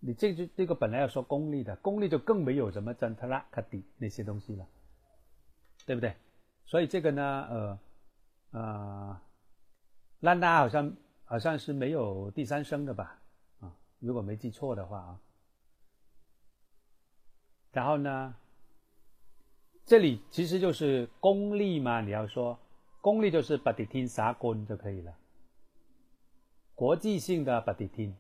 [0.00, 4.66] 你这就这个本来要说公历的，公历就更没有什么真特拉卡迪那些东西了，
[5.84, 6.14] 对不对？
[6.64, 7.78] 所以这个呢，呃，
[8.52, 9.20] 呃，
[10.20, 13.19] 兰达好像好像是没有第三声的吧？
[14.00, 15.20] 如果没记错的话啊。
[17.72, 18.34] 然后呢，
[19.86, 22.58] 这里其实就是公历嘛，你要说
[23.00, 25.14] 公历就是把底听啥公就可以了。
[26.74, 28.16] 国际性的 b a d i t i n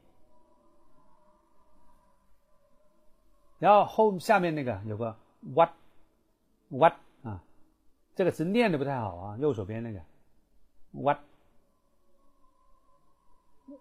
[3.58, 5.70] 然后后下面那个有个 what
[6.68, 7.42] what 啊，
[8.14, 10.00] 这个词念的不太好啊，右手边那个
[10.92, 11.18] what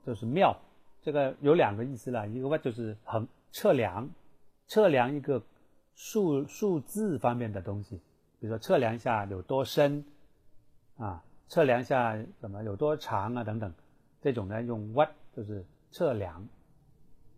[0.06, 0.58] 就是庙，
[1.02, 4.10] 这个有两个意思了，一个 what 就是衡测量，
[4.68, 5.42] 测量一个
[5.96, 7.98] 数数字方面的东西，
[8.40, 10.04] 比如说测量一下有多深
[10.98, 13.74] 啊，测量一下什么有多长啊等等。
[14.22, 16.46] 这种呢，用 what 就是测量，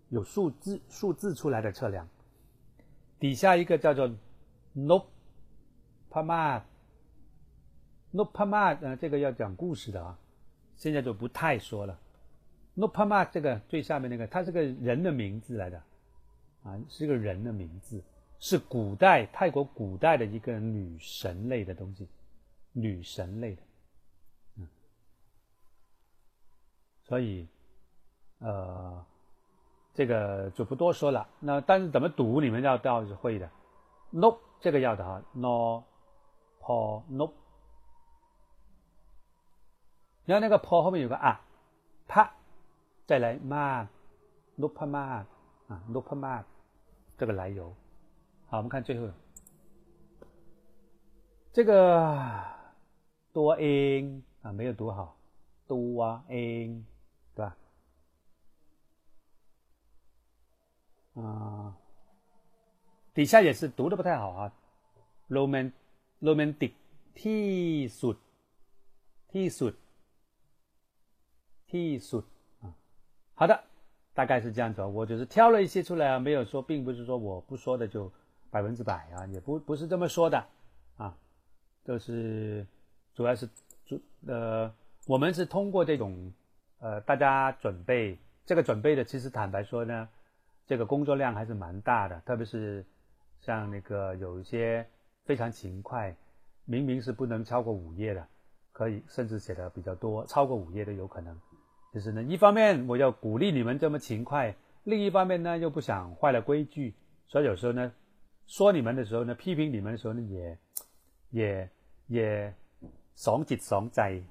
[0.10, 2.08] 有数字数字出来的测量。
[3.20, 4.08] 底下一个叫做
[4.74, 5.04] no
[6.10, 6.64] pama，no
[8.24, 10.18] pama，呃，这个要讲故事的啊，
[10.76, 12.00] 现在就不太说了。
[12.74, 15.82] No pama 这个最下面那个，它是个人的名字来的，
[16.64, 18.04] 啊，是个人的名字，
[18.40, 22.08] 是古代泰国古代的一个女神类的东西，
[22.72, 23.62] 女神类的。
[24.58, 24.68] 嗯
[27.04, 27.46] 所以，
[28.40, 29.06] 呃，
[29.94, 31.28] 这个就不多说了。
[31.42, 33.50] 那但是怎么读，你们要倒是会的。
[34.12, 35.84] no 这个要的哈，no
[36.62, 37.30] po no。
[40.24, 41.42] 然后那个 p 后面有个啊，
[42.08, 42.34] 啪，
[43.11, 43.87] 再来 ma
[44.57, 45.25] no pa ma
[45.69, 46.45] 啊 no pa ma
[47.17, 47.75] 这个来由。
[48.47, 49.09] 好，我们看最后
[51.53, 52.45] 这个
[53.33, 55.17] 多 in 啊没有读好，
[55.67, 56.85] 多 in。
[57.35, 57.57] 对吧？
[61.15, 61.77] 啊，
[63.13, 64.53] 底下也是读的不太好啊。
[65.29, 65.73] roman
[66.21, 66.73] romantic
[67.15, 68.17] ที่สุด
[69.33, 69.75] ที่สุด
[71.71, 72.30] ที่สุด啊。
[73.42, 73.60] 好的，
[74.14, 74.84] 大概是这样子。
[74.84, 78.12] 我就是挑了一些出来啊，没有说，并不是说我不说的就
[78.52, 80.46] 百分之百啊，也不不是这么说的
[80.96, 81.18] 啊。
[81.84, 82.68] 就是
[83.16, 83.50] 主要是
[83.88, 84.72] 主呃，
[85.08, 86.32] 我们是通过这种。
[86.82, 90.08] 呃，大家准备这个准备的，其实坦白说呢，
[90.68, 92.22] 这个工作量还是蛮大的。
[92.22, 92.86] 特别是
[93.40, 94.88] 像那个有一些
[95.26, 96.16] 非常勤快，
[96.66, 98.28] 明明是不能超过五页的，
[98.72, 101.36] 可以甚至写的比较多，超过五页都有可能。
[101.94, 106.94] 就是呢，一方面我要鼓励你们这么勤快，另一方面呢又不想坏了规矩，
[107.28, 107.92] 所以有时候呢
[108.48, 110.58] 说你们的时候呢，批评你们的时候呢，也
[111.32, 111.70] 也
[112.08, 112.54] 也
[113.16, 114.22] 爽节爽在。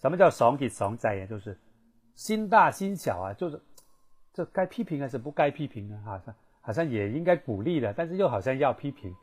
[0.00, 1.26] 什么叫爽给爽在呀？
[1.26, 1.58] 就是
[2.14, 3.60] 心大心小啊，就是
[4.32, 6.00] 这该批评还是不该批评呢？
[6.04, 9.14] 好像好像也应该鼓励的，但是又好像要批评，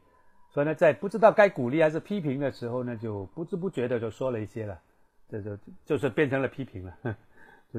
[0.51, 4.81] 所以呢，在不知道该鼓励还是批评的时候呢，就不知不觉的就说了一些了，
[5.29, 7.17] 这就就是变成了批评了，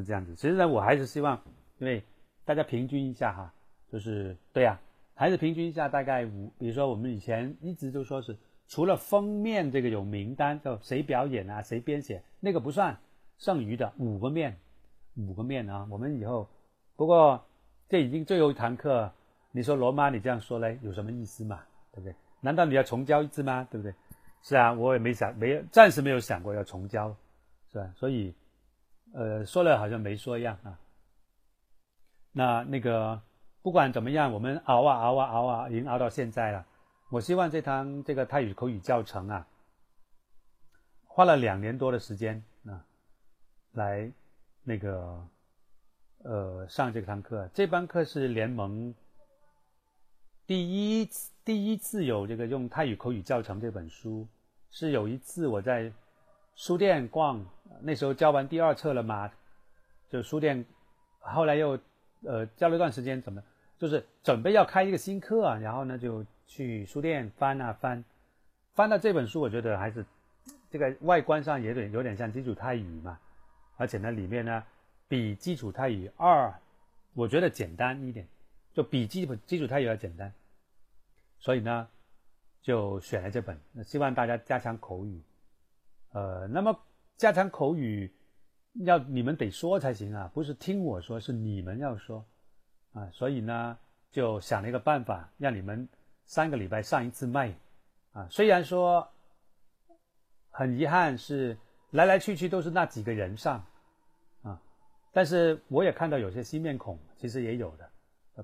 [0.00, 0.34] 是这样子。
[0.34, 1.40] 其实呢，我还是希望，
[1.78, 2.02] 因为
[2.44, 3.52] 大家平均一下哈，
[3.90, 4.80] 就是对呀，
[5.14, 8.36] 还是平均一下，大概五，比如说我们以前一直都说是。
[8.68, 12.98] 除了封面这个有名单，叫谁表演啊，谁编写，那个不算，
[13.38, 14.56] 剩余的五个面，
[15.14, 15.86] 五个面啊。
[15.88, 16.48] 我们以后，
[16.96, 17.46] 不过
[17.88, 19.12] 这已经最后一堂课，
[19.52, 21.60] 你说罗妈，你这样说嘞，有什么意思嘛？
[21.92, 22.12] 对不对？
[22.40, 23.68] 难道你要重教一次吗？
[23.70, 23.94] 对不对？
[24.42, 27.16] 是啊，我也没想，没有，暂时没有想过要重教，
[27.70, 27.88] 是吧？
[27.94, 28.34] 所以，
[29.12, 30.78] 呃，说了好像没说一样啊。
[32.32, 33.22] 那那个。
[33.62, 36.64] 不管怎么样，我们熬啊熬啊熬啊，已经熬到现在了。
[37.10, 39.44] 我希望这堂这个泰语口语教程啊，
[41.04, 42.86] 花了两年多的时间啊，
[43.72, 44.08] 来
[44.62, 45.28] 那个
[46.18, 47.50] 呃上这堂课。
[47.52, 48.94] 这班课是联盟
[50.46, 54.28] 第一次第一次有这个用泰语口语教程这本书，
[54.70, 55.92] 是有一次我在
[56.54, 57.44] 书店逛，
[57.80, 59.30] 那时候教完第二册了嘛，
[60.08, 60.64] 就书店，
[61.20, 61.78] 后来又
[62.22, 63.42] 呃教了一段时间，怎么
[63.78, 68.04] 就是准备要开一个新课啊，然后呢就去书店翻啊翻，
[68.74, 70.04] 翻到这本书，我觉得还是
[70.70, 73.18] 这个外观上有点有点像基础泰语嘛，
[73.76, 74.62] 而且呢里面呢
[75.08, 76.52] 比基础泰语二，
[77.14, 78.26] 我觉得简单一点，
[78.72, 80.32] 就比基本基础泰语要简单，
[81.38, 81.88] 所以呢
[82.62, 85.20] 就选了这本，那希望大家加强口语。
[86.12, 86.78] 呃，那么
[87.16, 88.14] 加强口语，
[88.84, 92.24] 要你们得说才行啊，不是听我说，是你们要说
[92.92, 93.08] 啊。
[93.10, 93.78] 所以呢，
[94.10, 95.88] 就想了一个办法，让你们
[96.26, 97.54] 三个礼拜上一次麦
[98.12, 98.28] 啊。
[98.30, 99.08] 虽然说
[100.50, 101.56] 很遗憾是
[101.90, 103.64] 来来去去都是那几个人上
[104.42, 104.60] 啊，
[105.10, 107.90] 但是我也看到有些新面孔，其实也有的。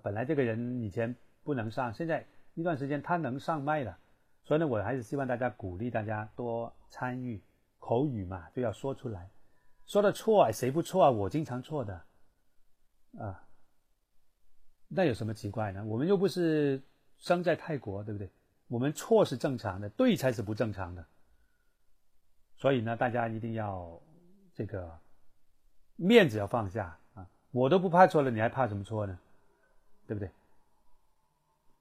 [0.03, 2.25] 本来这个人以前不能上，现在
[2.55, 3.99] 一段时间他能上麦了，
[4.45, 7.39] 所以呢，我还是希望大家鼓励大家多参与。
[7.83, 9.29] 口语嘛，就要说出来，
[9.87, 11.11] 说的错，谁不错啊？
[11.11, 12.01] 我经常错的，
[13.19, 13.43] 啊，
[14.87, 15.85] 那有什么奇怪呢？
[15.85, 16.81] 我们又不是
[17.19, 18.31] 生在泰国，对不对？
[18.69, 21.05] 我们错是正常的，对才是不正常的。
[22.57, 24.01] 所以呢，大家一定要
[24.55, 24.97] 这个
[25.97, 27.29] 面子要放下啊！
[27.51, 29.19] 我都不怕错了，你还怕什么错呢？
[30.07, 30.31] 对不对？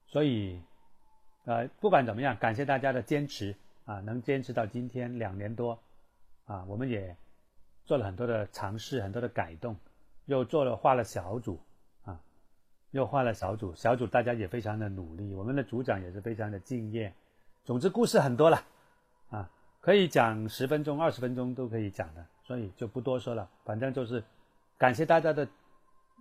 [0.08, 0.60] 所以，
[1.44, 5.78] 呃，不管怎么样，感谢大家的坚持啊，能坚持到今天两年多。
[6.44, 7.16] 啊，我们也
[7.84, 9.76] 做了很多的尝试，很多的改动，
[10.26, 11.60] 又做了画了小组
[12.04, 12.20] 啊，
[12.90, 17.12] 又画了小组，小组大家也非常的努力，我们的组长也是非常的敬业。
[17.64, 18.60] 总之故事很多了
[19.30, 19.48] 啊，
[19.80, 23.48] 可以讲十分钟、二十分钟都可以讲的，所以就不多说了。
[23.64, 24.22] 反正就是
[24.76, 25.46] 感谢大家的，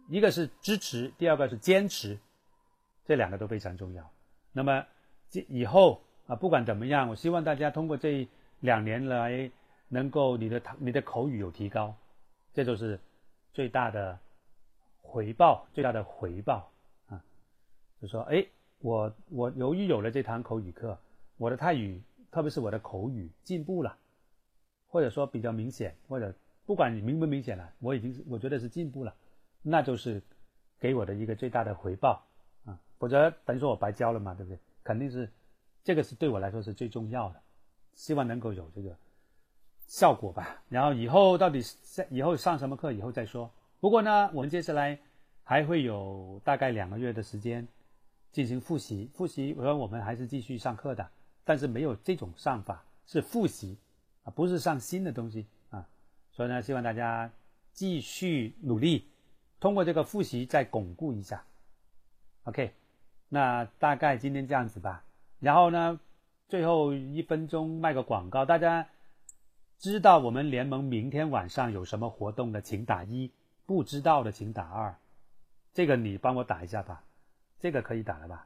[0.07, 2.17] 一个是支持，第二个是坚持，
[3.05, 4.07] 这两个都非常重要。
[4.51, 4.85] 那么
[5.47, 8.27] 以后啊，不管怎么样，我希望大家通过这
[8.59, 9.51] 两年来。
[9.93, 11.93] 能够你的你的口语有提高，
[12.53, 12.97] 这就是
[13.51, 14.17] 最大的
[15.01, 16.71] 回报，最大的回报
[17.09, 17.21] 啊！
[18.01, 18.47] 就说哎，
[18.79, 20.97] 我我由于有了这堂口语课，
[21.35, 22.01] 我的泰语，
[22.31, 23.97] 特别是我的口语进步了，
[24.87, 26.33] 或者说比较明显，或者
[26.65, 29.13] 不管你明不明显了，我已经我觉得是进步了，
[29.61, 30.21] 那就是
[30.79, 32.23] 给我的一个最大的回报
[32.63, 32.79] 啊！
[32.97, 34.57] 否则等于说我白教了嘛，对不对？
[34.85, 35.29] 肯定是
[35.83, 37.41] 这个是对我来说是最重要的，
[37.93, 38.95] 希望能够有这个。
[39.91, 41.61] 效果吧，然后以后到底
[42.09, 43.51] 以后上什么课以后再说。
[43.81, 44.97] 不过呢，我们接下来
[45.43, 47.67] 还会有大概两个月的时间
[48.31, 49.11] 进行复习。
[49.13, 51.05] 复习，我说我们还是继续上课的，
[51.43, 53.77] 但是没有这种上法，是复习
[54.23, 55.85] 啊，不是上新的东西啊。
[56.31, 57.29] 所以呢，希望大家
[57.73, 59.09] 继续努力，
[59.59, 61.43] 通过这个复习再巩固一下。
[62.45, 62.71] OK，
[63.27, 65.03] 那大概今天这样子吧。
[65.41, 65.99] 然后呢，
[66.47, 68.87] 最后一分钟卖个广告，大家。
[69.81, 73.31] 知道我们联盟明天晚上有什么活动的，请打一；
[73.65, 74.95] 不知道的，请打二。
[75.73, 77.03] 这个你帮我打一下吧，
[77.59, 78.45] 这个可以打了吧？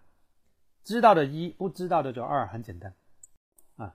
[0.86, 2.94] 知道的一，不知道的就二，很简单
[3.76, 3.94] 啊。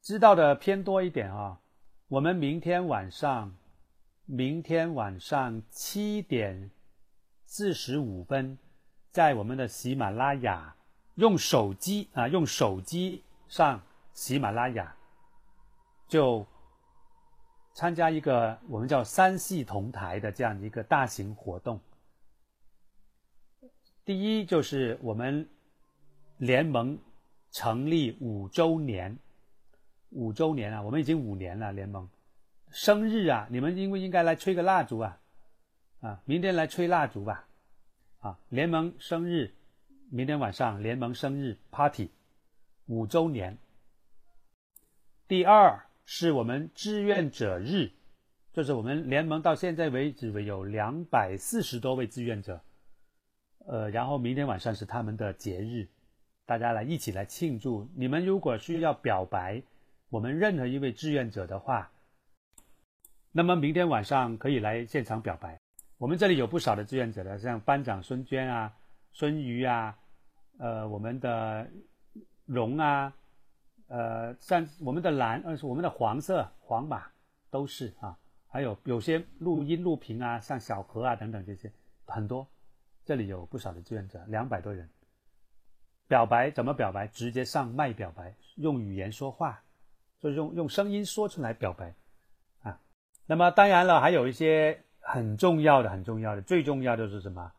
[0.00, 1.60] 知道的偏多一点啊。
[2.08, 3.54] 我们明天晚上，
[4.24, 6.70] 明天晚上七点
[7.44, 8.56] 四十五分，
[9.10, 10.74] 在我们的喜马拉雅
[11.16, 13.82] 用手机啊，用手机上
[14.14, 14.96] 喜马拉雅
[16.08, 16.46] 就。
[17.78, 21.78] 参加一个我们叫三系同台的这样一个大型活动。
[24.04, 25.48] 第一就是我们
[26.38, 26.98] 联盟
[27.52, 29.16] 成立五周年，
[30.10, 32.08] 五周年啊，我们已经五年了联盟，
[32.72, 35.20] 生日啊，你们应不应该来吹个蜡烛啊？
[36.00, 37.46] 啊，明天来吹蜡烛吧，
[38.18, 39.54] 啊，联盟生日，
[40.10, 42.10] 明天晚上联盟生日 party，
[42.86, 43.56] 五周年。
[45.28, 45.87] 第二。
[46.10, 47.90] 是我们志愿者日，
[48.54, 52.62] 就是我们联盟到现在为止有两百四十多位志愿者，
[53.66, 55.86] 呃，然后明天晚上是他们的节日，
[56.46, 57.86] 大家来一起来庆祝。
[57.94, 59.62] 你们如果需要表白
[60.08, 61.90] 我们任何一位志愿者的话，
[63.30, 65.60] 那么明天晚上可以来现场表白。
[65.98, 68.74] 我们这里有不少的志愿者的，像班长孙娟啊、
[69.12, 69.94] 孙瑜啊，
[70.56, 71.68] 呃，我们的
[72.46, 73.12] 荣啊。
[73.88, 77.06] 呃，像我们的蓝，呃，我们的黄色黄马
[77.50, 78.16] 都是啊，
[78.46, 81.72] 还有有些录音录屏啊，像小何啊等等这些
[82.06, 82.46] 很多，
[83.04, 84.88] 这里有不少的志愿者，两百多人。
[86.06, 87.06] 表白怎么表白？
[87.08, 89.62] 直接上麦表白，用语言说话，
[90.20, 91.94] 就是用用声音说出来表白
[92.62, 92.80] 啊。
[93.26, 97.52] 那么当然了，还有一些很重要的、很重要的，最重要的是什么？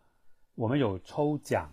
[0.55, 1.71] 我们有抽奖，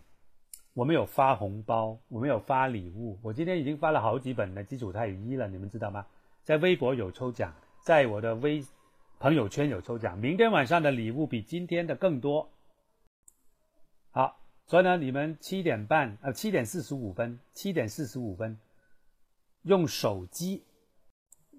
[0.76, 3.18] 我们有发红包，我们有发礼物。
[3.22, 6.04] 我今天已经发了好几本的基础泰语一了，你们知道吗？
[6.44, 8.62] 在微博有抽奖，在我的微
[9.18, 10.18] 朋友圈有抽奖。
[10.18, 12.50] 明天晚上的礼物比今天的更多。
[14.10, 14.38] 好。
[14.66, 18.58] 所以呢，你们七点半，呃，七点四十五分，七点四十五分，
[19.62, 20.62] 用手机，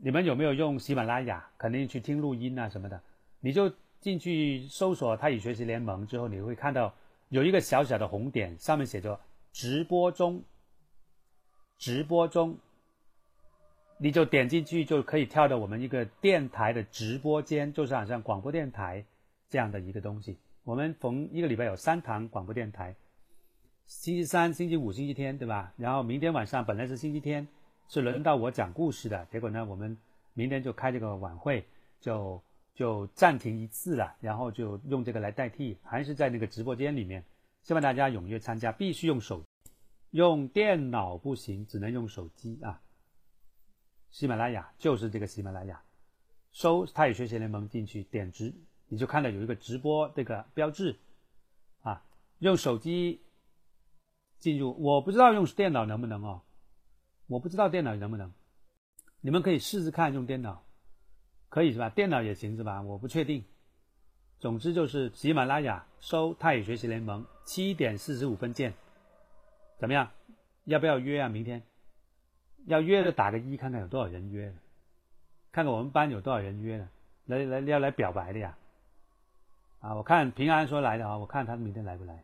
[0.04, 1.50] 你们有没有用喜马拉雅？
[1.58, 3.02] 肯定去听录音啊什么的，
[3.40, 6.94] 你就进去搜索泰语学习联盟之后，你会看到
[7.30, 9.20] 有一个小小的红点，上面写着
[9.52, 10.44] 直播中，
[11.78, 12.58] 直播中，
[13.98, 19.04] 你就点进去就可以跳到我们一个电台的直播间，就是好像广播电台
[19.50, 20.38] 这样的一个东西。
[20.64, 22.96] 我们逢一个礼拜有三堂广播电台，
[23.86, 25.74] 星期三、星期五、星期天，对吧？
[25.78, 27.48] 然后明天晚上本来是星期天，
[27.88, 29.98] 是轮到我讲故事的，结果呢，我们
[30.34, 31.66] 明天就开这个晚会，
[32.00, 32.42] 就
[32.78, 37.26] 就暂停一次了，然后就用这个来代替，还是在那个直播间里面，
[37.64, 39.44] 希望大家踊跃参加，必须用手，
[40.12, 42.80] 用电脑不行，只能用手机啊。
[44.12, 45.82] 喜马拉雅就是这个喜马拉雅，
[46.52, 48.54] 搜“泰语学习联盟”进去点直。
[48.90, 51.00] 你就看到有一个直播这个标志，
[51.82, 52.06] 啊，
[52.38, 53.20] 用手机
[54.38, 56.44] 进入，我不知道用电脑能不能哦，
[57.26, 58.32] 我不知道电脑能不能，
[59.20, 60.64] 你们可以试试看用电脑，
[61.50, 61.90] 可以是吧？
[61.90, 62.82] 电脑也行是吧？
[62.82, 63.44] 我不确定。
[64.40, 68.74] 总之就是喜马拉雅搜泰语学习联盟，七点四十五分见，
[69.80, 70.12] 怎么样？
[70.66, 71.30] 要不要约啊？
[71.30, 71.64] 明天
[72.66, 74.54] 要约的打个一，看看有多少人约，
[75.52, 76.90] 看看我们班有多少人约了，
[77.26, 78.56] 来来要来表白的呀。
[79.80, 82.24] 啊，我看平安说来的啊，我看他明天来不来？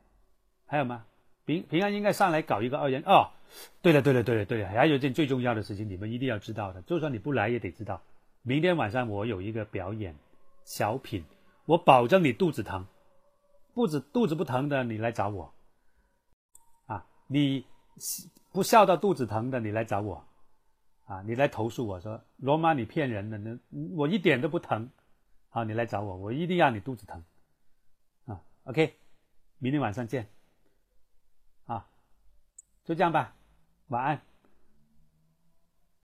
[0.67, 1.05] 还有吗？
[1.45, 3.31] 平平安应该上来搞一个二人哦。
[3.81, 8.01] 对了，对了，对了，对了，还有一件最重要的事情，你们一定要知道的，就算你不来也得知道。
[8.45, 10.15] 明天晚上我有一个表演
[10.65, 11.23] 小品，
[11.65, 12.85] 我保证你肚子疼，
[13.73, 15.53] 不止肚子不疼的你来找我。
[16.85, 17.65] 啊，你
[18.51, 20.27] 不笑到肚子疼的你来找我，
[21.05, 23.57] 啊，你来投诉我说罗马你骗人的，那
[23.95, 24.89] 我一点都不疼，
[25.47, 27.23] 好，你来找我，我一定让你肚子疼。
[28.25, 28.97] 啊 OK，
[29.57, 30.27] 明天晚上见，
[31.65, 31.87] 啊，
[32.83, 33.33] 就这样吧，
[33.87, 34.21] 晚安。